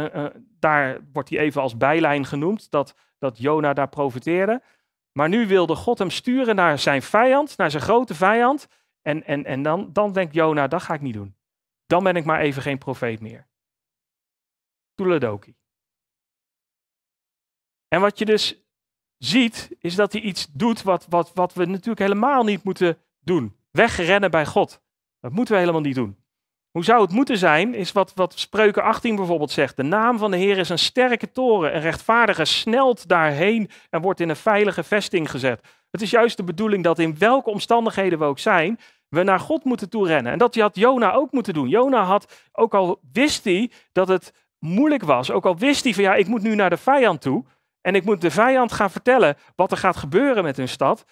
daar 0.58 1.00
wordt 1.12 1.30
hij 1.30 1.38
even 1.38 1.62
als 1.62 1.76
bijlijn 1.76 2.24
genoemd, 2.24 2.70
dat, 2.70 2.94
dat 3.18 3.38
Jona 3.38 3.72
daar 3.72 3.88
profiteerde. 3.88 4.62
Maar 5.12 5.28
nu 5.28 5.46
wilde 5.46 5.74
God 5.74 5.98
hem 5.98 6.10
sturen 6.10 6.56
naar 6.56 6.78
zijn 6.78 7.02
vijand, 7.02 7.56
naar 7.56 7.70
zijn 7.70 7.82
grote 7.82 8.14
vijand. 8.14 8.68
En, 9.02 9.24
en, 9.24 9.44
en 9.44 9.62
dan, 9.62 9.92
dan 9.92 10.12
denkt 10.12 10.34
Jona, 10.34 10.68
dat 10.68 10.82
ga 10.82 10.94
ik 10.94 11.00
niet 11.00 11.14
doen. 11.14 11.36
Dan 11.86 12.02
ben 12.02 12.16
ik 12.16 12.24
maar 12.24 12.40
even 12.40 12.62
geen 12.62 12.78
profeet 12.78 13.20
meer. 13.20 13.46
Toeledoki. 14.94 15.54
En 17.88 18.00
wat 18.00 18.18
je 18.18 18.24
dus 18.24 18.63
ziet, 19.24 19.70
is 19.80 19.94
dat 19.94 20.12
hij 20.12 20.20
iets 20.20 20.46
doet 20.52 20.82
wat, 20.82 21.06
wat, 21.08 21.30
wat 21.34 21.54
we 21.54 21.64
natuurlijk 21.64 21.98
helemaal 21.98 22.44
niet 22.44 22.64
moeten 22.64 22.98
doen. 23.20 23.56
Wegrennen 23.70 24.30
bij 24.30 24.46
God. 24.46 24.80
Dat 25.20 25.32
moeten 25.32 25.54
we 25.54 25.60
helemaal 25.60 25.80
niet 25.80 25.94
doen. 25.94 26.16
Hoe 26.70 26.84
zou 26.84 27.02
het 27.02 27.10
moeten 27.10 27.38
zijn, 27.38 27.74
is 27.74 27.92
wat, 27.92 28.12
wat 28.14 28.38
Spreuken 28.38 28.82
18 28.82 29.16
bijvoorbeeld 29.16 29.50
zegt. 29.50 29.76
De 29.76 29.82
naam 29.82 30.18
van 30.18 30.30
de 30.30 30.36
Heer 30.36 30.58
is 30.58 30.68
een 30.68 30.78
sterke 30.78 31.30
toren. 31.30 31.74
Een 31.74 31.80
rechtvaardige 31.80 32.44
snelt 32.44 33.08
daarheen 33.08 33.70
en 33.90 34.00
wordt 34.00 34.20
in 34.20 34.28
een 34.28 34.36
veilige 34.36 34.82
vesting 34.82 35.30
gezet. 35.30 35.60
Het 35.90 36.02
is 36.02 36.10
juist 36.10 36.36
de 36.36 36.44
bedoeling 36.44 36.84
dat 36.84 36.98
in 36.98 37.18
welke 37.18 37.50
omstandigheden 37.50 38.18
we 38.18 38.24
ook 38.24 38.38
zijn, 38.38 38.78
we 39.08 39.22
naar 39.22 39.40
God 39.40 39.64
moeten 39.64 39.88
toerennen. 39.88 40.32
En 40.32 40.38
dat 40.38 40.54
had 40.54 40.76
Jona 40.76 41.12
ook 41.12 41.32
moeten 41.32 41.54
doen. 41.54 41.68
Jona 41.68 42.02
had, 42.02 42.48
ook 42.52 42.74
al 42.74 43.00
wist 43.12 43.44
hij 43.44 43.70
dat 43.92 44.08
het 44.08 44.32
moeilijk 44.58 45.02
was, 45.02 45.30
ook 45.30 45.46
al 45.46 45.56
wist 45.56 45.84
hij 45.84 45.94
van 45.94 46.02
ja, 46.02 46.14
ik 46.14 46.26
moet 46.26 46.42
nu 46.42 46.54
naar 46.54 46.70
de 46.70 46.76
vijand 46.76 47.20
toe, 47.20 47.44
en 47.86 47.94
ik 47.94 48.04
moet 48.04 48.20
de 48.20 48.30
vijand 48.30 48.72
gaan 48.72 48.90
vertellen 48.90 49.36
wat 49.56 49.70
er 49.70 49.76
gaat 49.76 49.96
gebeuren 49.96 50.44
met 50.44 50.56
hun 50.56 50.68
stad. 50.68 51.04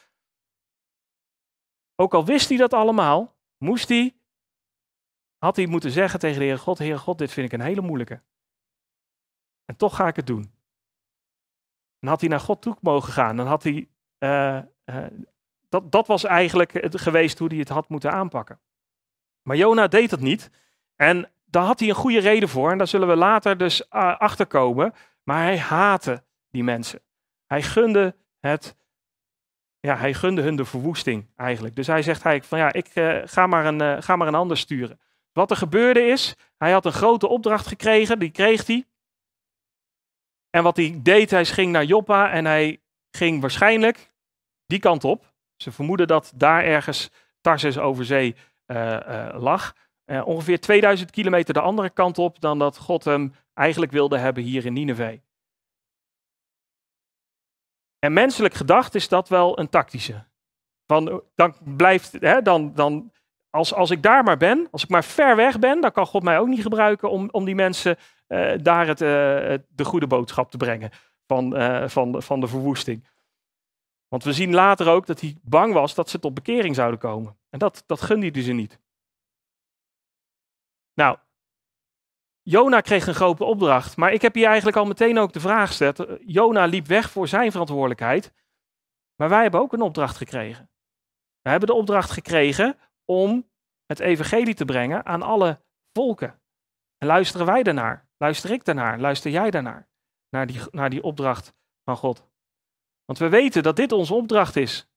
Ook 1.94 2.14
al 2.14 2.24
wist 2.24 2.48
hij 2.48 2.58
dat 2.58 2.72
allemaal, 2.72 3.36
moest 3.56 3.88
hij, 3.88 4.16
had 5.38 5.56
hij 5.56 5.66
moeten 5.66 5.90
zeggen 5.90 6.18
tegen 6.18 6.38
de 6.38 6.44
Heer 6.44 6.58
God, 6.58 6.78
Heer 6.78 6.98
God, 6.98 7.18
dit 7.18 7.32
vind 7.32 7.46
ik 7.46 7.52
een 7.52 7.66
hele 7.66 7.80
moeilijke. 7.80 8.22
En 9.64 9.76
toch 9.76 9.96
ga 9.96 10.06
ik 10.06 10.16
het 10.16 10.26
doen. 10.26 10.52
Dan 11.98 12.10
had 12.10 12.20
hij 12.20 12.28
naar 12.28 12.40
God 12.40 12.62
toe 12.62 12.76
mogen 12.80 13.12
gaan. 13.12 13.36
Dan 13.36 13.46
had 13.46 13.62
hij, 13.62 13.88
uh, 14.18 14.62
uh, 14.84 15.06
dat, 15.68 15.92
dat 15.92 16.06
was 16.06 16.24
eigenlijk 16.24 16.72
geweest 16.90 17.38
hoe 17.38 17.48
hij 17.48 17.58
het 17.58 17.68
had 17.68 17.88
moeten 17.88 18.12
aanpakken. 18.12 18.60
Maar 19.42 19.56
Jona 19.56 19.86
deed 19.88 20.10
dat 20.10 20.20
niet. 20.20 20.50
En 20.96 21.32
daar 21.44 21.64
had 21.64 21.80
hij 21.80 21.88
een 21.88 21.94
goede 21.94 22.20
reden 22.20 22.48
voor. 22.48 22.70
En 22.70 22.78
daar 22.78 22.86
zullen 22.86 23.08
we 23.08 23.16
later 23.16 23.58
dus 23.58 23.80
uh, 23.80 24.18
achter 24.18 24.46
komen. 24.46 24.94
Maar 25.22 25.42
hij 25.42 25.58
haatte 25.58 26.24
die 26.52 26.64
mensen. 26.64 27.00
Hij 27.46 27.62
gunde 27.62 28.16
het, 28.40 28.76
ja, 29.80 29.96
hij 29.96 30.14
gunde 30.14 30.42
hun 30.42 30.56
de 30.56 30.64
verwoesting 30.64 31.26
eigenlijk. 31.36 31.76
Dus 31.76 31.86
hij 31.86 32.02
zegt 32.02 32.24
eigenlijk 32.24 32.44
van 32.44 32.58
ja, 32.58 32.72
ik 32.72 32.96
uh, 32.96 33.22
ga, 33.28 33.46
maar 33.46 33.66
een, 33.66 33.82
uh, 33.82 34.02
ga 34.02 34.16
maar 34.16 34.26
een 34.26 34.34
ander 34.34 34.56
sturen. 34.56 35.00
Wat 35.32 35.50
er 35.50 35.56
gebeurde 35.56 36.00
is, 36.00 36.34
hij 36.56 36.72
had 36.72 36.84
een 36.84 36.92
grote 36.92 37.28
opdracht 37.28 37.66
gekregen, 37.66 38.18
die 38.18 38.30
kreeg 38.30 38.66
hij. 38.66 38.86
En 40.50 40.62
wat 40.62 40.76
hij 40.76 41.00
deed, 41.02 41.30
hij 41.30 41.44
ging 41.44 41.72
naar 41.72 41.84
Joppa 41.84 42.30
en 42.30 42.44
hij 42.44 42.80
ging 43.10 43.40
waarschijnlijk 43.40 44.12
die 44.66 44.78
kant 44.78 45.04
op. 45.04 45.32
Ze 45.56 45.72
vermoeden 45.72 46.06
dat 46.06 46.32
daar 46.34 46.64
ergens 46.64 47.10
Tarsus 47.40 47.78
over 47.78 48.04
zee 48.04 48.36
uh, 48.66 49.28
lag. 49.38 49.74
ongeveer 50.24 50.60
2000 50.60 51.10
kilometer 51.10 51.54
de 51.54 51.60
andere 51.60 51.90
kant 51.90 52.18
op 52.18 52.40
dan 52.40 52.58
dat 52.58 52.78
God 52.78 53.04
hem 53.04 53.34
eigenlijk 53.54 53.92
wilde 53.92 54.18
hebben 54.18 54.42
hier 54.42 54.66
in 54.66 54.72
Nineveh. 54.72 55.20
En 58.04 58.12
menselijk 58.12 58.54
gedacht 58.54 58.94
is 58.94 59.08
dat 59.08 59.28
wel 59.28 59.58
een 59.58 59.68
tactische. 59.68 60.24
Van, 60.86 61.22
dan 61.34 61.54
blijft, 61.76 62.12
hè, 62.12 62.42
dan, 62.42 62.74
dan, 62.74 63.12
als, 63.50 63.74
als 63.74 63.90
ik 63.90 64.02
daar 64.02 64.24
maar 64.24 64.36
ben, 64.36 64.68
als 64.70 64.82
ik 64.82 64.88
maar 64.88 65.04
ver 65.04 65.36
weg 65.36 65.58
ben, 65.58 65.80
dan 65.80 65.92
kan 65.92 66.06
God 66.06 66.22
mij 66.22 66.38
ook 66.38 66.48
niet 66.48 66.62
gebruiken 66.62 67.10
om, 67.10 67.28
om 67.30 67.44
die 67.44 67.54
mensen 67.54 67.96
uh, 68.28 68.52
daar 68.62 68.86
het, 68.86 69.00
uh, 69.00 69.08
de 69.68 69.84
goede 69.84 70.06
boodschap 70.06 70.50
te 70.50 70.56
brengen 70.56 70.90
van, 71.26 71.60
uh, 71.60 71.88
van, 71.88 72.22
van 72.22 72.40
de 72.40 72.48
verwoesting. 72.48 73.08
Want 74.08 74.24
we 74.24 74.32
zien 74.32 74.54
later 74.54 74.88
ook 74.88 75.06
dat 75.06 75.20
hij 75.20 75.36
bang 75.42 75.72
was 75.72 75.94
dat 75.94 76.10
ze 76.10 76.18
tot 76.18 76.34
bekering 76.34 76.74
zouden 76.74 77.00
komen. 77.00 77.38
En 77.50 77.58
dat, 77.58 77.84
dat 77.86 78.00
gunde 78.00 78.28
hij 78.28 78.42
ze 78.42 78.52
niet. 78.52 78.80
Nou, 80.94 81.18
Jona 82.42 82.80
kreeg 82.80 83.06
een 83.06 83.14
grote 83.14 83.44
opdracht, 83.44 83.96
maar 83.96 84.12
ik 84.12 84.22
heb 84.22 84.34
hier 84.34 84.46
eigenlijk 84.46 84.76
al 84.76 84.84
meteen 84.84 85.18
ook 85.18 85.32
de 85.32 85.40
vraag 85.40 85.68
gesteld. 85.68 86.06
Jona 86.20 86.64
liep 86.64 86.86
weg 86.86 87.10
voor 87.10 87.28
zijn 87.28 87.50
verantwoordelijkheid, 87.50 88.32
maar 89.16 89.28
wij 89.28 89.42
hebben 89.42 89.60
ook 89.60 89.72
een 89.72 89.80
opdracht 89.80 90.16
gekregen. 90.16 90.70
We 91.40 91.50
hebben 91.50 91.68
de 91.68 91.74
opdracht 91.74 92.10
gekregen 92.10 92.78
om 93.04 93.50
het 93.86 94.00
evangelie 94.00 94.54
te 94.54 94.64
brengen 94.64 95.06
aan 95.06 95.22
alle 95.22 95.60
volken. 95.92 96.40
En 96.98 97.06
luisteren 97.06 97.46
wij 97.46 97.62
daarnaar? 97.62 98.08
Luister 98.16 98.50
ik 98.50 98.64
daarnaar? 98.64 99.00
Luister 99.00 99.30
jij 99.30 99.50
daarnaar? 99.50 99.88
Naar 100.28 100.46
die, 100.46 100.60
naar 100.70 100.90
die 100.90 101.02
opdracht 101.02 101.54
van 101.84 101.96
God. 101.96 102.30
Want 103.04 103.18
we 103.18 103.28
weten 103.28 103.62
dat 103.62 103.76
dit 103.76 103.92
onze 103.92 104.14
opdracht 104.14 104.56
is. 104.56 104.90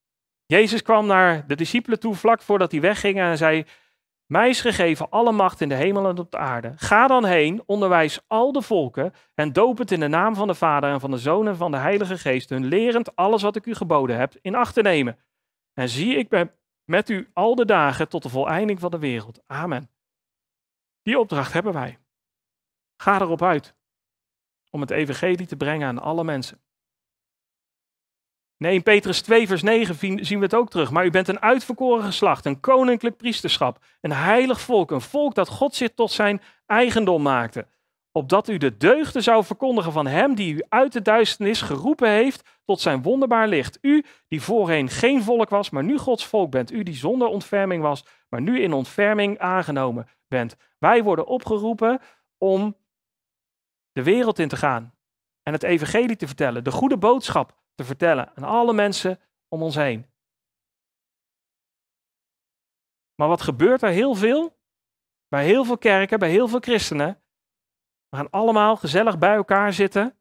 Jezus 0.45 0.81
kwam 0.81 1.05
naar 1.05 1.47
de 1.47 1.55
discipelen 1.55 1.99
toe 1.99 2.15
vlak 2.15 2.41
voordat 2.41 2.71
hij 2.71 2.81
wegging 2.81 3.19
en 3.19 3.37
zei: 3.37 3.65
Mij 4.25 4.49
is 4.49 4.61
gegeven 4.61 5.09
alle 5.09 5.31
macht 5.31 5.61
in 5.61 5.69
de 5.69 5.75
hemel 5.75 6.07
en 6.07 6.17
op 6.17 6.31
de 6.31 6.37
aarde. 6.37 6.73
Ga 6.75 7.07
dan 7.07 7.25
heen, 7.25 7.63
onderwijs 7.65 8.19
al 8.27 8.51
de 8.51 8.61
volken 8.61 9.13
en 9.33 9.53
doop 9.53 9.77
het 9.77 9.91
in 9.91 9.99
de 9.99 10.07
naam 10.07 10.35
van 10.35 10.47
de 10.47 10.55
Vader 10.55 10.91
en 10.91 10.99
van 10.99 11.11
de 11.11 11.17
Zoon 11.17 11.47
en 11.47 11.55
van 11.55 11.71
de 11.71 11.77
Heilige 11.77 12.17
Geest, 12.17 12.49
hun 12.49 12.65
lerend 12.65 13.15
alles 13.15 13.41
wat 13.41 13.55
ik 13.55 13.65
u 13.65 13.73
geboden 13.73 14.17
heb 14.17 14.33
in 14.41 14.55
acht 14.55 14.73
te 14.73 14.81
nemen. 14.81 15.19
En 15.73 15.89
zie, 15.89 16.15
ik 16.15 16.29
ben 16.29 16.51
met 16.85 17.09
u 17.09 17.29
al 17.33 17.55
de 17.55 17.65
dagen 17.65 18.09
tot 18.09 18.23
de 18.23 18.29
voleinding 18.29 18.79
van 18.79 18.91
de 18.91 18.99
wereld. 18.99 19.43
Amen. 19.47 19.89
Die 21.01 21.19
opdracht 21.19 21.53
hebben 21.53 21.73
wij. 21.73 21.99
Ga 23.01 23.21
erop 23.21 23.41
uit 23.41 23.75
om 24.69 24.81
het 24.81 24.91
evangelie 24.91 25.47
te 25.47 25.55
brengen 25.55 25.87
aan 25.87 25.99
alle 25.99 26.23
mensen. 26.23 26.64
Nee, 28.57 28.73
in 28.73 28.83
Petrus 28.83 29.21
2, 29.21 29.47
vers 29.47 29.61
9 29.61 30.25
zien 30.25 30.39
we 30.39 30.45
het 30.45 30.55
ook 30.55 30.69
terug. 30.69 30.91
Maar 30.91 31.05
u 31.05 31.09
bent 31.09 31.27
een 31.27 31.41
uitverkoren 31.41 32.03
geslacht, 32.03 32.45
een 32.45 32.59
koninklijk 32.59 33.17
priesterschap, 33.17 33.83
een 34.01 34.11
heilig 34.11 34.61
volk, 34.61 34.91
een 34.91 35.01
volk 35.01 35.35
dat 35.35 35.47
God 35.47 35.75
zich 35.75 35.89
tot 35.95 36.11
zijn 36.11 36.41
eigendom 36.65 37.21
maakte. 37.21 37.67
Opdat 38.11 38.47
u 38.47 38.57
de 38.57 38.77
deugden 38.77 39.23
zou 39.23 39.43
verkondigen 39.43 39.91
van 39.91 40.07
hem 40.07 40.35
die 40.35 40.53
u 40.53 40.63
uit 40.69 40.93
de 40.93 41.01
duisternis 41.01 41.61
geroepen 41.61 42.09
heeft 42.09 42.49
tot 42.65 42.81
zijn 42.81 43.01
wonderbaar 43.01 43.47
licht. 43.47 43.77
U 43.81 44.05
die 44.27 44.41
voorheen 44.41 44.89
geen 44.89 45.23
volk 45.23 45.49
was, 45.49 45.69
maar 45.69 45.83
nu 45.83 45.97
Gods 45.97 46.25
volk 46.25 46.51
bent. 46.51 46.71
U 46.71 46.83
die 46.83 46.95
zonder 46.95 47.27
ontferming 47.27 47.81
was, 47.81 48.05
maar 48.29 48.41
nu 48.41 48.61
in 48.61 48.73
ontferming 48.73 49.39
aangenomen 49.39 50.07
bent. 50.27 50.55
Wij 50.79 51.03
worden 51.03 51.27
opgeroepen 51.27 52.01
om 52.37 52.77
de 53.91 54.03
wereld 54.03 54.39
in 54.39 54.47
te 54.47 54.57
gaan 54.57 54.93
en 55.43 55.53
het 55.53 55.63
evangelie 55.63 56.15
te 56.15 56.27
vertellen, 56.27 56.63
de 56.63 56.71
goede 56.71 56.97
boodschap 56.97 57.55
te 57.75 57.83
vertellen 57.83 58.35
aan 58.35 58.43
alle 58.43 58.73
mensen 58.73 59.19
om 59.47 59.63
ons 59.63 59.75
heen. 59.75 60.09
Maar 63.15 63.27
wat 63.27 63.41
gebeurt 63.41 63.81
er 63.81 63.89
heel 63.89 64.15
veel? 64.15 64.57
Bij 65.27 65.45
heel 65.45 65.65
veel 65.65 65.77
kerken, 65.77 66.19
bij 66.19 66.29
heel 66.29 66.47
veel 66.47 66.59
christenen. 66.59 67.21
We 68.09 68.17
gaan 68.17 68.29
allemaal 68.29 68.75
gezellig 68.75 69.17
bij 69.17 69.35
elkaar 69.35 69.73
zitten. 69.73 70.17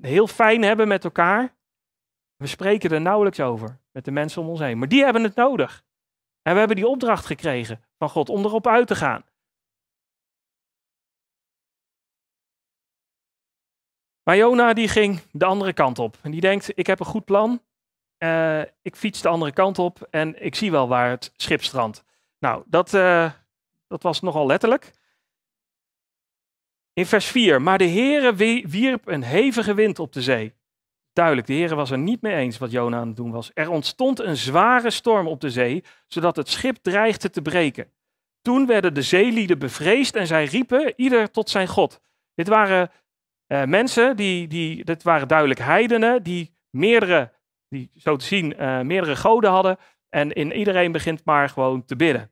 Heel 0.00 0.26
fijn 0.26 0.62
hebben 0.62 0.88
met 0.88 1.04
elkaar. 1.04 1.56
We 2.36 2.46
spreken 2.46 2.90
er 2.90 3.00
nauwelijks 3.00 3.40
over 3.40 3.80
met 3.90 4.04
de 4.04 4.10
mensen 4.10 4.42
om 4.42 4.48
ons 4.48 4.60
heen. 4.60 4.78
Maar 4.78 4.88
die 4.88 5.04
hebben 5.04 5.22
het 5.22 5.34
nodig. 5.34 5.84
En 6.42 6.52
we 6.52 6.58
hebben 6.58 6.76
die 6.76 6.86
opdracht 6.86 7.26
gekregen 7.26 7.84
van 7.98 8.08
God 8.08 8.28
om 8.28 8.44
erop 8.44 8.66
uit 8.66 8.86
te 8.86 8.94
gaan. 8.94 9.24
Maar 14.24 14.36
Jona 14.36 14.72
die 14.72 14.88
ging 14.88 15.20
de 15.30 15.44
andere 15.44 15.72
kant 15.72 15.98
op. 15.98 16.16
En 16.22 16.30
die 16.30 16.40
denkt, 16.40 16.70
ik 16.74 16.86
heb 16.86 17.00
een 17.00 17.06
goed 17.06 17.24
plan. 17.24 17.62
Uh, 18.18 18.60
ik 18.82 18.96
fiets 18.96 19.22
de 19.22 19.28
andere 19.28 19.52
kant 19.52 19.78
op 19.78 20.06
en 20.10 20.44
ik 20.44 20.54
zie 20.54 20.70
wel 20.70 20.88
waar 20.88 21.10
het 21.10 21.32
schip 21.36 21.62
strandt. 21.62 22.04
Nou, 22.38 22.62
dat, 22.66 22.92
uh, 22.92 23.30
dat 23.88 24.02
was 24.02 24.20
nogal 24.20 24.46
letterlijk. 24.46 24.92
In 26.92 27.06
vers 27.06 27.26
4, 27.26 27.62
maar 27.62 27.78
de 27.78 27.88
Heere 27.88 28.34
wierp 28.68 29.08
een 29.08 29.22
hevige 29.22 29.74
wind 29.74 29.98
op 29.98 30.12
de 30.12 30.22
zee. 30.22 30.54
Duidelijk, 31.12 31.46
de 31.46 31.52
Heere 31.52 31.74
was 31.74 31.90
er 31.90 31.98
niet 31.98 32.22
mee 32.22 32.34
eens 32.34 32.58
wat 32.58 32.70
Jona 32.70 32.98
aan 32.98 33.06
het 33.06 33.16
doen 33.16 33.30
was. 33.30 33.50
Er 33.54 33.70
ontstond 33.70 34.20
een 34.20 34.36
zware 34.36 34.90
storm 34.90 35.26
op 35.26 35.40
de 35.40 35.50
zee, 35.50 35.84
zodat 36.06 36.36
het 36.36 36.48
schip 36.48 36.76
dreigde 36.82 37.30
te 37.30 37.42
breken. 37.42 37.92
Toen 38.42 38.66
werden 38.66 38.94
de 38.94 39.02
zeelieden 39.02 39.58
bevreesd 39.58 40.14
en 40.14 40.26
zij 40.26 40.44
riepen 40.44 40.92
ieder 40.96 41.30
tot 41.30 41.50
zijn 41.50 41.68
God. 41.68 42.00
Dit 42.34 42.48
waren 42.48 42.90
uh, 43.54 43.64
mensen, 43.64 44.16
die, 44.16 44.48
die, 44.48 44.84
dit 44.84 45.02
waren 45.02 45.28
duidelijk 45.28 45.60
heidenen, 45.60 46.22
die 46.22 46.54
meerdere, 46.70 47.32
die 47.68 47.90
zo 47.96 48.16
te 48.16 48.24
zien, 48.24 48.62
uh, 48.62 48.80
meerdere 48.80 49.16
goden 49.16 49.50
hadden. 49.50 49.78
En 50.08 50.32
in 50.32 50.52
iedereen 50.52 50.92
begint 50.92 51.24
maar 51.24 51.48
gewoon 51.48 51.84
te 51.84 51.96
bidden. 51.96 52.30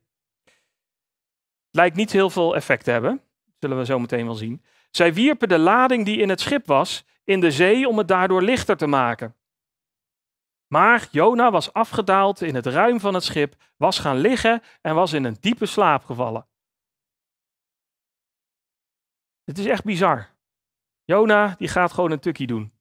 Lijkt 1.71 1.95
niet 1.95 2.11
heel 2.11 2.29
veel 2.29 2.55
effect 2.55 2.83
te 2.83 2.91
hebben, 2.91 3.21
zullen 3.59 3.77
we 3.77 3.85
zo 3.85 3.99
meteen 3.99 4.25
wel 4.25 4.35
zien. 4.35 4.63
Zij 4.91 5.13
wierpen 5.13 5.49
de 5.49 5.57
lading 5.57 6.05
die 6.05 6.17
in 6.17 6.29
het 6.29 6.41
schip 6.41 6.67
was 6.67 7.05
in 7.23 7.39
de 7.39 7.51
zee 7.51 7.87
om 7.87 7.97
het 7.97 8.07
daardoor 8.07 8.41
lichter 8.41 8.77
te 8.77 8.87
maken. 8.87 9.35
Maar 10.67 11.07
Jona 11.11 11.51
was 11.51 11.73
afgedaald 11.73 12.41
in 12.41 12.55
het 12.55 12.65
ruim 12.65 12.99
van 12.99 13.13
het 13.13 13.23
schip, 13.23 13.55
was 13.77 13.99
gaan 13.99 14.17
liggen 14.17 14.61
en 14.81 14.95
was 14.95 15.13
in 15.13 15.23
een 15.23 15.37
diepe 15.39 15.65
slaap 15.65 16.03
gevallen. 16.03 16.47
Het 19.43 19.57
is 19.57 19.65
echt 19.65 19.83
bizar. 19.83 20.32
Jona, 21.05 21.55
die 21.57 21.67
gaat 21.67 21.91
gewoon 21.93 22.11
een 22.11 22.19
tukkie 22.19 22.47
doen. 22.47 22.73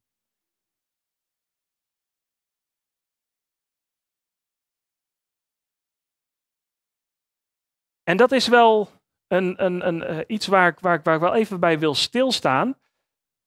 En 8.02 8.16
dat 8.16 8.32
is 8.32 8.48
wel 8.48 8.88
een, 9.26 9.64
een, 9.64 9.87
een, 9.87 10.12
uh, 10.12 10.24
iets 10.26 10.46
waar 10.46 10.68
ik, 10.68 10.78
waar, 10.78 10.94
ik, 10.94 11.04
waar 11.04 11.14
ik 11.14 11.20
wel 11.20 11.35
even 11.35 11.61
bij 11.61 11.78
wil 11.78 11.94
stilstaan. 11.94 12.80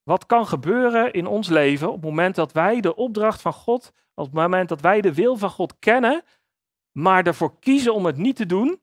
Wat 0.04 0.26
kan 0.26 0.48
gebeuren 0.48 1.14
in 1.14 1.28
ons 1.28 1.50
leven 1.50 1.88
op 1.88 1.94
het 1.94 2.04
moment 2.04 2.36
dat 2.36 2.52
wij 2.52 2.82
de 2.82 2.96
opdracht 2.96 3.42
van 3.42 3.54
God, 3.54 3.94
op 4.14 4.26
het 4.26 4.34
moment 4.34 4.70
dat 4.70 4.82
wij 4.82 5.02
de 5.02 5.14
wil 5.14 5.38
van 5.38 5.50
God 5.50 5.80
kennen, 5.80 6.24
maar 6.92 7.26
ervoor 7.26 7.60
kiezen 7.60 7.94
om 7.94 8.06
het 8.06 8.18
niet 8.18 8.36
te 8.36 8.46
doen, 8.46 8.82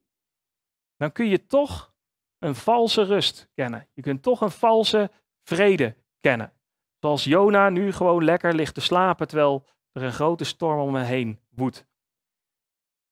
dan 0.96 1.12
kun 1.12 1.28
je 1.28 1.46
toch 1.46 1.94
een 2.38 2.55
valse 2.55 3.02
rust 3.02 3.50
kennen. 3.55 3.88
Je 3.92 4.02
kunt 4.02 4.22
toch 4.22 4.40
een 4.40 4.50
valse 4.50 5.11
vrede 5.42 5.96
kennen. 6.20 6.52
Zoals 7.00 7.24
Jona 7.24 7.68
nu 7.68 7.92
gewoon 7.92 8.24
lekker 8.24 8.55
ligt 8.55 8.74
te 8.74 8.81
slapen 8.81 9.28
terwijl 9.28 9.66
er 9.92 10.02
een 10.02 10.12
grote 10.12 10.44
storm 10.44 10.81
om 10.81 10.92
me 10.92 11.02
heen 11.02 11.40
woedt. 11.50 11.87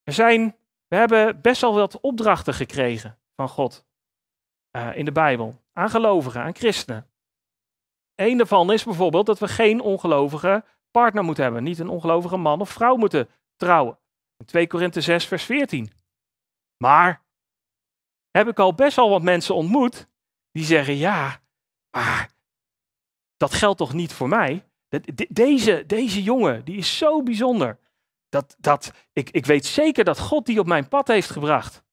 Er 0.03 0.13
zijn, 0.13 0.55
we 0.87 0.95
hebben 0.95 1.41
best 1.41 1.61
wel 1.61 1.73
wat 1.73 1.99
opdrachten 1.99 2.53
gekregen 2.53 3.19
van 3.35 3.49
God 3.49 3.85
uh, 4.71 4.97
in 4.97 5.05
de 5.05 5.11
Bijbel. 5.11 5.61
Aan 5.73 5.89
gelovigen, 5.89 6.41
aan 6.41 6.55
christenen. 6.55 7.09
Eén 8.15 8.37
daarvan 8.37 8.71
is 8.71 8.83
bijvoorbeeld 8.83 9.25
dat 9.25 9.39
we 9.39 9.47
geen 9.47 9.81
ongelovige 9.81 10.63
partner 10.91 11.23
moeten 11.23 11.43
hebben. 11.43 11.63
Niet 11.63 11.79
een 11.79 11.89
ongelovige 11.89 12.37
man 12.37 12.61
of 12.61 12.69
vrouw 12.69 12.95
moeten 12.95 13.29
trouwen. 13.55 13.99
In 14.37 14.45
2 14.45 14.67
Korinthe 14.67 15.01
6, 15.01 15.25
vers 15.25 15.43
14. 15.43 15.91
Maar 16.77 17.23
heb 18.31 18.47
ik 18.47 18.59
al 18.59 18.73
best 18.73 18.95
wel 18.95 19.09
wat 19.09 19.21
mensen 19.21 19.55
ontmoet 19.55 20.07
die 20.51 20.63
zeggen: 20.63 20.95
ja, 20.95 21.40
maar 21.91 22.31
dat 23.37 23.53
geldt 23.53 23.77
toch 23.77 23.93
niet 23.93 24.13
voor 24.13 24.27
mij? 24.27 24.65
Deze, 25.29 25.83
deze 25.85 26.23
jongen, 26.23 26.65
die 26.65 26.77
is 26.77 26.97
zo 26.97 27.23
bijzonder. 27.23 27.79
Dat, 28.29 28.55
dat, 28.59 28.91
ik, 29.13 29.29
ik 29.29 29.45
weet 29.45 29.65
zeker 29.65 30.03
dat 30.03 30.19
God 30.19 30.45
die 30.45 30.59
op 30.59 30.67
mijn 30.67 30.87
pad 30.87 31.07
heeft 31.07 31.29
gebracht. 31.29 31.83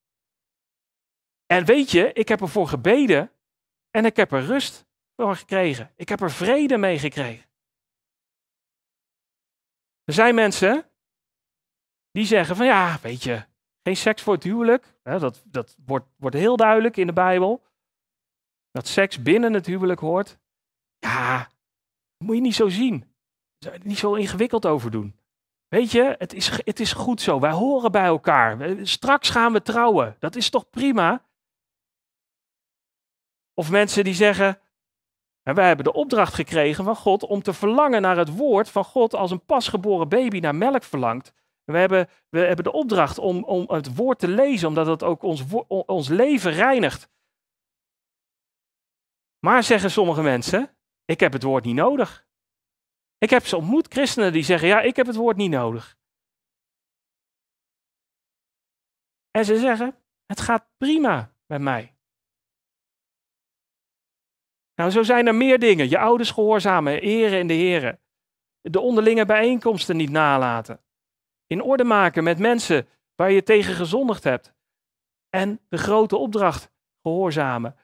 En 1.47 1.65
weet 1.65 1.91
je, 1.91 2.13
ik 2.13 2.29
heb 2.29 2.41
ervoor 2.41 2.69
gebeden 2.69 3.33
en 3.91 4.05
ik 4.05 4.17
heb 4.17 4.33
er 4.33 4.45
rust 4.45 4.87
voor 5.17 5.37
gekregen. 5.37 5.93
Ik 5.97 6.09
heb 6.09 6.21
er 6.21 6.31
vrede 6.31 6.77
mee 6.77 6.99
gekregen. 6.99 7.47
Er 10.05 10.15
zijn 10.15 10.35
mensen 10.35 10.91
die 12.11 12.27
zeggen 12.27 12.57
van 12.57 12.67
ja, 12.67 12.99
weet 13.03 13.23
je, 13.23 13.45
geen 13.83 13.97
seks 13.97 14.23
voor 14.23 14.35
het 14.35 14.43
huwelijk. 14.43 14.95
Dat, 15.03 15.43
dat 15.45 15.77
wordt, 15.85 16.07
wordt 16.17 16.37
heel 16.37 16.57
duidelijk 16.57 16.97
in 16.97 17.07
de 17.07 17.13
Bijbel. 17.13 17.65
Dat 18.79 18.87
seks 18.87 19.23
binnen 19.23 19.53
het 19.53 19.67
huwelijk 19.67 20.01
hoort. 20.01 20.38
Ja, 20.99 21.51
moet 22.25 22.35
je 22.35 22.41
niet 22.41 22.55
zo 22.55 22.69
zien. 22.69 23.14
Niet 23.83 23.99
zo 23.99 24.14
ingewikkeld 24.14 24.67
over 24.67 24.91
doen. 24.91 25.19
Weet 25.69 25.91
je, 25.91 26.14
het 26.19 26.33
is, 26.33 26.51
het 26.64 26.81
is 26.81 26.93
goed 26.93 27.21
zo. 27.21 27.41
Wij 27.41 27.51
horen 27.51 27.93
bij 27.93 28.05
elkaar. 28.05 28.77
Straks 28.87 29.31
gaan 29.31 29.53
we 29.53 29.62
trouwen. 29.62 30.17
Dat 30.19 30.37
is 30.37 30.51
toch 30.51 30.71
prima? 30.71 31.25
Of 33.55 33.71
mensen 33.71 34.05
die 34.05 34.14
zeggen, 34.14 34.61
en 35.43 35.55
wij 35.55 35.67
hebben 35.67 35.85
de 35.85 35.93
opdracht 35.93 36.35
gekregen 36.35 36.85
van 36.85 36.97
God 36.97 37.23
om 37.23 37.43
te 37.43 37.53
verlangen 37.53 38.03
naar 38.03 38.17
het 38.17 38.37
woord 38.37 38.69
van 38.69 38.85
God 38.85 39.14
als 39.14 39.31
een 39.31 39.45
pasgeboren 39.45 40.09
baby 40.09 40.38
naar 40.38 40.55
melk 40.55 40.83
verlangt. 40.83 41.33
we 41.64 41.79
hebben, 41.79 42.09
we 42.29 42.38
hebben 42.38 42.64
de 42.64 42.73
opdracht 42.73 43.19
om, 43.19 43.45
om 43.45 43.64
het 43.69 43.95
woord 43.95 44.19
te 44.19 44.29
lezen, 44.29 44.69
omdat 44.69 44.87
het 44.87 45.03
ook 45.03 45.23
ons, 45.23 45.45
ons 45.69 46.09
leven 46.09 46.53
reinigt. 46.53 47.17
Maar 49.38 49.62
zeggen 49.62 49.90
sommige 49.90 50.22
mensen, 50.22 50.77
ik 51.05 51.20
heb 51.20 51.33
het 51.33 51.42
woord 51.42 51.64
niet 51.64 51.74
nodig. 51.74 52.27
Ik 53.18 53.31
heb 53.31 53.46
ze 53.46 53.57
ontmoet, 53.57 53.92
christenen 53.92 54.33
die 54.33 54.42
zeggen, 54.42 54.68
ja, 54.68 54.81
ik 54.81 54.96
heb 54.96 55.07
het 55.07 55.16
woord 55.16 55.37
niet 55.37 55.51
nodig. 55.51 55.96
En 59.31 59.44
ze 59.44 59.59
zeggen, 59.59 60.03
het 60.27 60.40
gaat 60.40 60.68
prima 60.77 61.35
met 61.46 61.61
mij. 61.61 61.96
Nou, 64.74 64.90
zo 64.90 65.03
zijn 65.03 65.27
er 65.27 65.35
meer 65.35 65.59
dingen. 65.59 65.88
Je 65.88 65.98
ouders 65.98 66.31
gehoorzamen, 66.31 67.01
eren 67.01 67.38
in 67.38 67.46
de 67.46 67.55
heren. 67.55 68.01
De 68.61 68.81
onderlinge 68.81 69.27
bijeenkomsten 69.27 69.96
niet 69.96 70.11
nalaten. 70.11 70.83
In 71.46 71.62
orde 71.62 71.85
maken 71.85 72.24
met 72.24 72.38
mensen 72.38 72.88
waar 73.14 73.31
je 73.31 73.42
tegen 73.42 73.74
gezondigd 73.74 74.24
hebt. 74.24 74.55
En 75.29 75.61
de 75.68 75.79
grote 75.79 76.16
opdracht 76.16 76.70
gehoorzamen. 77.03 77.77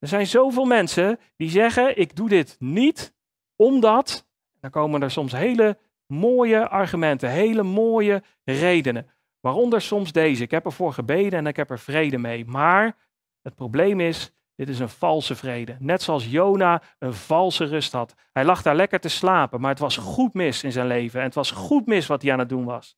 Er 0.00 0.08
zijn 0.08 0.26
zoveel 0.26 0.64
mensen 0.64 1.18
die 1.36 1.50
zeggen: 1.50 1.98
Ik 1.98 2.16
doe 2.16 2.28
dit 2.28 2.56
niet 2.58 3.14
omdat. 3.56 4.28
Dan 4.60 4.70
komen 4.70 5.02
er 5.02 5.10
soms 5.10 5.32
hele 5.32 5.78
mooie 6.06 6.68
argumenten, 6.68 7.30
hele 7.30 7.62
mooie 7.62 8.22
redenen. 8.44 9.10
Waaronder 9.40 9.80
soms 9.80 10.12
deze: 10.12 10.42
Ik 10.42 10.50
heb 10.50 10.64
ervoor 10.64 10.92
gebeden 10.92 11.38
en 11.38 11.46
ik 11.46 11.56
heb 11.56 11.70
er 11.70 11.78
vrede 11.78 12.18
mee. 12.18 12.44
Maar 12.46 12.96
het 13.42 13.54
probleem 13.54 14.00
is: 14.00 14.32
dit 14.60 14.68
is 14.68 14.78
een 14.78 14.88
valse 14.88 15.36
vrede. 15.36 15.76
Net 15.78 16.02
zoals 16.02 16.26
Jona 16.26 16.82
een 16.98 17.14
valse 17.14 17.64
rust 17.64 17.92
had. 17.92 18.14
Hij 18.32 18.44
lag 18.44 18.62
daar 18.62 18.76
lekker 18.76 19.00
te 19.00 19.08
slapen, 19.08 19.60
maar 19.60 19.70
het 19.70 19.78
was 19.78 19.96
goed 19.96 20.34
mis 20.34 20.64
in 20.64 20.72
zijn 20.72 20.86
leven. 20.86 21.20
En 21.20 21.26
het 21.26 21.34
was 21.34 21.50
goed 21.50 21.86
mis 21.86 22.06
wat 22.06 22.22
hij 22.22 22.32
aan 22.32 22.38
het 22.38 22.48
doen 22.48 22.64
was. 22.64 22.96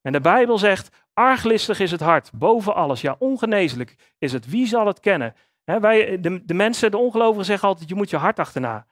En 0.00 0.12
de 0.12 0.20
Bijbel 0.20 0.58
zegt: 0.58 1.04
arglistig 1.12 1.80
is 1.80 1.90
het 1.90 2.00
hart, 2.00 2.30
boven 2.34 2.74
alles. 2.74 3.00
Ja, 3.00 3.16
ongeneeslijk 3.18 4.14
is 4.18 4.32
het. 4.32 4.46
Wie 4.46 4.66
zal 4.66 4.86
het 4.86 5.00
kennen? 5.00 5.34
Wij, 5.64 6.20
de, 6.20 6.44
de 6.44 6.54
mensen, 6.54 6.90
de 6.90 6.96
ongelovigen 6.96 7.44
zeggen 7.44 7.68
altijd: 7.68 7.88
je 7.88 7.94
moet 7.94 8.10
je 8.10 8.16
hart 8.16 8.38
achterna. 8.38 8.86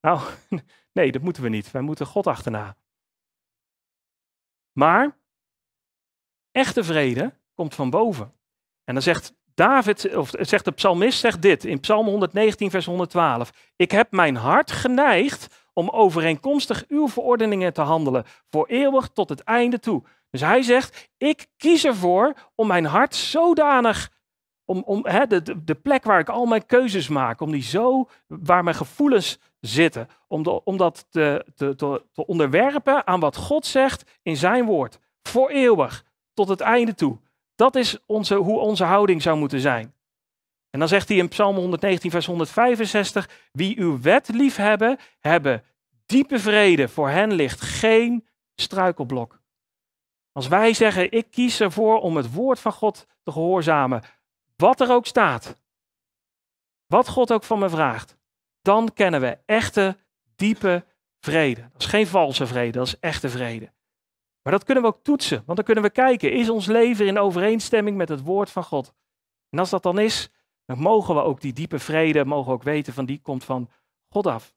Nou, 0.00 0.20
nee, 0.92 1.12
dat 1.12 1.22
moeten 1.22 1.42
we 1.42 1.48
niet. 1.48 1.70
Wij 1.70 1.82
moeten 1.82 2.06
God 2.06 2.26
achterna. 2.26 2.76
Maar 4.72 5.16
echte 6.50 6.84
vrede 6.84 7.34
komt 7.54 7.74
van 7.74 7.90
boven. 7.90 8.32
En 8.84 8.94
dan 8.94 9.02
zegt 9.02 9.34
David, 9.54 10.16
of 10.16 10.30
zegt 10.32 10.64
de 10.64 10.70
psalmist, 10.70 11.18
zegt 11.18 11.42
dit 11.42 11.64
in 11.64 11.80
Psalm 11.80 12.06
119, 12.06 12.70
vers 12.70 12.86
112. 12.86 13.52
Ik 13.76 13.90
heb 13.90 14.12
mijn 14.12 14.36
hart 14.36 14.72
geneigd 14.72 15.66
om 15.72 15.88
overeenkomstig 15.88 16.84
uw 16.88 17.08
verordeningen 17.08 17.72
te 17.72 17.80
handelen, 17.80 18.24
voor 18.50 18.66
eeuwig 18.66 19.08
tot 19.08 19.28
het 19.28 19.40
einde 19.40 19.78
toe. 19.78 20.02
Dus 20.30 20.40
hij 20.40 20.62
zegt, 20.62 21.10
ik 21.18 21.46
kies 21.56 21.84
ervoor 21.84 22.34
om 22.54 22.66
mijn 22.66 22.84
hart 22.84 23.14
zodanig, 23.14 24.10
om, 24.70 24.82
om 24.86 25.06
hè, 25.06 25.26
de, 25.26 25.64
de 25.64 25.74
plek 25.74 26.04
waar 26.04 26.20
ik 26.20 26.28
al 26.28 26.46
mijn 26.46 26.66
keuzes 26.66 27.08
maak, 27.08 27.40
om 27.40 27.50
die 27.50 27.62
zo, 27.62 28.08
waar 28.26 28.64
mijn 28.64 28.76
gevoelens 28.76 29.38
zitten, 29.60 30.08
om, 30.28 30.76
dat 30.76 31.06
te, 31.10 31.46
te, 31.54 31.74
te, 31.74 32.02
te 32.12 32.26
onderwerpen 32.26 33.06
aan 33.06 33.20
wat 33.20 33.36
God 33.36 33.66
zegt 33.66 34.18
in 34.22 34.36
zijn 34.36 34.64
woord, 34.64 34.98
voor 35.22 35.50
eeuwig, 35.50 36.04
tot 36.34 36.48
het 36.48 36.60
einde 36.60 36.94
toe. 36.94 37.18
Dat 37.54 37.76
is 37.76 37.98
onze, 38.06 38.34
hoe 38.34 38.58
onze 38.58 38.84
houding 38.84 39.22
zou 39.22 39.38
moeten 39.38 39.60
zijn. 39.60 39.94
En 40.70 40.78
dan 40.78 40.88
zegt 40.88 41.08
hij 41.08 41.16
in 41.16 41.28
Psalm 41.28 41.56
119, 41.56 42.10
vers 42.10 42.26
165: 42.26 43.28
Wie 43.52 43.78
uw 43.78 44.00
wet 44.00 44.28
liefhebben, 44.28 44.98
hebben 45.20 45.62
diepe 46.06 46.38
vrede. 46.38 46.88
Voor 46.88 47.08
hen 47.08 47.32
ligt 47.32 47.60
geen 47.60 48.26
struikelblok. 48.54 49.40
Als 50.32 50.48
wij 50.48 50.74
zeggen: 50.74 51.12
Ik 51.12 51.26
kies 51.30 51.60
ervoor 51.60 52.00
om 52.00 52.16
het 52.16 52.32
woord 52.32 52.60
van 52.60 52.72
God 52.72 53.06
te 53.22 53.32
gehoorzamen, 53.32 54.02
wat 54.60 54.80
er 54.80 54.90
ook 54.90 55.06
staat, 55.06 55.60
wat 56.86 57.08
God 57.08 57.32
ook 57.32 57.44
van 57.44 57.58
me 57.58 57.68
vraagt, 57.68 58.18
dan 58.62 58.92
kennen 58.92 59.20
we 59.20 59.38
echte, 59.46 59.96
diepe 60.36 60.84
vrede. 61.20 61.60
Dat 61.60 61.80
is 61.80 61.86
geen 61.86 62.06
valse 62.06 62.46
vrede, 62.46 62.78
dat 62.78 62.86
is 62.86 62.98
echte 62.98 63.28
vrede. 63.28 63.72
Maar 64.42 64.52
dat 64.52 64.64
kunnen 64.64 64.82
we 64.82 64.88
ook 64.88 65.02
toetsen, 65.02 65.42
want 65.44 65.56
dan 65.56 65.66
kunnen 65.66 65.84
we 65.84 65.90
kijken, 65.90 66.32
is 66.32 66.50
ons 66.50 66.66
leven 66.66 67.06
in 67.06 67.18
overeenstemming 67.18 67.96
met 67.96 68.08
het 68.08 68.22
woord 68.22 68.50
van 68.50 68.64
God? 68.64 68.94
En 69.48 69.58
als 69.58 69.70
dat 69.70 69.82
dan 69.82 69.98
is, 69.98 70.30
dan 70.64 70.78
mogen 70.78 71.14
we 71.14 71.20
ook 71.20 71.40
die 71.40 71.52
diepe 71.52 71.78
vrede, 71.78 72.24
mogen 72.24 72.46
we 72.46 72.52
ook 72.52 72.62
weten 72.62 72.92
van 72.92 73.06
die 73.06 73.20
komt 73.20 73.44
van 73.44 73.70
God 74.08 74.26
af. 74.26 74.54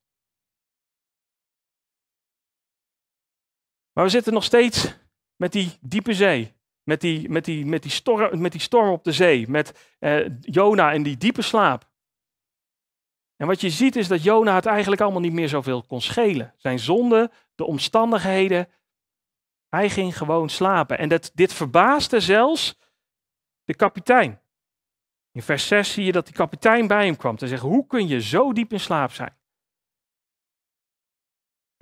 Maar 3.94 4.04
we 4.04 4.10
zitten 4.10 4.34
nog 4.34 4.44
steeds 4.44 4.98
met 5.36 5.52
die 5.52 5.78
diepe 5.82 6.13
zee, 6.13 6.54
met 6.84 7.02
die, 7.02 7.30
met 7.30 7.46
die, 7.46 7.65
met 7.65 7.82
die, 7.82 7.91
storm, 7.91 8.41
met 8.41 8.52
die 8.52 8.62
storm 8.62 8.91
op 8.91 9.04
de 9.04 9.12
zee, 9.12 9.50
met 9.50 9.96
eh, 10.00 10.30
Jona 10.39 10.91
in 10.91 11.04
die 11.04 11.17
diepe 11.17 11.41
slaap. 11.41 11.91
En 13.36 13.48
wat 13.48 13.62
je 13.62 13.69
ziet 13.69 13.96
is 13.96 14.08
dat 14.08 14.24
Jona 14.24 14.56
het 14.56 14.65
eigenlijk 14.65 15.02
allemaal 15.02 15.22
niet 15.22 15.34
meer 15.34 15.50
zoveel 15.50 15.84
kon 15.84 16.02
schelen. 16.02 16.54
Zijn 16.58 16.80
zonde, 16.80 17.32
de 17.56 17.65
omstandigheden, 17.65 18.67
hij 19.69 19.89
ging 19.89 20.17
gewoon 20.17 20.50
slapen. 20.50 20.98
En 20.98 21.10
dat, 21.10 21.32
dit 21.34 21.54
verbaasde 21.54 22.19
zelfs 22.19 22.80
de 23.63 23.76
kapitein. 23.76 24.41
In 25.32 25.41
vers 25.41 25.67
6 25.67 25.93
zie 25.93 26.06
je 26.06 26.12
dat 26.12 26.26
die 26.26 26.36
kapitein 26.36 26.88
bij 26.88 27.06
hem 27.06 27.15
kwam 27.15 27.38
te 27.38 27.48
zeggen: 27.48 27.69
Hoe 27.69 27.88
kun 27.88 28.08
je 28.08 28.22
zo 28.22 28.54
diep 28.54 28.72
in 28.72 28.80
slaap 28.80 29.12
zijn? 29.12 29.38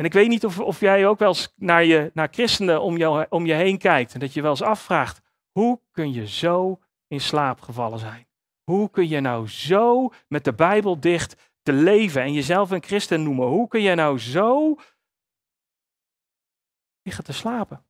En 0.02 0.08
ik 0.08 0.14
weet 0.14 0.28
niet 0.28 0.46
of, 0.46 0.60
of 0.60 0.80
jij 0.80 1.08
ook 1.08 1.20
wel 1.20 1.28
eens 1.28 1.54
naar, 1.56 1.84
je, 1.84 2.12
naar 2.14 2.28
christenen 2.32 2.82
om 2.82 2.98
je, 2.98 3.28
om 3.30 3.46
je 3.46 3.54
heen 3.54 3.78
kijkt 3.78 4.14
en 4.14 4.20
dat 4.20 4.34
je 4.34 4.42
wel 4.42 4.52
eens 4.52 4.62
afvraagt: 4.62 5.22
Hoe 5.52 5.82
kun 5.92 6.14
je 6.14 6.28
zo 6.28 6.80
in 7.08 7.22
slaap 7.22 7.62
gevallen 7.62 8.00
zijn? 8.00 8.28
Hoe 8.64 8.90
kun 8.90 9.08
je 9.08 9.20
nou 9.20 9.48
zo 9.48 10.10
met 10.28 10.44
de 10.44 10.54
Bijbel 10.54 11.00
dicht 11.00 11.52
te 11.62 11.74
leven 11.74 12.22
en 12.22 12.34
jezelf 12.34 12.72
een 12.72 12.84
christen 12.84 13.24
noemen? 13.24 13.48
Hoe 13.48 13.68
kun 13.68 13.82
je 13.82 13.96
nou 13.96 14.20
zo 14.20 14.78
liggen 17.02 17.24
te 17.24 17.34
slapen. 17.34 17.86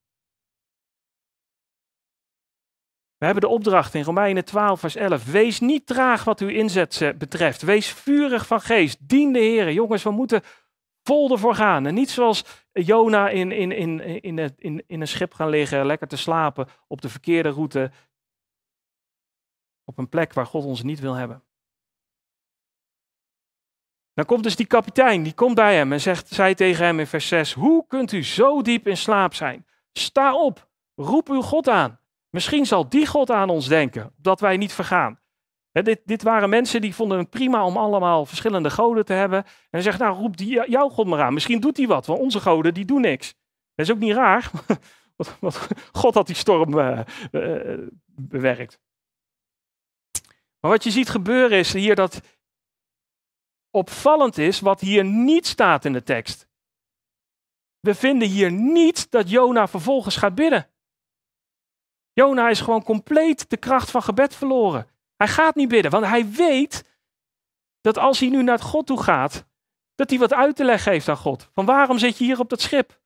We 3.17 3.25
hebben 3.27 3.43
de 3.43 3.55
opdracht 3.55 3.93
in 3.93 4.03
Romeinen 4.03 4.45
12, 4.45 4.79
vers 4.79 4.95
11. 4.95 5.25
Wees 5.25 5.59
niet 5.59 5.85
traag 5.85 6.23
wat 6.23 6.39
uw 6.39 6.47
inzet 6.47 7.13
betreft. 7.17 7.61
Wees 7.61 7.91
vurig 7.91 8.47
van 8.47 8.61
geest. 8.61 8.97
Dien 9.09 9.33
de 9.33 9.39
Heer. 9.39 9.71
Jongens, 9.71 10.03
we 10.03 10.11
moeten 10.11 10.41
vol 11.03 11.31
ervoor 11.31 11.55
gaan. 11.55 11.85
En 11.85 11.93
niet 11.93 12.09
zoals 12.09 12.45
Jona 12.71 13.29
in, 13.29 13.51
in, 13.51 13.71
in, 13.71 14.21
in, 14.21 14.55
in, 14.57 14.83
in 14.87 15.01
een 15.01 15.07
schip 15.07 15.33
gaan 15.33 15.49
liggen, 15.49 15.85
lekker 15.85 16.07
te 16.07 16.17
slapen 16.17 16.67
op 16.87 17.01
de 17.01 17.09
verkeerde 17.09 17.49
route. 17.49 17.91
Op 19.83 19.97
een 19.97 20.09
plek 20.09 20.33
waar 20.33 20.45
God 20.45 20.65
ons 20.65 20.83
niet 20.83 20.99
wil 20.99 21.13
hebben. 21.13 21.43
Dan 24.13 24.25
komt 24.25 24.43
dus 24.43 24.55
die 24.55 24.65
kapitein, 24.65 25.23
die 25.23 25.33
komt 25.33 25.55
bij 25.55 25.75
hem 25.75 25.91
en 25.91 26.01
zegt, 26.01 26.27
zei 26.27 26.53
tegen 26.53 26.85
hem 26.85 26.99
in 26.99 27.07
vers 27.07 27.27
6, 27.27 27.53
hoe 27.53 27.87
kunt 27.87 28.11
u 28.11 28.23
zo 28.23 28.61
diep 28.61 28.87
in 28.87 28.97
slaap 28.97 29.33
zijn? 29.33 29.65
Sta 29.93 30.35
op, 30.35 30.69
roep 30.95 31.29
uw 31.29 31.41
God 31.41 31.67
aan. 31.67 31.99
Misschien 32.29 32.65
zal 32.65 32.89
die 32.89 33.07
God 33.07 33.31
aan 33.31 33.49
ons 33.49 33.67
denken, 33.67 34.13
dat 34.17 34.39
wij 34.39 34.57
niet 34.57 34.73
vergaan. 34.73 35.20
Dit, 35.71 36.01
dit, 36.05 36.23
waren 36.23 36.49
mensen 36.49 36.81
die 36.81 36.95
vonden 36.95 37.17
het 37.17 37.29
prima 37.29 37.65
om 37.65 37.77
allemaal 37.77 38.25
verschillende 38.25 38.69
goden 38.69 39.05
te 39.05 39.13
hebben. 39.13 39.43
En 39.43 39.51
hij 39.69 39.81
zegt, 39.81 39.99
nou 39.99 40.17
roep 40.17 40.37
die, 40.37 40.69
jouw 40.69 40.89
God 40.89 41.07
maar 41.07 41.21
aan. 41.21 41.33
Misschien 41.33 41.59
doet 41.59 41.77
hij 41.77 41.87
wat, 41.87 42.05
want 42.05 42.19
onze 42.19 42.39
goden 42.39 42.73
die 42.73 42.85
doen 42.85 43.01
niks. 43.01 43.33
Dat 43.75 43.85
is 43.85 43.91
ook 43.91 43.99
niet 43.99 44.15
raar, 44.15 44.51
want 45.39 45.67
God 45.91 46.13
had 46.13 46.27
die 46.27 46.35
storm 46.35 46.77
uh, 46.77 47.01
uh, 47.31 47.87
bewerkt. 48.05 48.79
Maar 50.59 50.71
wat 50.71 50.83
je 50.83 50.91
ziet 50.91 51.09
gebeuren 51.09 51.57
is 51.57 51.73
hier 51.73 51.95
dat 51.95 52.21
opvallend 53.71 54.37
is 54.37 54.59
wat 54.59 54.79
hier 54.79 55.05
niet 55.05 55.47
staat 55.47 55.85
in 55.85 55.93
de 55.93 56.03
tekst. 56.03 56.49
We 57.79 57.95
vinden 57.95 58.27
hier 58.27 58.51
niet 58.51 59.11
dat 59.11 59.29
Jona 59.29 59.67
vervolgens 59.67 60.15
gaat 60.15 60.35
bidden. 60.35 60.69
Jona 62.13 62.49
is 62.49 62.61
gewoon 62.61 62.83
compleet 62.83 63.49
de 63.49 63.57
kracht 63.57 63.91
van 63.91 64.03
gebed 64.03 64.35
verloren. 64.35 64.90
Hij 65.21 65.29
gaat 65.29 65.55
niet 65.55 65.67
bidden, 65.67 65.91
want 65.91 66.05
hij 66.05 66.29
weet 66.29 66.83
dat 67.81 67.97
als 67.97 68.19
hij 68.19 68.29
nu 68.29 68.43
naar 68.43 68.59
God 68.59 68.85
toe 68.85 69.03
gaat, 69.03 69.45
dat 69.95 70.09
hij 70.09 70.19
wat 70.19 70.33
uit 70.33 70.55
te 70.55 70.63
leggen 70.63 70.91
heeft 70.91 71.09
aan 71.09 71.17
God. 71.17 71.49
Van 71.53 71.65
waarom 71.65 71.97
zit 71.97 72.17
je 72.17 72.23
hier 72.23 72.39
op 72.39 72.49
dat 72.49 72.61
schip? 72.61 72.99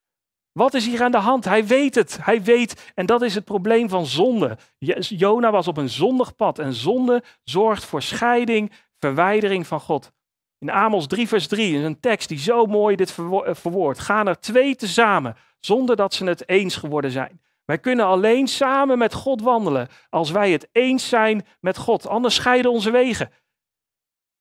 Wat 0.52 0.74
is 0.74 0.86
hier 0.86 1.04
aan 1.04 1.12
de 1.12 1.18
hand? 1.18 1.46
Hij 1.46 1.66
weet 1.66 1.96
het. 1.96 2.18
Hij 2.22 2.44
weet. 2.44 2.92
En 2.94 3.06
dat 3.06 3.22
is 3.22 3.36
het 3.36 3.46
probleem 3.46 3.90
van 3.90 4.06
zonde. 4.06 4.58
Jona 5.00 5.52
was 5.52 5.68
op 5.68 5.78
een 5.78 5.90
zondig 5.90 6.36
pad. 6.36 6.60
En 6.60 6.74
zonde 6.74 7.24
zorgt 7.44 7.86
voor 7.86 8.02
scheiding, 8.02 8.72
verwijdering 9.00 9.68
van 9.68 9.80
God. 9.80 10.12
In 10.58 10.72
Amos 10.72 11.08
3, 11.08 11.28
vers 11.28 11.48
3 11.48 11.78
is 11.78 11.84
een 11.84 12.00
tekst 12.00 12.30
die 12.30 12.40
zo 12.40 12.66
mooi 12.66 12.96
dit 12.96 13.16
eh, 13.18 13.54
verwoordt. 13.54 14.00
Gaan 14.00 14.28
er 14.28 14.40
twee 14.40 14.76
tezamen, 14.76 15.36
zonder 15.60 15.96
dat 15.96 16.14
ze 16.14 16.26
het 16.26 16.50
eens 16.50 16.76
geworden 16.76 17.12
zijn. 17.12 17.42
Wij 17.66 17.80
kunnen 17.80 18.06
alleen 18.06 18.48
samen 18.48 18.98
met 18.98 19.14
God 19.14 19.42
wandelen 19.42 19.88
als 20.10 20.32
wij 20.32 20.52
het 20.52 20.70
eens 20.72 21.10
zijn 21.10 21.46
met 21.60 21.78
God. 21.78 22.08
Anders 22.08 22.36
scheiden 22.36 22.72
onze 22.72 22.92
wegen. 22.92 23.32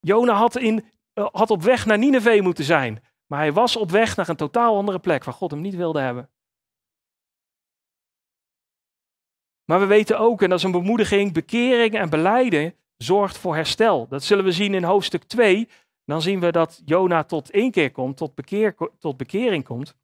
Jona 0.00 0.32
had, 0.32 0.56
in, 0.56 0.84
eh, 1.12 1.28
had 1.32 1.50
op 1.50 1.62
weg 1.62 1.86
naar 1.86 1.98
Nineveh 1.98 2.42
moeten 2.42 2.64
zijn. 2.64 3.04
Maar 3.26 3.38
hij 3.38 3.52
was 3.52 3.76
op 3.76 3.90
weg 3.90 4.16
naar 4.16 4.28
een 4.28 4.36
totaal 4.36 4.76
andere 4.76 4.98
plek 4.98 5.24
waar 5.24 5.34
God 5.34 5.50
hem 5.50 5.60
niet 5.60 5.74
wilde 5.74 6.00
hebben. 6.00 6.30
Maar 9.64 9.80
we 9.80 9.86
weten 9.86 10.18
ook, 10.18 10.42
en 10.42 10.48
dat 10.48 10.58
is 10.58 10.64
een 10.64 10.70
bemoediging, 10.70 11.32
bekering 11.32 11.94
en 11.94 12.10
beleiden 12.10 12.74
zorgt 12.96 13.38
voor 13.38 13.54
herstel. 13.54 14.08
Dat 14.08 14.22
zullen 14.22 14.44
we 14.44 14.52
zien 14.52 14.74
in 14.74 14.84
hoofdstuk 14.84 15.22
2 15.22 15.68
dan 16.04 16.22
zien 16.22 16.40
we 16.40 16.52
dat 16.52 16.82
Jona 16.84 17.24
tot 17.24 17.50
één 17.50 17.70
keer 17.70 17.90
komt, 17.90 18.16
tot, 18.16 18.34
bekeer, 18.34 18.76
tot 18.98 19.16
bekering 19.16 19.64
komt. 19.64 19.96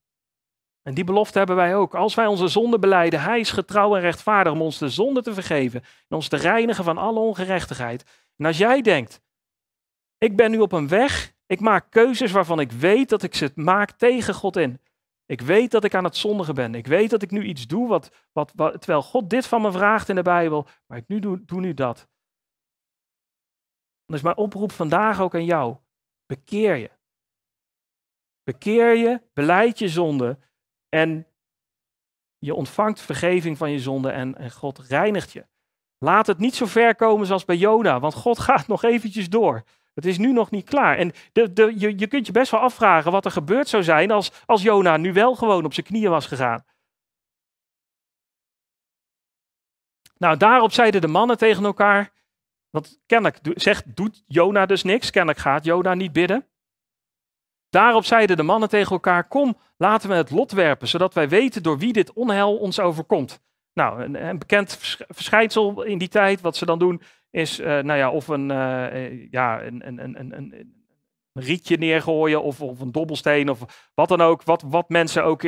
En 0.82 0.94
die 0.94 1.04
belofte 1.04 1.38
hebben 1.38 1.56
wij 1.56 1.76
ook. 1.76 1.94
Als 1.94 2.14
wij 2.14 2.26
onze 2.26 2.48
zonde 2.48 2.78
beleiden, 2.78 3.22
hij 3.22 3.40
is 3.40 3.50
getrouw 3.50 3.94
en 3.94 4.00
rechtvaardig 4.00 4.52
om 4.52 4.62
ons 4.62 4.78
de 4.78 4.88
zonde 4.88 5.22
te 5.22 5.34
vergeven 5.34 5.80
en 5.80 6.16
ons 6.16 6.28
te 6.28 6.36
reinigen 6.36 6.84
van 6.84 6.98
alle 6.98 7.18
ongerechtigheid. 7.18 8.28
En 8.36 8.46
als 8.46 8.58
jij 8.58 8.80
denkt, 8.80 9.20
ik 10.18 10.36
ben 10.36 10.50
nu 10.50 10.58
op 10.58 10.72
een 10.72 10.88
weg, 10.88 11.32
ik 11.46 11.60
maak 11.60 11.90
keuzes 11.90 12.32
waarvan 12.32 12.60
ik 12.60 12.72
weet 12.72 13.08
dat 13.08 13.22
ik 13.22 13.34
ze 13.34 13.52
maak 13.54 13.90
tegen 13.90 14.34
God 14.34 14.56
in. 14.56 14.80
Ik 15.26 15.40
weet 15.40 15.70
dat 15.70 15.84
ik 15.84 15.94
aan 15.94 16.04
het 16.04 16.16
zondigen 16.16 16.54
ben. 16.54 16.74
Ik 16.74 16.86
weet 16.86 17.10
dat 17.10 17.22
ik 17.22 17.30
nu 17.30 17.42
iets 17.42 17.66
doe 17.66 17.88
wat, 17.88 18.10
wat, 18.32 18.52
wat 18.54 18.72
terwijl 18.72 19.02
God 19.02 19.30
dit 19.30 19.46
van 19.46 19.62
me 19.62 19.72
vraagt 19.72 20.08
in 20.08 20.14
de 20.14 20.22
Bijbel, 20.22 20.66
maar 20.86 20.98
ik 20.98 21.08
nu 21.08 21.18
doe, 21.18 21.44
doe 21.44 21.60
nu 21.60 21.74
dat. 21.74 22.08
Dan 24.04 24.16
is 24.16 24.22
mijn 24.22 24.36
oproep 24.36 24.72
vandaag 24.72 25.20
ook 25.20 25.34
aan 25.34 25.44
jou. 25.44 25.76
Bekeer 26.26 26.76
je. 26.76 26.90
Bekeer 28.42 28.96
je, 28.96 29.22
beleid 29.32 29.78
je 29.78 29.88
zonde 29.88 30.38
en 30.90 31.26
je 32.38 32.54
ontvangt 32.54 33.00
vergeving 33.00 33.58
van 33.58 33.70
je 33.70 33.78
zonde 33.78 34.10
en, 34.10 34.50
God 34.50 34.78
reinigt 34.78 35.32
je. 35.32 35.46
Laat 35.98 36.26
het 36.26 36.38
niet 36.38 36.54
zo 36.54 36.66
ver 36.66 36.94
komen 36.94 37.26
zoals 37.26 37.44
bij 37.44 37.56
Jona, 37.56 38.00
want 38.00 38.14
God 38.14 38.38
gaat 38.48 38.66
nog 38.66 38.82
eventjes 38.82 39.28
door. 39.28 39.62
Het 39.94 40.06
is 40.06 40.18
nu 40.18 40.32
nog 40.32 40.50
niet 40.50 40.68
klaar. 40.68 40.96
En 40.96 41.12
de, 41.32 41.52
de, 41.52 41.74
je, 41.78 41.98
je 41.98 42.06
kunt 42.06 42.26
je 42.26 42.32
best 42.32 42.50
wel 42.50 42.60
afvragen 42.60 43.12
wat 43.12 43.24
er 43.24 43.30
gebeurd 43.30 43.68
zou 43.68 43.82
zijn 43.82 44.10
als, 44.10 44.32
als 44.46 44.62
Jona 44.62 44.96
nu 44.96 45.12
wel 45.12 45.34
gewoon 45.34 45.64
op 45.64 45.72
zijn 45.74 45.86
knieën 45.86 46.10
was 46.10 46.26
gegaan. 46.26 46.64
Nou, 50.16 50.36
daarop 50.36 50.72
zeiden 50.72 51.00
de 51.00 51.06
mannen 51.06 51.38
tegen 51.38 51.64
elkaar, 51.64 52.12
want 52.70 53.00
kennelijk 53.06 53.38
zegt, 53.60 53.96
doet 53.96 54.22
Jona 54.26 54.66
dus 54.66 54.82
niks, 54.82 55.10
kennelijk 55.10 55.40
gaat 55.40 55.64
Jona 55.64 55.94
niet 55.94 56.12
bidden. 56.12 56.46
Daarop 57.70 58.04
zeiden 58.04 58.36
de 58.36 58.42
mannen 58.42 58.68
tegen 58.68 58.90
elkaar: 58.90 59.28
Kom, 59.28 59.56
laten 59.76 60.08
we 60.08 60.14
het 60.14 60.30
lot 60.30 60.52
werpen, 60.52 60.88
zodat 60.88 61.14
wij 61.14 61.28
weten 61.28 61.62
door 61.62 61.78
wie 61.78 61.92
dit 61.92 62.12
onheil 62.12 62.56
ons 62.56 62.80
overkomt. 62.80 63.40
Nou, 63.74 64.02
een, 64.02 64.26
een 64.26 64.38
bekend 64.38 64.78
verschijnsel 65.08 65.82
in 65.82 65.98
die 65.98 66.08
tijd, 66.08 66.40
wat 66.40 66.56
ze 66.56 66.66
dan 66.66 66.78
doen, 66.78 67.02
is 67.30 67.60
uh, 67.60 67.66
nou 67.66 67.98
ja, 67.98 68.10
of 68.10 68.28
een, 68.28 68.50
uh, 68.50 69.30
ja, 69.30 69.62
een, 69.62 69.82
een, 69.86 70.36
een, 70.36 70.78
rietje 71.32 71.76
neergooien 71.76 72.42
of, 72.42 72.60
of 72.60 72.80
een 72.80 72.92
dobbelsteen 72.92 73.50
of 73.50 73.90
wat 73.94 74.08
dan 74.08 74.20
ook. 74.20 74.42
Wat, 74.42 74.62
wat 74.62 74.88
mensen 74.88 75.24
ook 75.24 75.40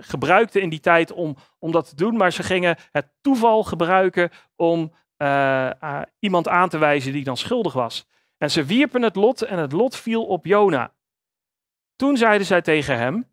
gebruikten 0.00 0.62
in 0.62 0.68
die 0.68 0.80
tijd 0.80 1.12
om, 1.12 1.36
om 1.58 1.72
dat 1.72 1.88
te 1.88 1.96
doen. 1.96 2.16
Maar 2.16 2.32
ze 2.32 2.42
gingen 2.42 2.76
het 2.90 3.06
toeval 3.20 3.64
gebruiken 3.64 4.30
om 4.56 4.92
iemand 6.18 6.48
aan 6.48 6.68
te 6.68 6.78
wijzen 6.78 7.12
die 7.12 7.24
dan 7.24 7.36
schuldig 7.36 7.72
was. 7.72 8.06
En 8.38 8.50
ze 8.50 8.64
wierpen 8.64 9.02
het 9.02 9.16
lot 9.16 9.42
en 9.42 9.58
het 9.58 9.72
lot 9.72 9.96
viel 9.96 10.24
op 10.24 10.46
Jona. 10.46 10.92
Toen 11.98 12.16
zeiden 12.16 12.46
zij 12.46 12.62
tegen 12.62 12.98
hem: 12.98 13.30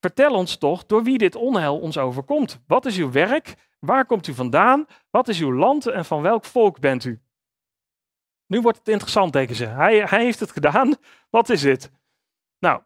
Vertel 0.00 0.34
ons 0.34 0.56
toch 0.56 0.86
door 0.86 1.02
wie 1.02 1.18
dit 1.18 1.34
onheil 1.34 1.80
ons 1.80 1.98
overkomt. 1.98 2.60
Wat 2.66 2.86
is 2.86 2.96
uw 2.96 3.10
werk? 3.10 3.54
Waar 3.78 4.06
komt 4.06 4.26
u 4.26 4.34
vandaan? 4.34 4.86
Wat 5.10 5.28
is 5.28 5.40
uw 5.40 5.52
land 5.52 5.86
en 5.86 6.04
van 6.04 6.22
welk 6.22 6.44
volk 6.44 6.80
bent 6.80 7.04
u? 7.04 7.22
Nu 8.46 8.60
wordt 8.60 8.78
het 8.78 8.88
interessant, 8.88 9.32
denken 9.32 9.56
ze. 9.56 9.66
Hij, 9.66 9.98
hij 9.98 10.24
heeft 10.24 10.40
het 10.40 10.50
gedaan. 10.50 10.94
Wat 11.30 11.48
is 11.48 11.60
dit? 11.60 11.92
Nou, 12.58 12.82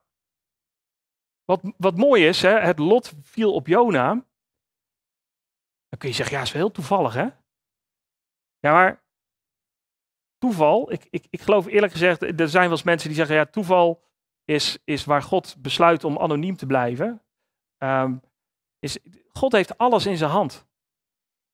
wat, 1.44 1.60
wat 1.76 1.96
mooi 1.96 2.26
is, 2.26 2.42
hè, 2.42 2.58
het 2.58 2.78
lot 2.78 3.12
viel 3.22 3.54
op 3.54 3.66
Jona. 3.66 4.12
Dan 5.88 5.98
kun 5.98 6.08
je 6.08 6.14
zeggen, 6.14 6.36
ja, 6.36 6.42
is 6.42 6.52
wel 6.52 6.62
heel 6.62 6.70
toevallig, 6.70 7.14
hè? 7.14 7.28
Ja, 8.58 8.72
maar 8.72 9.04
toeval, 10.38 10.92
ik, 10.92 11.06
ik, 11.10 11.26
ik 11.30 11.40
geloof 11.40 11.66
eerlijk 11.66 11.92
gezegd, 11.92 12.22
er 12.22 12.48
zijn 12.48 12.62
wel 12.62 12.72
eens 12.72 12.82
mensen 12.82 13.08
die 13.08 13.16
zeggen, 13.16 13.36
ja, 13.36 13.46
toeval 13.46 14.07
is, 14.48 14.78
is 14.84 15.04
waar 15.04 15.22
God 15.22 15.56
besluit 15.58 16.04
om 16.04 16.18
anoniem 16.18 16.56
te 16.56 16.66
blijven. 16.66 17.22
Ehm, 17.76 18.16
is, 18.78 18.98
God 19.28 19.52
heeft 19.52 19.78
alles 19.78 20.06
in 20.06 20.16
zijn 20.16 20.30
hand. 20.30 20.66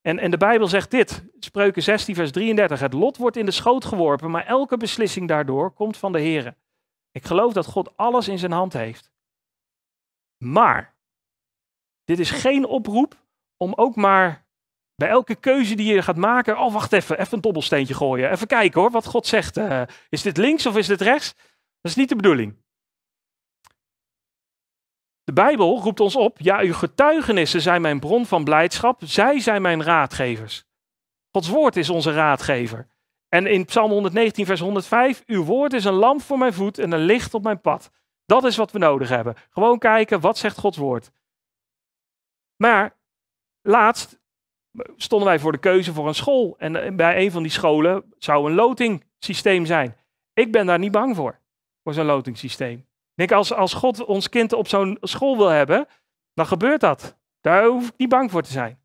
En, 0.01 0.19
en 0.19 0.31
de 0.31 0.37
Bijbel 0.37 0.69
zegt 0.69 0.91
dit, 0.91 1.25
Spreuken 1.39 1.83
16, 1.83 2.15
vers 2.15 2.31
33. 2.31 2.81
Het 2.81 2.93
lot 2.93 3.17
wordt 3.17 3.37
in 3.37 3.45
de 3.45 3.51
schoot 3.51 3.85
geworpen, 3.85 4.31
maar 4.31 4.47
elke 4.47 4.77
beslissing 4.77 5.29
daardoor 5.29 5.73
komt 5.73 5.97
van 5.97 6.13
de 6.13 6.21
Heer. 6.21 6.57
Ik 7.11 7.25
geloof 7.25 7.53
dat 7.53 7.67
God 7.67 7.97
alles 7.97 8.29
in 8.29 8.39
zijn 8.39 8.53
hand 8.53 8.73
heeft. 8.73 9.13
Maar, 10.37 10.95
dit 12.05 12.19
is 12.19 12.31
geen 12.31 12.67
oproep 12.67 13.17
om 13.57 13.73
ook 13.75 13.97
maar 13.97 14.47
bij 14.95 15.09
elke 15.09 15.35
keuze 15.35 15.75
die 15.75 15.95
je 15.95 16.03
gaat 16.03 16.17
maken, 16.17 16.59
oh 16.59 16.73
wacht 16.73 16.93
even, 16.93 17.19
even 17.19 17.35
een 17.35 17.41
dobbelsteentje 17.41 17.95
gooien. 17.95 18.31
Even 18.31 18.47
kijken 18.47 18.81
hoor, 18.81 18.91
wat 18.91 19.07
God 19.07 19.27
zegt. 19.27 19.57
Uh, 19.57 19.83
is 20.09 20.23
dit 20.23 20.37
links 20.37 20.67
of 20.67 20.77
is 20.77 20.87
dit 20.87 21.01
rechts? 21.01 21.35
Dat 21.81 21.93
is 21.93 21.95
niet 21.95 22.09
de 22.09 22.17
bedoeling. 22.17 22.63
De 25.25 25.33
Bijbel 25.33 25.81
roept 25.81 26.01
ons 26.01 26.17
op, 26.17 26.39
ja, 26.41 26.61
uw 26.61 26.73
getuigenissen 26.73 27.61
zijn 27.61 27.83
mijn 27.83 28.01
bron 28.01 28.27
van 28.27 28.45
blijdschap, 28.45 29.01
zij 29.05 29.41
zijn 29.41 29.63
mijn 29.63 29.83
raadgevers. 29.83 30.65
Gods 31.31 31.49
woord 31.49 31.77
is 31.77 31.91
onze 31.91 32.13
raadgever. 32.13 32.87
En 33.29 33.47
in 33.47 33.65
Psalm 33.65 33.91
119, 33.91 34.47
vers 34.47 34.61
105, 34.61 35.23
uw 35.27 35.45
woord 35.45 35.73
is 35.73 35.85
een 35.85 35.93
lamp 35.93 36.23
voor 36.23 36.39
mijn 36.39 36.53
voet 36.53 36.79
en 36.79 36.93
een 36.93 37.05
licht 37.05 37.35
op 37.35 37.43
mijn 37.43 37.61
pad. 37.61 37.91
Dat 38.27 38.45
is 38.45 38.57
wat 38.57 38.73
we 38.73 38.79
nodig 38.79 39.09
hebben. 39.09 39.35
Gewoon 39.51 39.79
kijken, 39.79 40.21
wat 40.21 40.39
zegt 40.39 40.59
Gods 40.59 40.77
woord? 40.77 41.11
Maar 42.57 42.97
laatst 43.63 44.19
stonden 44.97 45.29
wij 45.29 45.39
voor 45.39 45.53
de 45.53 45.59
keuze 45.59 45.93
voor 45.93 46.09
een 46.09 46.15
school. 46.15 46.55
En 46.59 46.97
bij 46.97 47.25
een 47.25 47.31
van 47.31 47.43
die 47.43 47.53
scholen 47.53 48.13
zou 48.19 48.49
een 48.49 48.55
lotingsysteem 48.55 49.67
zijn. 49.67 49.97
Ik 50.33 50.53
ben 50.53 50.67
daar 50.67 50.79
niet 50.79 50.93
bang 50.93 51.17
voor, 51.17 51.39
voor 51.83 51.95
zo'n 51.95 52.05
lotingsysteem. 52.05 52.87
Denk, 53.15 53.33
als, 53.33 53.53
als 53.53 53.75
God 53.75 54.05
ons 54.05 54.29
kind 54.29 54.53
op 54.53 54.69
zo'n 54.69 54.97
school 55.01 55.37
wil 55.37 55.49
hebben, 55.49 55.87
dan 56.35 56.47
gebeurt 56.47 56.81
dat. 56.81 57.17
Daar 57.41 57.65
hoef 57.65 57.89
ik 57.89 57.97
niet 57.97 58.09
bang 58.09 58.31
voor 58.31 58.43
te 58.43 58.51
zijn. 58.51 58.83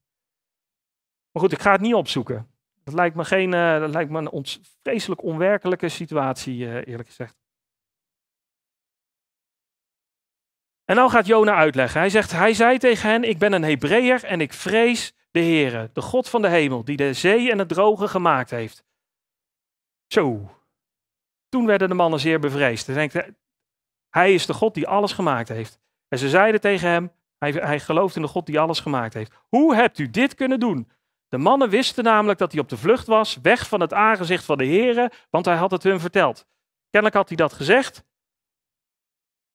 Maar 1.32 1.44
goed, 1.44 1.52
ik 1.52 1.62
ga 1.62 1.72
het 1.72 1.82
niet 1.82 1.94
opzoeken. 1.94 2.52
Dat 2.84 2.94
lijkt 2.94 3.16
me, 3.16 3.26
geen, 3.26 3.54
uh, 3.54 3.80
dat 3.80 3.90
lijkt 3.90 4.12
me 4.12 4.32
een 4.32 4.46
vreselijk 4.82 5.24
onwerkelijke 5.24 5.90
situatie, 5.90 6.58
uh, 6.58 6.88
eerlijk 6.88 7.08
gezegd. 7.08 7.38
En 10.86 10.96
nou 10.96 11.10
gaat 11.10 11.26
Jona 11.26 11.56
uitleggen. 11.56 12.00
Hij 12.00 12.10
zegt, 12.10 12.32
hij 12.32 12.54
zei 12.54 12.78
tegen 12.78 13.10
hen, 13.10 13.24
ik 13.24 13.38
ben 13.38 13.54
een 13.54 13.64
Hebreeër 13.64 14.24
en 14.24 14.42
ik 14.42 14.54
vrees 14.54 15.14
de 15.32 15.40
Heere, 15.40 15.90
de 15.94 16.02
God 16.02 16.30
van 16.30 16.42
de 16.42 16.50
hemel, 16.50 16.84
die 16.84 16.98
de 16.98 17.14
zee 17.14 17.52
en 17.52 17.60
het 17.60 17.70
droge 17.70 18.08
gemaakt 18.08 18.50
heeft. 18.50 18.84
Zo. 20.08 20.52
Toen 21.50 21.66
werden 21.66 21.90
de 21.90 21.94
mannen 21.94 22.20
zeer 22.20 22.40
bevreesd. 22.40 22.88
Hij 22.88 22.96
denkt, 22.96 23.32
hij 24.10 24.34
is 24.34 24.46
de 24.46 24.54
God 24.54 24.74
die 24.74 24.88
alles 24.88 25.12
gemaakt 25.12 25.50
heeft. 25.50 25.80
En 26.08 26.18
ze 26.18 26.30
zeiden 26.30 26.62
tegen 26.62 26.90
hem, 26.90 27.12
hij, 27.38 27.52
hij 27.52 27.80
gelooft 27.80 28.16
in 28.16 28.22
de 28.22 28.28
God 28.28 28.46
die 28.46 28.60
alles 28.60 28.80
gemaakt 28.80 29.14
heeft. 29.14 29.34
Hoe 29.48 29.76
hebt 29.76 30.00
u 30.00 30.10
dit 30.10 30.36
kunnen 30.36 30.60
doen? 30.60 30.92
De 31.28 31.38
mannen 31.38 31.70
wisten 31.70 32.04
namelijk 32.04 32.40
dat 32.40 32.52
hij 32.52 32.62
op 32.62 32.70
de 32.70 32.78
vlucht 32.78 33.08
was, 33.08 33.38
weg 33.42 33.68
van 33.68 33.80
het 33.80 33.94
aangezicht 33.94 34.46
van 34.46 34.58
de 34.58 34.66
heren, 34.66 35.12
want 35.30 35.46
hij 35.46 35.56
had 35.56 35.72
het 35.72 35.84
hun 35.84 36.00
verteld. 36.00 36.48
Kennelijk 36.90 37.18
had 37.18 37.28
hij 37.28 37.38
dat 37.38 37.54
gezegd. 37.54 38.04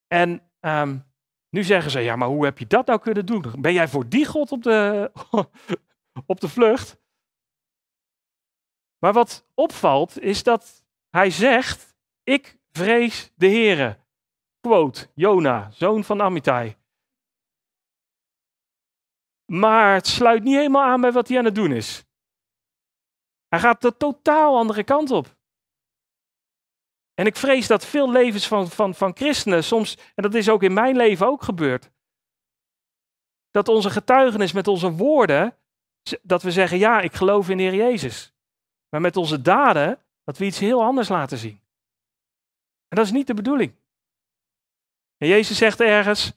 En 0.06 0.50
um, 0.60 1.04
nu 1.50 1.62
zeggen 1.62 1.90
ze, 1.90 2.00
ja, 2.00 2.16
maar 2.16 2.28
hoe 2.28 2.44
heb 2.44 2.58
je 2.58 2.66
dat 2.66 2.86
nou 2.86 3.00
kunnen 3.00 3.26
doen? 3.26 3.44
Ben 3.58 3.72
jij 3.72 3.88
voor 3.88 4.08
die 4.08 4.26
God 4.26 4.52
op 4.52 4.62
de, 4.62 5.10
op 6.26 6.40
de 6.40 6.48
vlucht? 6.48 7.02
Maar 8.98 9.12
wat 9.12 9.46
opvalt 9.54 10.20
is 10.20 10.42
dat 10.42 10.84
hij 11.10 11.30
zegt, 11.30 11.96
ik 12.22 12.58
vrees 12.72 13.32
de 13.34 13.46
heren. 13.46 14.03
Quote, 14.64 15.08
Jona, 15.14 15.70
zoon 15.70 16.04
van 16.04 16.22
Amittai. 16.22 16.76
Maar 19.44 19.94
het 19.94 20.06
sluit 20.06 20.42
niet 20.42 20.54
helemaal 20.54 20.82
aan 20.82 21.00
bij 21.00 21.12
wat 21.12 21.28
hij 21.28 21.38
aan 21.38 21.44
het 21.44 21.54
doen 21.54 21.72
is. 21.72 22.04
Hij 23.48 23.60
gaat 23.60 23.80
de 23.80 23.96
totaal 23.96 24.56
andere 24.56 24.84
kant 24.84 25.10
op. 25.10 25.36
En 27.14 27.26
ik 27.26 27.36
vrees 27.36 27.66
dat 27.66 27.86
veel 27.86 28.10
levens 28.10 28.48
van, 28.48 28.68
van, 28.68 28.94
van 28.94 29.16
christenen 29.16 29.64
soms, 29.64 29.96
en 30.14 30.22
dat 30.22 30.34
is 30.34 30.48
ook 30.48 30.62
in 30.62 30.72
mijn 30.72 30.96
leven 30.96 31.26
ook 31.26 31.42
gebeurd, 31.42 31.90
dat 33.50 33.68
onze 33.68 33.90
getuigenis 33.90 34.52
met 34.52 34.68
onze 34.68 34.92
woorden, 34.92 35.58
dat 36.22 36.42
we 36.42 36.50
zeggen, 36.50 36.78
ja, 36.78 37.00
ik 37.00 37.14
geloof 37.14 37.48
in 37.48 37.56
de 37.56 37.62
Heer 37.62 37.74
Jezus. 37.74 38.34
Maar 38.88 39.00
met 39.00 39.16
onze 39.16 39.42
daden, 39.42 40.04
dat 40.22 40.38
we 40.38 40.44
iets 40.44 40.58
heel 40.58 40.82
anders 40.82 41.08
laten 41.08 41.38
zien. 41.38 41.60
En 42.88 42.96
dat 42.96 43.04
is 43.04 43.12
niet 43.12 43.26
de 43.26 43.34
bedoeling. 43.34 43.82
En 45.16 45.28
Jezus 45.28 45.58
zegt 45.58 45.80
ergens, 45.80 46.32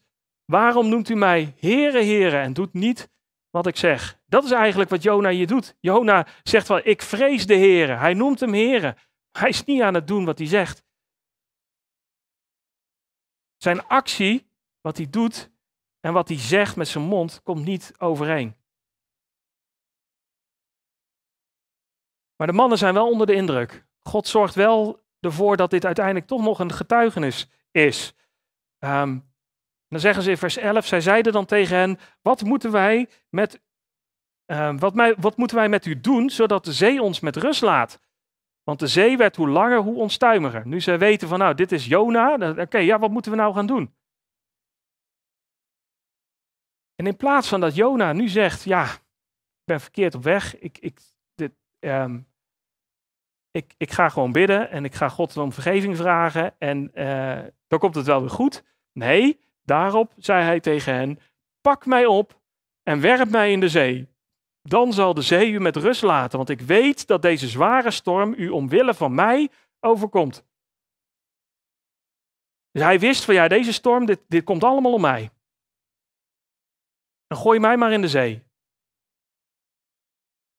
waarom 0.45 0.89
noemt 0.89 1.09
u 1.09 1.15
mij 1.15 1.53
Heere, 1.59 2.03
Heere 2.03 2.37
en 2.37 2.53
doet 2.53 2.73
niet 2.73 3.09
wat 3.49 3.67
ik 3.67 3.75
zeg? 3.75 4.19
Dat 4.25 4.43
is 4.43 4.51
eigenlijk 4.51 4.89
wat 4.89 5.03
Jona 5.03 5.29
hier 5.29 5.47
doet. 5.47 5.75
Jona 5.79 6.27
zegt 6.43 6.67
wel, 6.67 6.81
ik 6.83 7.01
vrees 7.01 7.45
de 7.45 7.55
Heere. 7.55 7.95
Hij 7.95 8.13
noemt 8.13 8.39
hem 8.39 8.53
Heere. 8.53 8.97
Hij 9.31 9.49
is 9.49 9.63
niet 9.63 9.81
aan 9.81 9.93
het 9.93 10.07
doen 10.07 10.25
wat 10.25 10.37
hij 10.37 10.47
zegt. 10.47 10.85
Zijn 13.57 13.87
actie, 13.87 14.51
wat 14.81 14.97
hij 14.97 15.09
doet 15.09 15.51
en 15.99 16.13
wat 16.13 16.27
hij 16.27 16.37
zegt 16.37 16.75
met 16.75 16.87
zijn 16.87 17.03
mond, 17.03 17.41
komt 17.43 17.65
niet 17.65 17.93
overeen. 17.97 18.55
Maar 22.35 22.47
de 22.47 22.53
mannen 22.53 22.77
zijn 22.77 22.93
wel 22.93 23.09
onder 23.09 23.27
de 23.27 23.33
indruk. 23.33 23.85
God 23.99 24.27
zorgt 24.27 24.55
wel 24.55 25.05
ervoor 25.19 25.57
dat 25.57 25.69
dit 25.69 25.85
uiteindelijk 25.85 26.27
toch 26.27 26.41
nog 26.41 26.59
een 26.59 26.71
getuigenis 26.71 27.49
is. 27.71 28.13
Ehm, 28.79 29.19
dan 29.87 29.99
zeggen 29.99 30.23
ze 30.23 30.29
in 30.29 30.37
vers 30.37 30.57
11, 30.57 30.85
zij 30.85 31.01
zeiden 31.01 31.33
dan 31.33 31.45
tegen 31.45 31.77
hen, 31.77 31.99
wat 32.21 32.41
moeten 32.43 32.71
wij 32.71 33.09
met, 33.29 33.61
ehm, 34.45 34.77
wat, 34.77 34.93
mij, 34.93 35.15
wat 35.15 35.37
moeten 35.37 35.57
wij 35.57 35.69
met 35.69 35.85
u 35.85 36.01
doen, 36.01 36.29
zodat 36.29 36.65
de 36.65 36.73
zee 36.73 37.01
ons 37.01 37.19
met 37.19 37.35
rust 37.35 37.61
laat? 37.61 37.99
Want 38.63 38.79
de 38.79 38.87
zee 38.87 39.17
werd 39.17 39.35
hoe 39.35 39.49
langer, 39.49 39.79
hoe 39.79 39.95
onstuimiger. 39.95 40.67
Nu 40.67 40.81
ze 40.81 40.97
weten 40.97 41.27
van, 41.27 41.39
nou, 41.39 41.53
dit 41.53 41.71
is 41.71 41.85
Jona, 41.85 42.51
oké, 42.61 42.77
ja, 42.77 42.99
wat 42.99 43.11
moeten 43.11 43.31
we 43.31 43.37
nou 43.37 43.53
gaan 43.53 43.65
doen? 43.65 43.95
En 46.95 47.07
in 47.07 47.17
plaats 47.17 47.47
van 47.47 47.59
dat 47.59 47.75
Jona 47.75 48.13
nu 48.13 48.27
zegt, 48.27 48.63
ja, 48.63 48.93
ik 48.93 49.63
ben 49.63 49.81
verkeerd 49.81 50.15
op 50.15 50.23
weg, 50.23 50.59
ik, 50.59 50.77
ik, 50.77 50.99
dit, 51.33 51.53
ehm, 51.79 52.21
ik, 53.51 53.73
ik 53.77 53.91
ga 53.91 54.09
gewoon 54.09 54.31
bidden 54.31 54.69
en 54.69 54.85
ik 54.85 54.93
ga 54.93 55.09
God 55.09 55.37
om 55.37 55.51
vergeving 55.51 55.97
vragen 55.97 56.55
en 56.59 56.91
uh, 56.93 57.45
dan 57.67 57.79
komt 57.79 57.95
het 57.95 58.05
wel 58.05 58.19
weer 58.19 58.29
goed. 58.29 58.63
Nee, 58.93 59.39
daarop 59.63 60.13
zei 60.17 60.43
hij 60.43 60.59
tegen 60.59 60.93
hen, 60.93 61.19
pak 61.61 61.85
mij 61.85 62.05
op 62.05 62.39
en 62.83 63.01
werp 63.01 63.29
mij 63.29 63.51
in 63.51 63.59
de 63.59 63.69
zee. 63.69 64.07
Dan 64.61 64.93
zal 64.93 65.13
de 65.13 65.21
zee 65.21 65.51
u 65.51 65.59
met 65.59 65.75
rust 65.75 66.01
laten, 66.01 66.37
want 66.37 66.49
ik 66.49 66.61
weet 66.61 67.07
dat 67.07 67.21
deze 67.21 67.47
zware 67.47 67.91
storm 67.91 68.33
u 68.37 68.49
omwille 68.49 68.93
van 68.93 69.15
mij 69.15 69.49
overkomt. 69.79 70.45
Dus 72.71 72.81
hij 72.81 72.99
wist 72.99 73.25
van 73.25 73.33
ja, 73.33 73.47
deze 73.47 73.73
storm, 73.73 74.05
dit, 74.05 74.19
dit 74.27 74.43
komt 74.43 74.63
allemaal 74.63 74.93
om 74.93 75.01
mij. 75.01 75.29
Dan 77.27 77.37
gooi 77.37 77.59
mij 77.59 77.77
maar 77.77 77.91
in 77.91 78.01
de 78.01 78.09
zee. 78.09 78.46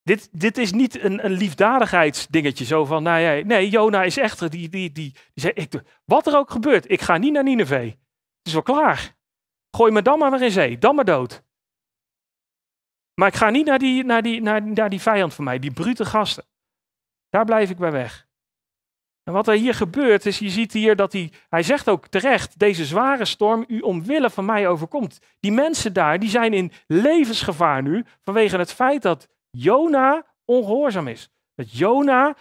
Dit, 0.03 0.29
dit 0.31 0.57
is 0.57 0.71
niet 0.71 1.03
een, 1.03 1.25
een 1.25 1.31
liefdadigheidsdingetje, 1.31 2.65
zo 2.65 2.85
van, 2.85 3.03
nou 3.03 3.19
ja, 3.19 3.45
nee, 3.45 3.69
Jona 3.69 4.03
is 4.03 4.17
echt, 4.17 4.51
die, 4.51 4.69
die, 4.69 4.91
die, 4.91 5.15
zei, 5.33 5.53
ik, 5.53 5.81
wat 6.05 6.27
er 6.27 6.37
ook 6.37 6.51
gebeurt, 6.51 6.91
ik 6.91 7.01
ga 7.01 7.17
niet 7.17 7.33
naar 7.33 7.43
Nineveh. 7.43 7.85
Het 7.85 8.47
is 8.47 8.53
wel 8.53 8.61
klaar. 8.61 9.15
Gooi 9.71 9.91
me 9.91 10.01
dan 10.01 10.19
maar 10.19 10.31
weer 10.31 10.41
in 10.41 10.51
zee, 10.51 10.77
dan 10.77 10.95
maar 10.95 11.05
dood. 11.05 11.43
Maar 13.13 13.27
ik 13.27 13.35
ga 13.35 13.49
niet 13.49 13.65
naar 13.65 13.79
die, 13.79 14.03
naar 14.03 14.21
die, 14.21 14.41
naar, 14.41 14.61
naar 14.61 14.89
die 14.89 15.01
vijand 15.01 15.33
van 15.33 15.43
mij, 15.43 15.59
die 15.59 15.73
brute 15.73 16.05
gasten. 16.05 16.45
Daar 17.29 17.45
blijf 17.45 17.69
ik 17.69 17.77
bij 17.77 17.91
weg. 17.91 18.27
En 19.23 19.35
wat 19.35 19.47
er 19.47 19.53
hier 19.53 19.73
gebeurt 19.73 20.25
is, 20.25 20.39
je 20.39 20.49
ziet 20.49 20.73
hier 20.73 20.95
dat 20.95 21.13
hij, 21.13 21.31
hij 21.49 21.63
zegt 21.63 21.89
ook 21.89 22.07
terecht, 22.07 22.59
deze 22.59 22.85
zware 22.85 23.25
storm 23.25 23.65
u 23.67 23.79
omwille 23.79 24.29
van 24.29 24.45
mij 24.45 24.67
overkomt. 24.67 25.19
Die 25.39 25.51
mensen 25.51 25.93
daar, 25.93 26.19
die 26.19 26.29
zijn 26.29 26.53
in 26.53 26.71
levensgevaar 26.87 27.81
nu 27.81 28.05
vanwege 28.21 28.57
het 28.57 28.73
feit 28.73 29.01
dat 29.01 29.27
Jona 29.49 30.25
ongehoorzaam 30.45 31.07
is. 31.07 31.29
Dat 31.55 31.71
Jona 31.71 32.35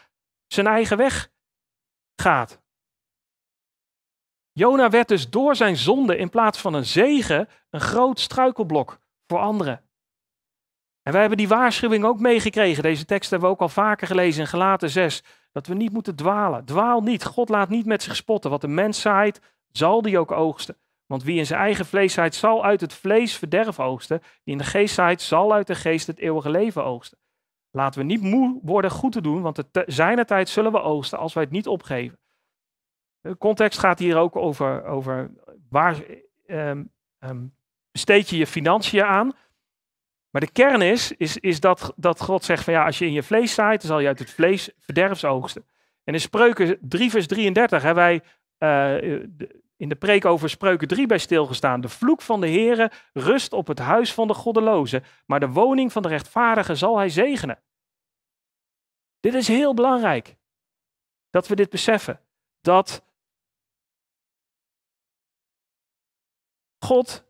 zijn 0.46 0.66
eigen 0.66 0.96
weg 0.96 1.30
gaat. 2.16 2.60
Jona 4.52 4.90
werd 4.90 5.08
dus 5.08 5.30
door 5.30 5.56
zijn 5.56 5.76
zonde 5.76 6.16
in 6.16 6.30
plaats 6.30 6.60
van 6.60 6.74
een 6.74 6.86
zegen 6.86 7.48
een 7.70 7.80
groot 7.80 8.20
struikelblok 8.20 8.98
voor 9.26 9.38
anderen. 9.38 9.82
En 11.02 11.12
wij 11.12 11.20
hebben 11.20 11.38
die 11.38 11.48
waarschuwing 11.48 12.04
ook 12.04 12.20
meegekregen. 12.20 12.82
Deze 12.82 13.04
tekst 13.04 13.30
hebben 13.30 13.48
we 13.48 13.54
ook 13.54 13.60
al 13.60 13.68
vaker 13.68 14.06
gelezen 14.06 14.40
in 14.40 14.46
Gelaten 14.46 14.90
6. 14.90 15.22
Dat 15.52 15.66
we 15.66 15.74
niet 15.74 15.92
moeten 15.92 16.16
dwalen. 16.16 16.64
Dwaal 16.64 17.00
niet. 17.00 17.24
God 17.24 17.48
laat 17.48 17.68
niet 17.68 17.86
met 17.86 18.02
zich 18.02 18.16
spotten. 18.16 18.50
Wat 18.50 18.60
de 18.60 18.68
mens 18.68 19.00
zaait, 19.00 19.40
zal 19.70 20.02
die 20.02 20.18
ook 20.18 20.30
oogsten. 20.30 20.76
Want 21.08 21.22
wie 21.22 21.38
in 21.38 21.46
zijn 21.46 21.60
eigen 21.60 21.86
vlees 21.86 22.18
zal 22.28 22.64
uit 22.64 22.80
het 22.80 22.92
vlees 22.92 23.36
verderf 23.36 23.80
oogsten. 23.80 24.20
Die 24.20 24.52
in 24.52 24.58
de 24.58 24.64
geest 24.64 24.94
zaait, 24.94 25.22
zal 25.22 25.52
uit 25.52 25.66
de 25.66 25.74
geest 25.74 26.06
het 26.06 26.18
eeuwige 26.18 26.50
leven 26.50 26.84
oogsten. 26.84 27.18
Laten 27.70 28.00
we 28.00 28.06
niet 28.06 28.22
moe 28.22 28.60
worden 28.62 28.90
goed 28.90 29.12
te 29.12 29.20
doen, 29.20 29.42
want 29.42 29.56
de 29.56 29.84
zijne 29.86 30.24
tijd 30.24 30.48
zullen 30.48 30.72
we 30.72 30.80
oogsten 30.80 31.18
als 31.18 31.34
wij 31.34 31.42
het 31.42 31.52
niet 31.52 31.66
opgeven. 31.66 32.18
De 33.20 33.38
context 33.38 33.78
gaat 33.78 33.98
hier 33.98 34.16
ook 34.16 34.36
over, 34.36 34.84
over 34.84 35.30
waar 35.68 35.96
um, 36.46 36.92
um, 37.18 37.54
besteed 37.90 38.28
je 38.28 38.36
je 38.36 38.46
financiën 38.46 39.04
aan. 39.04 39.32
Maar 40.30 40.40
de 40.40 40.50
kern 40.50 40.82
is, 40.82 41.12
is, 41.12 41.36
is 41.36 41.60
dat, 41.60 41.92
dat 41.96 42.20
God 42.20 42.44
zegt 42.44 42.64
van 42.64 42.72
ja, 42.72 42.84
als 42.84 42.98
je 42.98 43.06
in 43.06 43.12
je 43.12 43.22
vlees 43.22 43.54
zaait, 43.54 43.80
dan 43.80 43.90
zal 43.90 44.00
je 44.00 44.06
uit 44.06 44.18
het 44.18 44.30
vlees 44.30 44.70
verderfs 44.78 45.24
oogsten. 45.24 45.66
En 46.04 46.14
in 46.14 46.20
Spreuken 46.20 46.78
3 46.80 47.10
vers 47.10 47.26
33 47.26 47.82
hebben 47.82 48.04
wij 48.04 48.22
uh, 49.02 49.22
in 49.78 49.88
de 49.88 49.96
preek 49.96 50.24
over 50.24 50.50
Spreuken 50.50 50.88
3 50.88 51.06
bij 51.06 51.18
stilgestaan. 51.18 51.80
De 51.80 51.88
vloek 51.88 52.22
van 52.22 52.40
de 52.40 52.48
Heere 52.48 52.90
rust 53.12 53.52
op 53.52 53.66
het 53.66 53.78
huis 53.78 54.14
van 54.14 54.26
de 54.28 54.34
goddeloze, 54.34 55.02
maar 55.26 55.40
de 55.40 55.48
woning 55.48 55.92
van 55.92 56.02
de 56.02 56.08
rechtvaardige 56.08 56.74
zal 56.74 56.96
hij 56.96 57.08
zegenen. 57.08 57.62
Dit 59.20 59.34
is 59.34 59.48
heel 59.48 59.74
belangrijk, 59.74 60.36
dat 61.30 61.48
we 61.48 61.54
dit 61.54 61.70
beseffen. 61.70 62.20
Dat 62.60 63.04
God 66.84 67.26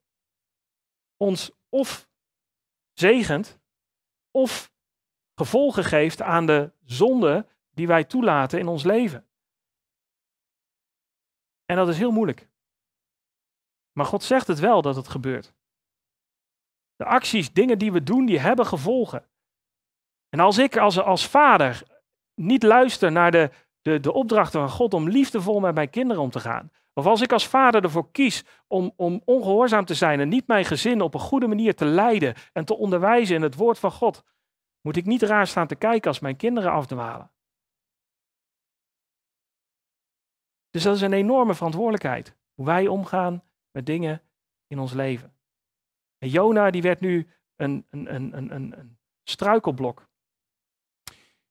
ons 1.17 1.51
of 1.69 2.09
zegent, 2.93 3.59
of 4.31 4.73
gevolgen 5.35 5.85
geeft 5.85 6.23
aan 6.23 6.47
de 6.47 6.73
zonde 6.85 7.47
die 7.71 7.87
wij 7.87 8.05
toelaten 8.05 8.59
in 8.59 8.69
ons 8.69 8.85
leven. 8.85 9.28
En 11.71 11.77
dat 11.77 11.89
is 11.89 11.99
heel 11.99 12.11
moeilijk. 12.11 12.49
Maar 13.93 14.07
God 14.07 14.23
zegt 14.23 14.47
het 14.47 14.59
wel 14.59 14.83
dat 14.83 14.97
het 14.97 15.09
gebeurt. 15.09 15.55
De 16.97 17.05
acties, 17.05 17.53
dingen 17.53 17.79
die 17.79 17.93
we 17.93 18.03
doen, 18.03 18.27
die 18.27 18.39
hebben 18.39 18.67
gevolgen. 18.67 19.29
En 20.29 20.41
als 20.41 20.59
ik 20.59 20.77
als, 20.77 20.99
als 20.99 21.27
vader 21.27 21.83
niet 22.35 22.63
luister 22.63 23.13
naar 23.13 23.31
de, 23.31 23.51
de, 23.83 24.01
de 24.01 24.13
opdrachten 24.13 24.61
van 24.61 24.71
God 24.71 24.95
om 24.95 25.09
liefdevol 25.09 25.61
met 25.61 25.75
mijn 25.75 25.91
kinderen 25.91 26.23
om 26.23 26.31
te 26.31 26.41
gaan, 26.41 26.71
of 26.93 27.07
als 27.07 27.21
ik 27.21 27.33
als 27.33 27.47
vader 27.47 27.83
ervoor 27.83 28.11
kies 28.11 28.45
om, 28.67 28.93
om 28.97 29.23
ongehoorzaam 29.25 29.85
te 29.85 29.95
zijn 29.95 30.21
en 30.21 30.29
niet 30.29 30.47
mijn 30.47 30.65
gezin 30.65 31.01
op 31.01 31.15
een 31.15 31.21
goede 31.21 31.47
manier 31.47 31.75
te 31.75 31.85
leiden 31.85 32.35
en 32.53 32.65
te 32.65 32.77
onderwijzen 32.77 33.37
in 33.37 33.43
het 33.43 33.55
woord 33.55 33.79
van 33.79 33.93
God, 33.93 34.25
moet 34.81 34.97
ik 34.97 35.05
niet 35.05 35.23
raar 35.23 35.47
staan 35.47 35.67
te 35.67 35.77
kijken 35.77 36.09
als 36.09 36.21
mijn 36.21 36.37
kinderen 36.37 36.73
afdwalen. 36.73 37.31
Dus 40.79 40.87
dat 40.87 40.97
is 40.97 41.03
een 41.03 41.13
enorme 41.13 41.55
verantwoordelijkheid. 41.55 42.37
Hoe 42.55 42.67
wij 42.67 42.87
omgaan 42.87 43.43
met 43.71 43.87
dingen 43.87 44.23
in 44.67 44.79
ons 44.79 44.93
leven. 44.93 45.33
En 46.19 46.29
Jona 46.29 46.71
die 46.71 46.83
werd 46.83 47.01
nu 47.01 47.29
een, 47.57 47.87
een, 47.91 48.15
een, 48.15 48.37
een, 48.37 48.79
een 48.79 48.99
struikelblok. 49.25 50.09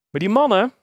Maar 0.09 0.21
die 0.21 0.29
mannen, 0.29 0.73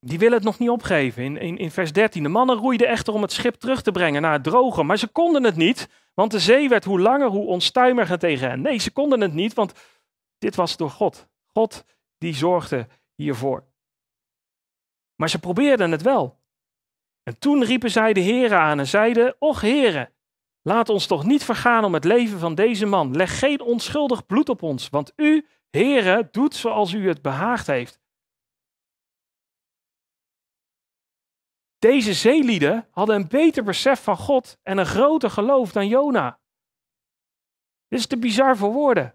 die 0.00 0.18
willen 0.18 0.34
het 0.34 0.44
nog 0.44 0.58
niet 0.58 0.68
opgeven. 0.68 1.22
In, 1.22 1.36
in, 1.36 1.58
in 1.58 1.70
vers 1.70 1.92
13. 1.92 2.22
De 2.22 2.28
mannen 2.28 2.56
roeiden 2.56 2.88
echter 2.88 3.14
om 3.14 3.22
het 3.22 3.32
schip 3.32 3.54
terug 3.54 3.82
te 3.82 3.92
brengen 3.92 4.22
naar 4.22 4.32
het 4.32 4.44
droge. 4.44 4.82
Maar 4.82 4.98
ze 4.98 5.08
konden 5.08 5.44
het 5.44 5.56
niet, 5.56 5.88
want 6.14 6.30
de 6.30 6.40
zee 6.40 6.68
werd 6.68 6.84
hoe 6.84 7.00
langer, 7.00 7.28
hoe 7.28 7.46
onstuimiger 7.46 8.18
tegen 8.18 8.48
hen. 8.48 8.60
Nee, 8.60 8.78
ze 8.78 8.92
konden 8.92 9.20
het 9.20 9.32
niet, 9.32 9.54
want 9.54 9.72
dit 10.38 10.54
was 10.54 10.76
door 10.76 10.90
God. 10.90 11.28
God 11.52 11.84
die 12.18 12.34
zorgde 12.34 12.86
hiervoor. 13.14 13.64
Maar 15.16 15.28
ze 15.28 15.38
probeerden 15.38 15.90
het 15.90 16.02
wel. 16.02 16.42
En 17.24 17.38
toen 17.38 17.64
riepen 17.64 17.90
zij 17.90 18.12
de 18.12 18.20
heren 18.20 18.58
aan 18.58 18.78
en 18.78 18.86
zeiden, 18.86 19.36
och 19.38 19.60
heren, 19.60 20.12
laat 20.62 20.88
ons 20.88 21.06
toch 21.06 21.24
niet 21.24 21.44
vergaan 21.44 21.84
om 21.84 21.94
het 21.94 22.04
leven 22.04 22.38
van 22.38 22.54
deze 22.54 22.86
man. 22.86 23.16
Leg 23.16 23.38
geen 23.38 23.60
onschuldig 23.60 24.26
bloed 24.26 24.48
op 24.48 24.62
ons, 24.62 24.88
want 24.88 25.12
u, 25.16 25.46
heren, 25.70 26.28
doet 26.30 26.54
zoals 26.54 26.92
u 26.92 27.08
het 27.08 27.22
behaagd 27.22 27.66
heeft. 27.66 28.02
Deze 31.78 32.14
zeelieden 32.14 32.88
hadden 32.90 33.16
een 33.16 33.28
beter 33.28 33.64
besef 33.64 34.02
van 34.02 34.16
God 34.16 34.58
en 34.62 34.78
een 34.78 34.86
groter 34.86 35.30
geloof 35.30 35.72
dan 35.72 35.88
Jona. 35.88 36.40
Dit 37.88 37.98
is 37.98 38.06
te 38.06 38.18
bizar 38.18 38.56
voor 38.56 38.72
woorden. 38.72 39.14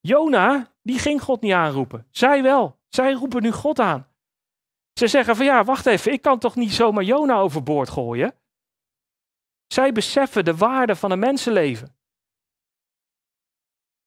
Jona, 0.00 0.72
die 0.82 0.98
ging 0.98 1.22
God 1.22 1.40
niet 1.40 1.52
aanroepen. 1.52 2.06
Zij 2.10 2.42
wel. 2.42 2.80
Zij 2.88 3.12
roepen 3.12 3.42
nu 3.42 3.52
God 3.52 3.78
aan. 3.78 4.07
Ze 4.98 5.06
zeggen 5.06 5.36
van 5.36 5.44
ja, 5.44 5.64
wacht 5.64 5.86
even, 5.86 6.12
ik 6.12 6.22
kan 6.22 6.38
toch 6.38 6.56
niet 6.56 6.72
zomaar 6.72 7.04
Jona 7.04 7.38
overboord 7.38 7.88
gooien? 7.88 8.34
Zij 9.66 9.92
beseffen 9.92 10.44
de 10.44 10.56
waarde 10.56 10.96
van 10.96 11.10
een 11.10 11.18
mensenleven. 11.18 11.96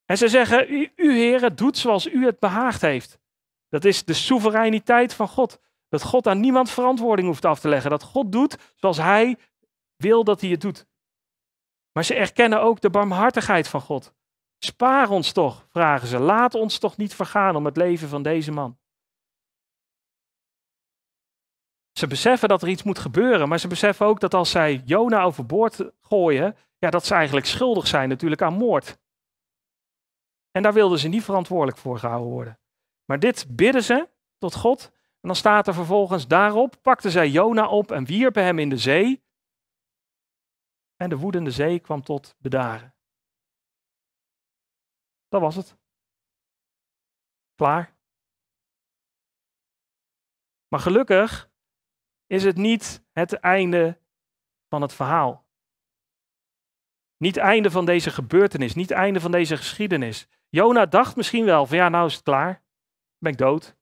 En 0.06 0.18
ze 0.18 0.28
zeggen, 0.28 0.74
u, 0.74 0.92
u 0.96 1.14
heren, 1.14 1.56
doet 1.56 1.78
zoals 1.78 2.08
u 2.08 2.26
het 2.26 2.40
behaagd 2.40 2.82
heeft. 2.82 3.20
Dat 3.70 3.86
is 3.86 4.06
de 4.06 4.14
soevereiniteit 4.14 5.14
van 5.14 5.28
God. 5.28 5.60
Dat 5.90 6.04
God 6.04 6.28
aan 6.28 6.40
niemand 6.40 6.70
verantwoording 6.70 7.28
hoeft 7.28 7.46
af 7.46 7.60
te 7.60 7.68
leggen. 7.68 7.90
Dat 7.90 8.04
God 8.04 8.32
doet 8.32 8.58
zoals 8.76 8.98
hij 8.98 9.38
wil 9.96 10.24
dat 10.24 10.42
hij 10.42 10.50
het 10.50 10.62
doet. 10.62 10.88
Maar 11.92 12.06
ze 12.06 12.16
erkennen 12.16 12.62
ook 12.62 12.82
de 12.82 12.90
barmhartigheid 12.90 13.68
van 13.68 13.82
God. 13.82 14.14
Spaar 14.60 15.10
ons 15.10 15.32
toch, 15.32 15.66
vragen 15.70 16.08
ze. 16.08 16.20
Laat 16.20 16.56
ons 16.56 16.78
toch 16.78 16.98
niet 16.98 17.16
vergaan 17.16 17.56
om 17.56 17.66
het 17.66 17.78
leven 17.78 18.08
van 18.08 18.24
deze 18.24 18.52
man. 18.52 18.80
Ze 22.02 22.08
beseffen 22.08 22.50
dat 22.50 22.62
er 22.62 22.68
iets 22.68 22.84
moet 22.84 23.00
gebeuren, 23.00 23.50
maar 23.50 23.60
ze 23.60 23.68
beseffen 23.68 24.06
ook 24.06 24.20
dat 24.20 24.34
als 24.34 24.52
zij 24.52 24.82
Jona 24.86 25.24
overboord 25.24 25.92
gooien, 26.00 26.56
ja, 26.78 26.90
dat 26.90 27.06
ze 27.06 27.14
eigenlijk 27.14 27.46
schuldig 27.46 27.88
zijn 27.88 28.10
natuurlijk 28.10 28.42
aan 28.42 28.54
moord. 28.54 28.98
En 30.52 30.62
daar 30.62 30.74
wilden 30.74 31.00
ze 31.00 31.08
niet 31.08 31.24
verantwoordelijk 31.24 31.78
voor 31.78 32.00
gehouden 32.00 32.30
worden. 32.32 32.60
Maar 33.06 33.20
dit 33.20 33.56
bidden 33.56 33.84
ze 33.84 34.10
tot 34.38 34.56
God 34.56 34.92
En 34.94 35.28
dan 35.28 35.36
staat 35.36 35.68
er 35.68 35.74
vervolgens, 35.74 36.28
daarop 36.28 36.76
pakten 36.82 37.12
zij 37.12 37.30
Jona 37.30 37.70
op 37.70 37.92
en 37.92 38.06
wierpen 38.06 38.44
hem 38.44 38.60
in 38.60 38.70
de 38.70 38.78
zee. 38.78 39.24
En 40.96 41.10
de 41.10 41.18
woedende 41.18 41.52
zee 41.52 41.80
kwam 41.80 42.02
tot 42.02 42.36
bedaren. 42.38 42.96
Dat 45.28 45.42
was 45.42 45.56
het. 45.56 45.78
Klaar. 47.56 47.96
Maar 50.68 50.80
gelukkig 50.80 51.51
is 52.32 52.44
het 52.44 52.58
niet 52.58 53.04
het 53.12 53.34
einde 53.34 54.00
van 54.70 54.82
het 54.82 54.94
verhaal. 54.94 55.46
Niet 57.18 57.36
het 57.36 57.44
einde 57.44 57.72
van 57.72 57.86
deze 57.86 58.12
gebeurtenis, 58.12 58.76
niet 58.76 58.90
het 58.90 58.98
einde 58.98 59.20
van 59.20 59.32
deze 59.32 59.58
geschiedenis. 59.58 60.28
Jona 60.50 60.86
dacht 60.86 61.16
misschien 61.16 61.46
wel 61.46 61.66
van 61.66 61.78
ja, 61.78 61.90
nou 61.90 62.06
is 62.06 62.14
het 62.14 62.24
klaar. 62.24 62.64
Ben 63.18 63.32
ik 63.32 63.38
dood. 63.38 63.76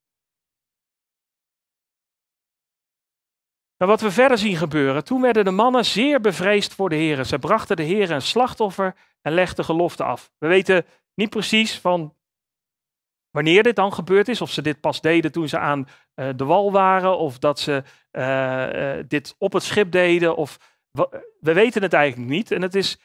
Maar 3.77 3.87
wat 3.87 4.01
we 4.01 4.11
verder 4.11 4.37
zien 4.37 4.55
gebeuren, 4.55 5.03
toen 5.03 5.21
werden 5.21 5.45
de 5.45 5.51
mannen 5.51 5.85
zeer 5.85 6.21
bevreesd 6.21 6.73
voor 6.73 6.89
de 6.89 6.95
heren. 6.95 7.25
Ze 7.25 7.39
brachten 7.39 7.75
de 7.75 7.83
heren 7.83 8.15
een 8.15 8.21
slachtoffer 8.21 8.95
en 9.21 9.33
legden 9.33 9.65
gelofte 9.65 10.03
af. 10.03 10.31
We 10.37 10.47
weten 10.47 10.85
niet 11.13 11.29
precies 11.29 11.79
van 11.79 12.15
wanneer 13.31 13.63
dit 13.63 13.75
dan 13.75 13.93
gebeurd 13.93 14.27
is. 14.27 14.41
Of 14.41 14.51
ze 14.51 14.61
dit 14.61 14.79
pas 14.79 15.01
deden 15.01 15.31
toen 15.31 15.47
ze 15.47 15.59
aan 15.59 15.87
uh, 16.15 16.29
de 16.35 16.45
wal 16.45 16.71
waren. 16.71 17.17
Of 17.17 17.39
dat 17.39 17.59
ze 17.59 17.83
dit 19.07 19.35
op 19.37 19.53
het 19.53 19.63
schip 19.63 19.91
deden. 19.91 20.35
Of 20.35 20.79
we 21.39 21.53
weten 21.53 21.81
het 21.81 21.93
eigenlijk 21.93 22.31
niet. 22.31 22.51
En 22.51 22.61
het 22.61 22.75
is 22.75 22.99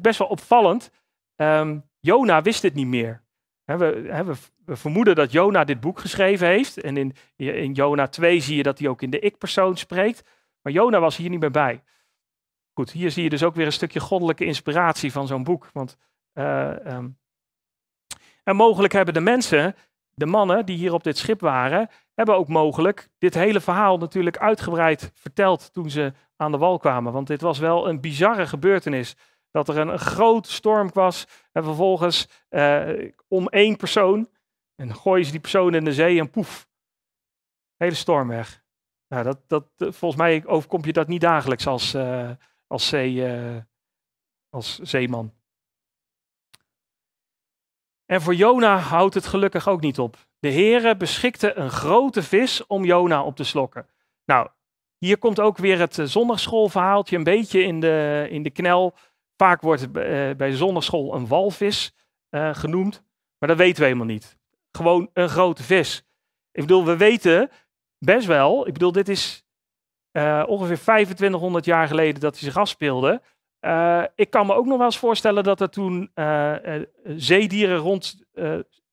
best 0.00 0.18
wel 0.18 0.28
opvallend. 0.28 0.90
Um, 1.36 1.84
Jona 2.00 2.42
wist 2.42 2.62
dit 2.62 2.74
niet 2.74 2.86
meer. 2.86 3.22
We, 3.64 4.34
we, 4.64 4.76
vermoeden 4.76 5.14
dat 5.14 5.32
Jona 5.32 5.64
dit 5.64 5.80
boek 5.80 5.98
geschreven 5.98 6.46
heeft. 6.46 6.80
En 6.80 6.96
in, 6.96 7.14
in 7.36 7.72
Jona 7.72 8.08
2 8.08 8.40
zie 8.40 8.56
je 8.56 8.62
dat 8.62 8.78
hij 8.78 8.88
ook 8.88 9.02
in 9.02 9.10
de 9.10 9.18
ik-persoon 9.18 9.76
spreekt. 9.76 10.28
Maar 10.62 10.72
Jona 10.72 11.00
was 11.00 11.16
hier 11.16 11.30
niet 11.30 11.40
meer 11.40 11.50
bij. 11.50 11.82
Goed, 12.72 12.90
hier 12.90 13.10
zie 13.10 13.22
je 13.22 13.28
dus 13.28 13.42
ook 13.42 13.54
weer 13.54 13.66
een 13.66 13.72
stukje 13.72 14.00
goddelijke 14.00 14.44
inspiratie 14.44 15.12
van 15.12 15.26
zo'n 15.26 15.44
boek. 15.44 15.70
Want 15.72 15.96
um, 16.34 17.18
en 18.48 18.56
mogelijk 18.56 18.92
hebben 18.92 19.14
de 19.14 19.20
mensen, 19.20 19.74
de 20.18 20.26
mannen 20.26 20.66
die 20.66 20.76
hier 20.76 20.92
op 20.92 21.02
dit 21.02 21.18
schip 21.18 21.40
waren, 21.40 21.90
hebben 22.14 22.36
ook 22.36 22.48
mogelijk 22.48 23.08
dit 23.18 23.34
hele 23.34 23.60
verhaal 23.60 23.98
natuurlijk 23.98 24.38
uitgebreid 24.38 25.10
verteld 25.14 25.72
toen 25.72 25.90
ze 25.90 26.12
aan 26.36 26.52
de 26.52 26.58
wal 26.58 26.78
kwamen. 26.78 27.12
Want 27.12 27.26
dit 27.26 27.40
was 27.40 27.58
wel 27.58 27.88
een 27.88 28.00
bizarre 28.00 28.46
gebeurtenis. 28.46 29.16
Dat 29.50 29.68
er 29.68 29.78
een, 29.78 29.88
een 29.88 29.98
grote 29.98 30.52
storm 30.52 30.90
was 30.92 31.26
en 31.52 31.64
vervolgens 31.64 32.28
eh, 32.48 33.10
om 33.28 33.48
één 33.48 33.76
persoon, 33.76 34.28
en 34.74 34.94
gooien 34.94 35.24
ze 35.24 35.30
die 35.30 35.40
persoon 35.40 35.74
in 35.74 35.84
de 35.84 35.92
zee 35.92 36.18
en 36.18 36.30
poef, 36.30 36.68
hele 37.76 37.94
storm 37.94 38.28
weg. 38.28 38.62
Nou, 39.08 39.24
dat, 39.24 39.38
dat, 39.46 39.66
volgens 39.76 40.16
mij 40.16 40.46
overkomt 40.46 40.84
je 40.84 40.92
dat 40.92 41.08
niet 41.08 41.20
dagelijks 41.20 41.66
als, 41.66 41.94
uh, 41.94 42.30
als, 42.66 42.88
zee, 42.88 43.12
uh, 43.12 43.56
als 44.50 44.78
zeeman. 44.78 45.37
En 48.10 48.22
voor 48.22 48.34
Jona 48.34 48.78
houdt 48.78 49.14
het 49.14 49.26
gelukkig 49.26 49.68
ook 49.68 49.80
niet 49.80 49.98
op. 49.98 50.16
De 50.38 50.52
Heere 50.52 50.96
beschikte 50.96 51.54
een 51.54 51.70
grote 51.70 52.22
vis 52.22 52.66
om 52.66 52.84
Jona 52.84 53.22
op 53.22 53.36
te 53.36 53.44
slokken. 53.44 53.86
Nou, 54.24 54.48
hier 54.98 55.18
komt 55.18 55.40
ook 55.40 55.58
weer 55.58 55.78
het 55.78 55.98
zondagschoolverhaaltje 56.02 57.16
een 57.16 57.24
beetje 57.24 57.62
in 57.62 57.80
de, 57.80 58.26
in 58.30 58.42
de 58.42 58.50
knel. 58.50 58.94
Vaak 59.36 59.60
wordt 59.60 59.82
uh, 59.82 59.90
bij 60.36 60.52
zondagschool 60.52 61.14
een 61.14 61.26
walvis 61.26 61.94
uh, 62.30 62.54
genoemd, 62.54 63.02
maar 63.38 63.48
dat 63.48 63.58
weten 63.58 63.78
we 63.78 63.84
helemaal 63.84 64.06
niet. 64.06 64.38
Gewoon 64.72 65.10
een 65.12 65.28
grote 65.28 65.62
vis. 65.62 66.02
Ik 66.52 66.60
bedoel, 66.60 66.84
we 66.84 66.96
weten 66.96 67.50
best 67.98 68.26
wel, 68.26 68.66
ik 68.66 68.72
bedoel, 68.72 68.92
dit 68.92 69.08
is 69.08 69.46
ongeveer 70.46 70.80
2500 70.80 71.64
jaar 71.64 71.88
geleden 71.88 72.20
dat 72.20 72.34
hij 72.38 72.48
zich 72.48 72.56
afspeelde. 72.56 73.22
Uh, 73.60 74.04
ik 74.14 74.30
kan 74.30 74.46
me 74.46 74.54
ook 74.54 74.66
nog 74.66 74.76
wel 74.76 74.86
eens 74.86 74.98
voorstellen 74.98 75.44
dat 75.44 75.60
er 75.60 75.70
toen 75.70 76.10
uh, 76.14 76.56
uh, 76.64 76.86
zeedieren 77.04 77.76
rond 77.76 78.24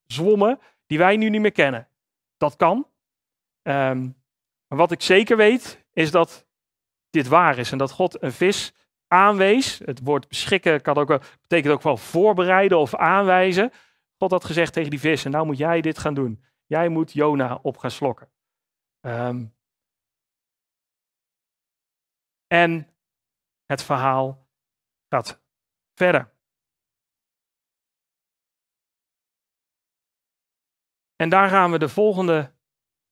zwommen 0.05 0.59
die 0.86 0.97
wij 0.97 1.18
nu 1.18 1.30
niet 1.30 1.41
meer 1.41 1.51
kennen. 1.51 1.88
Dat 2.38 2.55
kan. 2.55 2.88
Um, 3.63 4.24
maar 4.68 4.78
wat 4.78 4.91
ik 4.91 5.01
zeker 5.01 5.38
weet 5.38 5.86
is 5.93 6.11
dat 6.11 6.47
dit 7.09 7.28
waar 7.28 7.57
is 7.57 7.72
en 7.72 7.78
dat 7.78 7.91
God 7.91 8.24
een 8.24 8.32
vis 8.32 8.74
aanwees. 9.07 9.80
Het 9.80 9.99
woord 10.03 10.28
beschikken 10.28 10.82
kan 10.82 10.95
ook, 10.95 11.22
betekent 11.41 11.74
ook 11.74 11.82
wel 11.82 11.97
voorbereiden 11.97 12.78
of 12.78 12.95
aanwijzen. 12.95 13.72
God 14.18 14.32
had 14.32 14.45
gezegd 14.45 14.74
tegen 14.74 14.89
die 14.89 14.99
vis, 14.99 15.26
en 15.26 15.32
nou 15.32 15.45
moet 15.45 15.57
jij 15.57 15.82
dit 15.82 15.97
gaan 15.97 16.13
doen. 16.13 16.43
Jij 16.66 16.89
moet 16.89 17.11
Jona 17.11 17.59
op 17.61 17.78
gaan 17.78 17.91
slokken. 17.91 18.30
Um, 19.01 19.53
en 22.47 22.89
het 23.66 23.84
verhaal 23.84 24.45
verder. 25.93 26.34
En 31.16 31.30
daar 31.30 31.49
gaan 31.49 31.72
we 31.72 31.78
de 31.78 31.89
volgende 31.89 32.51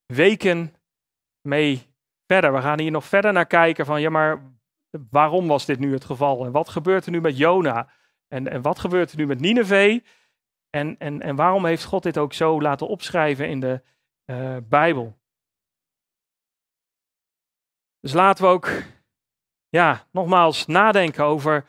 weken 0.05 0.75
mee 1.41 1.93
verder. 2.25 2.53
We 2.53 2.61
gaan 2.61 2.79
hier 2.79 2.91
nog 2.91 3.05
verder 3.05 3.33
naar 3.33 3.45
kijken 3.45 3.85
van, 3.85 4.01
ja 4.01 4.09
maar 4.09 4.53
waarom 5.09 5.47
was 5.47 5.65
dit 5.65 5.79
nu 5.79 5.93
het 5.93 6.05
geval? 6.05 6.45
En 6.45 6.51
wat 6.51 6.69
gebeurt 6.69 7.05
er 7.05 7.11
nu 7.11 7.21
met 7.21 7.37
Jona? 7.37 7.89
En, 8.27 8.47
en 8.47 8.61
wat 8.61 8.79
gebeurt 8.79 9.11
er 9.11 9.17
nu 9.17 9.25
met 9.25 9.39
Nineveh? 9.39 10.03
En, 10.69 10.97
en, 10.99 11.21
en 11.21 11.35
waarom 11.35 11.65
heeft 11.65 11.83
God 11.83 12.03
dit 12.03 12.17
ook 12.17 12.33
zo 12.33 12.61
laten 12.61 12.87
opschrijven 12.87 13.49
in 13.49 13.59
de 13.59 13.81
uh, 14.25 14.57
Bijbel? 14.63 15.17
Dus 17.99 18.13
laten 18.13 18.43
we 18.43 18.49
ook, 18.49 18.69
ja, 19.69 20.07
nogmaals 20.11 20.65
nadenken 20.65 21.23
over 21.23 21.65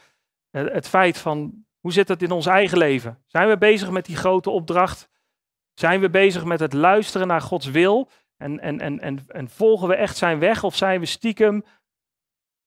het 0.62 0.88
feit 0.88 1.18
van 1.18 1.64
hoe 1.80 1.92
zit 1.92 2.08
het 2.08 2.22
in 2.22 2.30
ons 2.30 2.46
eigen 2.46 2.78
leven? 2.78 3.22
Zijn 3.26 3.48
we 3.48 3.58
bezig 3.58 3.90
met 3.90 4.04
die 4.04 4.16
grote 4.16 4.50
opdracht? 4.50 5.08
Zijn 5.74 6.00
we 6.00 6.10
bezig 6.10 6.44
met 6.44 6.60
het 6.60 6.72
luisteren 6.72 7.26
naar 7.26 7.40
Gods 7.40 7.66
wil? 7.66 8.10
En, 8.36 8.60
en, 8.60 8.80
en, 8.80 9.00
en, 9.00 9.18
en 9.26 9.48
volgen 9.48 9.88
we 9.88 9.94
echt 9.94 10.16
zijn 10.16 10.38
weg? 10.38 10.64
Of 10.64 10.76
zijn 10.76 11.00
we 11.00 11.06
stiekem, 11.06 11.64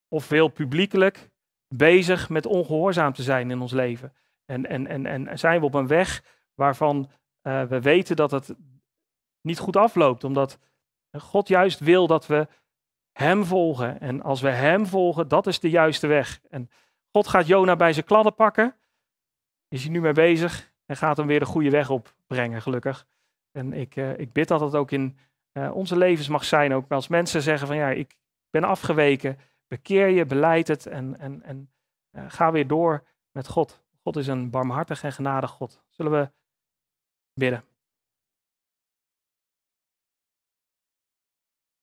of 0.08 0.26
veel 0.26 0.48
publiekelijk, 0.48 1.30
bezig 1.68 2.30
met 2.30 2.46
ongehoorzaam 2.46 3.14
te 3.14 3.24
zijn 3.24 3.52
in 3.52 3.62
ons 3.62 3.72
leven? 3.72 4.14
En, 4.46 4.66
en, 4.66 4.88
en, 4.88 5.28
en 5.28 5.40
zijn 5.40 5.60
we 5.60 5.66
op 5.66 5.74
een 5.74 5.88
weg 5.88 6.24
waarvan 6.54 7.10
uh, 7.44 7.64
we 7.64 7.82
weten 7.82 8.16
dat 8.16 8.32
het 8.32 8.56
niet 9.42 9.60
goed 9.60 9.76
afloopt, 9.76 10.24
omdat 10.24 10.60
God 11.12 11.48
juist 11.48 11.80
wil 11.80 12.08
dat 12.08 12.28
we 12.28 12.48
Hem 13.12 13.46
volgen. 13.46 14.00
En 14.00 14.22
als 14.22 14.42
we 14.42 14.50
Hem 14.50 14.86
volgen, 14.86 15.28
dat 15.28 15.48
is 15.48 15.60
de 15.60 15.70
juiste 15.70 16.08
weg. 16.08 16.40
En 16.50 16.70
God 17.12 17.28
gaat 17.28 17.47
Jona 17.47 17.76
bij 17.76 17.93
zijn 17.93 18.05
kladden 18.05 18.36
pakken. 18.36 18.76
Is 19.68 19.84
hij 19.84 19.91
nu 19.91 20.01
mee 20.01 20.14
bezig 20.14 20.74
en 20.86 20.97
gaat 20.97 21.18
hem 21.18 21.28
weer 21.28 21.39
de 21.39 21.45
goede 21.45 21.70
weg 21.70 21.89
opbrengen, 21.89 22.62
gelukkig. 22.62 23.08
En 23.51 23.74
ik, 23.74 23.95
uh, 23.95 24.18
ik 24.18 24.34
bid 24.34 24.47
dat 24.47 24.62
het 24.62 24.76
ook 24.76 24.91
in 24.91 25.18
uh, 25.53 25.76
onze 25.76 25.97
levens 25.97 26.28
mag 26.28 26.45
zijn. 26.45 26.74
Ook 26.74 26.91
als 26.91 27.08
mensen 27.08 27.41
zeggen 27.41 27.68
van 27.68 27.76
ja, 27.76 27.89
ik 27.89 28.18
ben 28.49 28.64
afgeweken. 28.64 29.39
Bekeer 29.68 30.08
je, 30.08 30.26
beleid 30.26 30.68
het 30.68 30.86
en, 30.86 31.20
en, 31.20 31.43
en 31.43 31.72
uh, 32.12 32.26
ga 32.28 32.51
weer 32.51 32.68
door 32.68 33.03
met 33.32 33.47
God. 33.47 33.84
God 34.03 34.16
is 34.16 34.28
een 34.28 34.49
barmhartig 34.49 35.03
en 35.03 35.12
genadig 35.12 35.49
God. 35.49 35.84
Zullen 35.89 36.12
we 36.12 36.32
bidden. 37.34 37.64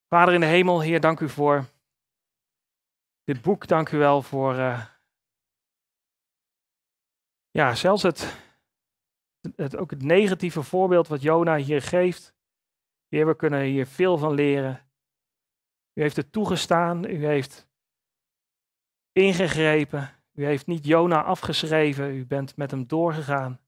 Vader 0.09 0.35
in 0.35 0.41
de 0.41 0.47
hemel, 0.47 0.81
Heer, 0.81 1.01
dank 1.01 1.21
u 1.21 1.29
voor 1.29 1.65
dit 3.25 3.43
boek. 3.43 3.67
Dank 3.67 3.91
u 3.91 3.99
wel 3.99 4.23
voor 4.23 4.55
ja, 7.59 7.75
zelfs 7.75 8.03
het, 8.03 8.37
het, 9.57 9.77
ook 9.77 9.91
het 9.91 10.03
negatieve 10.03 10.63
voorbeeld 10.63 11.09
wat 11.09 11.23
Jona 11.23 11.57
hier 11.57 11.83
geeft. 11.83 12.35
We 13.09 13.37
kunnen 13.37 13.63
hier 13.63 13.87
veel 13.87 14.19
van 14.19 14.35
leren. 14.35 14.89
U 15.93 16.01
heeft 16.01 16.17
het 16.17 16.33
toegestaan, 16.33 17.05
u 17.05 17.27
heeft 17.27 17.69
ingegrepen, 19.13 20.23
u 20.33 20.45
heeft 20.45 20.67
niet 20.67 20.87
Jona 20.87 21.23
afgeschreven, 21.23 22.15
u 22.15 22.27
bent 22.27 22.57
met 22.57 22.71
hem 22.71 22.87
doorgegaan. 22.87 23.61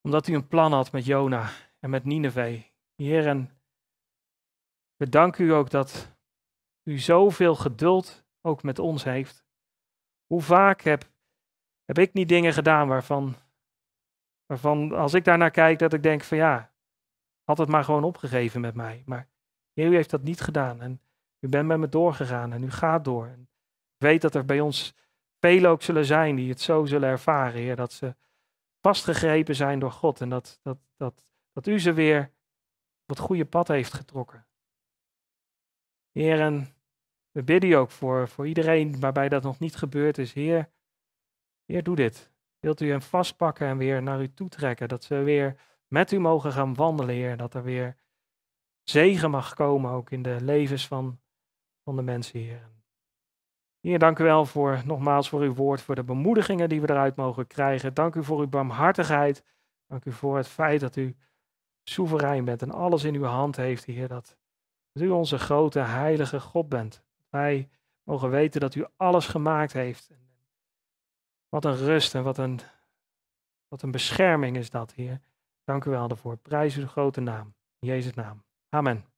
Omdat 0.00 0.28
u 0.28 0.34
een 0.34 0.48
plan 0.48 0.72
had 0.72 0.92
met 0.92 1.04
Jona 1.04 1.50
en 1.78 1.90
met 1.90 2.04
Nineveh. 2.04 2.62
Heer, 2.94 3.26
en 3.26 3.62
we 4.96 5.34
u 5.38 5.52
ook 5.52 5.70
dat 5.70 6.16
u 6.82 6.98
zoveel 6.98 7.54
geduld 7.54 8.24
ook 8.40 8.62
met 8.62 8.78
ons 8.78 9.04
heeft. 9.04 9.44
Hoe 10.26 10.42
vaak 10.42 10.80
heb 10.80 11.11
heb 11.84 11.98
ik 11.98 12.12
niet 12.12 12.28
dingen 12.28 12.52
gedaan 12.52 12.88
waarvan, 12.88 13.34
waarvan 14.46 14.92
als 14.92 15.14
ik 15.14 15.24
daarnaar 15.24 15.50
kijk, 15.50 15.78
dat 15.78 15.92
ik 15.92 16.02
denk 16.02 16.22
van 16.22 16.36
ja, 16.36 16.72
had 17.44 17.58
het 17.58 17.68
maar 17.68 17.84
gewoon 17.84 18.04
opgegeven 18.04 18.60
met 18.60 18.74
mij. 18.74 19.02
Maar 19.06 19.28
u 19.74 19.94
heeft 19.94 20.10
dat 20.10 20.22
niet 20.22 20.40
gedaan 20.40 20.80
en 20.80 21.00
u 21.40 21.48
bent 21.48 21.66
met 21.66 21.78
me 21.78 21.88
doorgegaan 21.88 22.52
en 22.52 22.62
u 22.62 22.70
gaat 22.70 23.04
door. 23.04 23.26
En 23.26 23.40
ik 23.94 23.98
weet 23.98 24.20
dat 24.20 24.34
er 24.34 24.44
bij 24.44 24.60
ons 24.60 24.94
velen 25.38 25.70
ook 25.70 25.82
zullen 25.82 26.04
zijn 26.04 26.36
die 26.36 26.48
het 26.48 26.60
zo 26.60 26.84
zullen 26.84 27.08
ervaren, 27.08 27.60
Heer, 27.60 27.76
dat 27.76 27.92
ze 27.92 28.16
vastgegrepen 28.80 29.54
zijn 29.54 29.78
door 29.78 29.92
God 29.92 30.20
en 30.20 30.28
dat, 30.28 30.58
dat, 30.62 30.78
dat, 30.96 31.24
dat 31.52 31.66
u 31.66 31.80
ze 31.80 31.92
weer 31.92 32.32
het 33.06 33.18
goede 33.18 33.44
pad 33.44 33.68
heeft 33.68 33.92
getrokken. 33.92 34.46
Heer, 36.10 36.40
en 36.40 36.74
we 37.30 37.42
bidden 37.42 37.70
u 37.70 37.72
ook 37.72 37.90
voor, 37.90 38.28
voor 38.28 38.46
iedereen 38.46 39.00
waarbij 39.00 39.28
dat 39.28 39.42
nog 39.42 39.58
niet 39.58 39.76
gebeurd 39.76 40.18
is. 40.18 40.32
Heer, 40.32 40.70
Heer, 41.64 41.82
doe 41.82 41.96
dit. 41.96 42.32
Wilt 42.58 42.80
u 42.80 42.90
hen 42.90 43.02
vastpakken 43.02 43.66
en 43.66 43.76
weer 43.76 44.02
naar 44.02 44.22
u 44.22 44.34
toetrekken, 44.34 44.88
dat 44.88 45.04
ze 45.04 45.14
weer 45.14 45.60
met 45.86 46.12
u 46.12 46.18
mogen 46.18 46.52
gaan 46.52 46.74
wandelen, 46.74 47.14
Heer. 47.14 47.36
Dat 47.36 47.54
er 47.54 47.62
weer 47.62 47.96
zegen 48.82 49.30
mag 49.30 49.54
komen 49.54 49.90
ook 49.90 50.10
in 50.10 50.22
de 50.22 50.36
levens 50.40 50.86
van, 50.86 51.20
van 51.84 51.96
de 51.96 52.02
mensen, 52.02 52.40
Heer. 52.40 52.70
Heer, 53.80 53.98
dank 53.98 54.18
u 54.18 54.24
wel 54.24 54.44
voor, 54.44 54.82
nogmaals 54.84 55.28
voor 55.28 55.40
uw 55.40 55.54
woord, 55.54 55.82
voor 55.82 55.94
de 55.94 56.04
bemoedigingen 56.04 56.68
die 56.68 56.80
we 56.80 56.90
eruit 56.90 57.16
mogen 57.16 57.46
krijgen. 57.46 57.94
Dank 57.94 58.14
u 58.14 58.24
voor 58.24 58.40
uw 58.40 58.48
barmhartigheid. 58.48 59.44
Dank 59.86 60.04
u 60.04 60.12
voor 60.12 60.36
het 60.36 60.48
feit 60.48 60.80
dat 60.80 60.96
u 60.96 61.16
soeverein 61.84 62.44
bent 62.44 62.62
en 62.62 62.70
alles 62.70 63.04
in 63.04 63.14
uw 63.14 63.24
hand 63.24 63.56
heeft, 63.56 63.84
Heer. 63.84 64.08
Dat 64.08 64.36
u 64.92 65.08
onze 65.08 65.38
grote, 65.38 65.78
heilige 65.78 66.40
God 66.40 66.68
bent. 66.68 67.02
Wij 67.30 67.68
mogen 68.02 68.30
weten 68.30 68.60
dat 68.60 68.74
u 68.74 68.86
alles 68.96 69.26
gemaakt 69.26 69.72
heeft. 69.72 70.10
Wat 71.52 71.64
een 71.64 71.76
rust 71.76 72.14
en 72.14 72.22
wat 72.22 72.38
een, 72.38 72.60
wat 73.68 73.82
een 73.82 73.90
bescherming 73.90 74.56
is 74.56 74.70
dat, 74.70 74.92
Heer. 74.92 75.20
Dank 75.64 75.84
u 75.84 75.90
wel 75.90 76.08
daarvoor. 76.08 76.36
Prijs 76.36 76.76
uw 76.76 76.86
grote 76.86 77.20
naam. 77.20 77.54
In 77.78 77.88
Jezus' 77.88 78.14
naam. 78.14 78.44
Amen. 78.68 79.11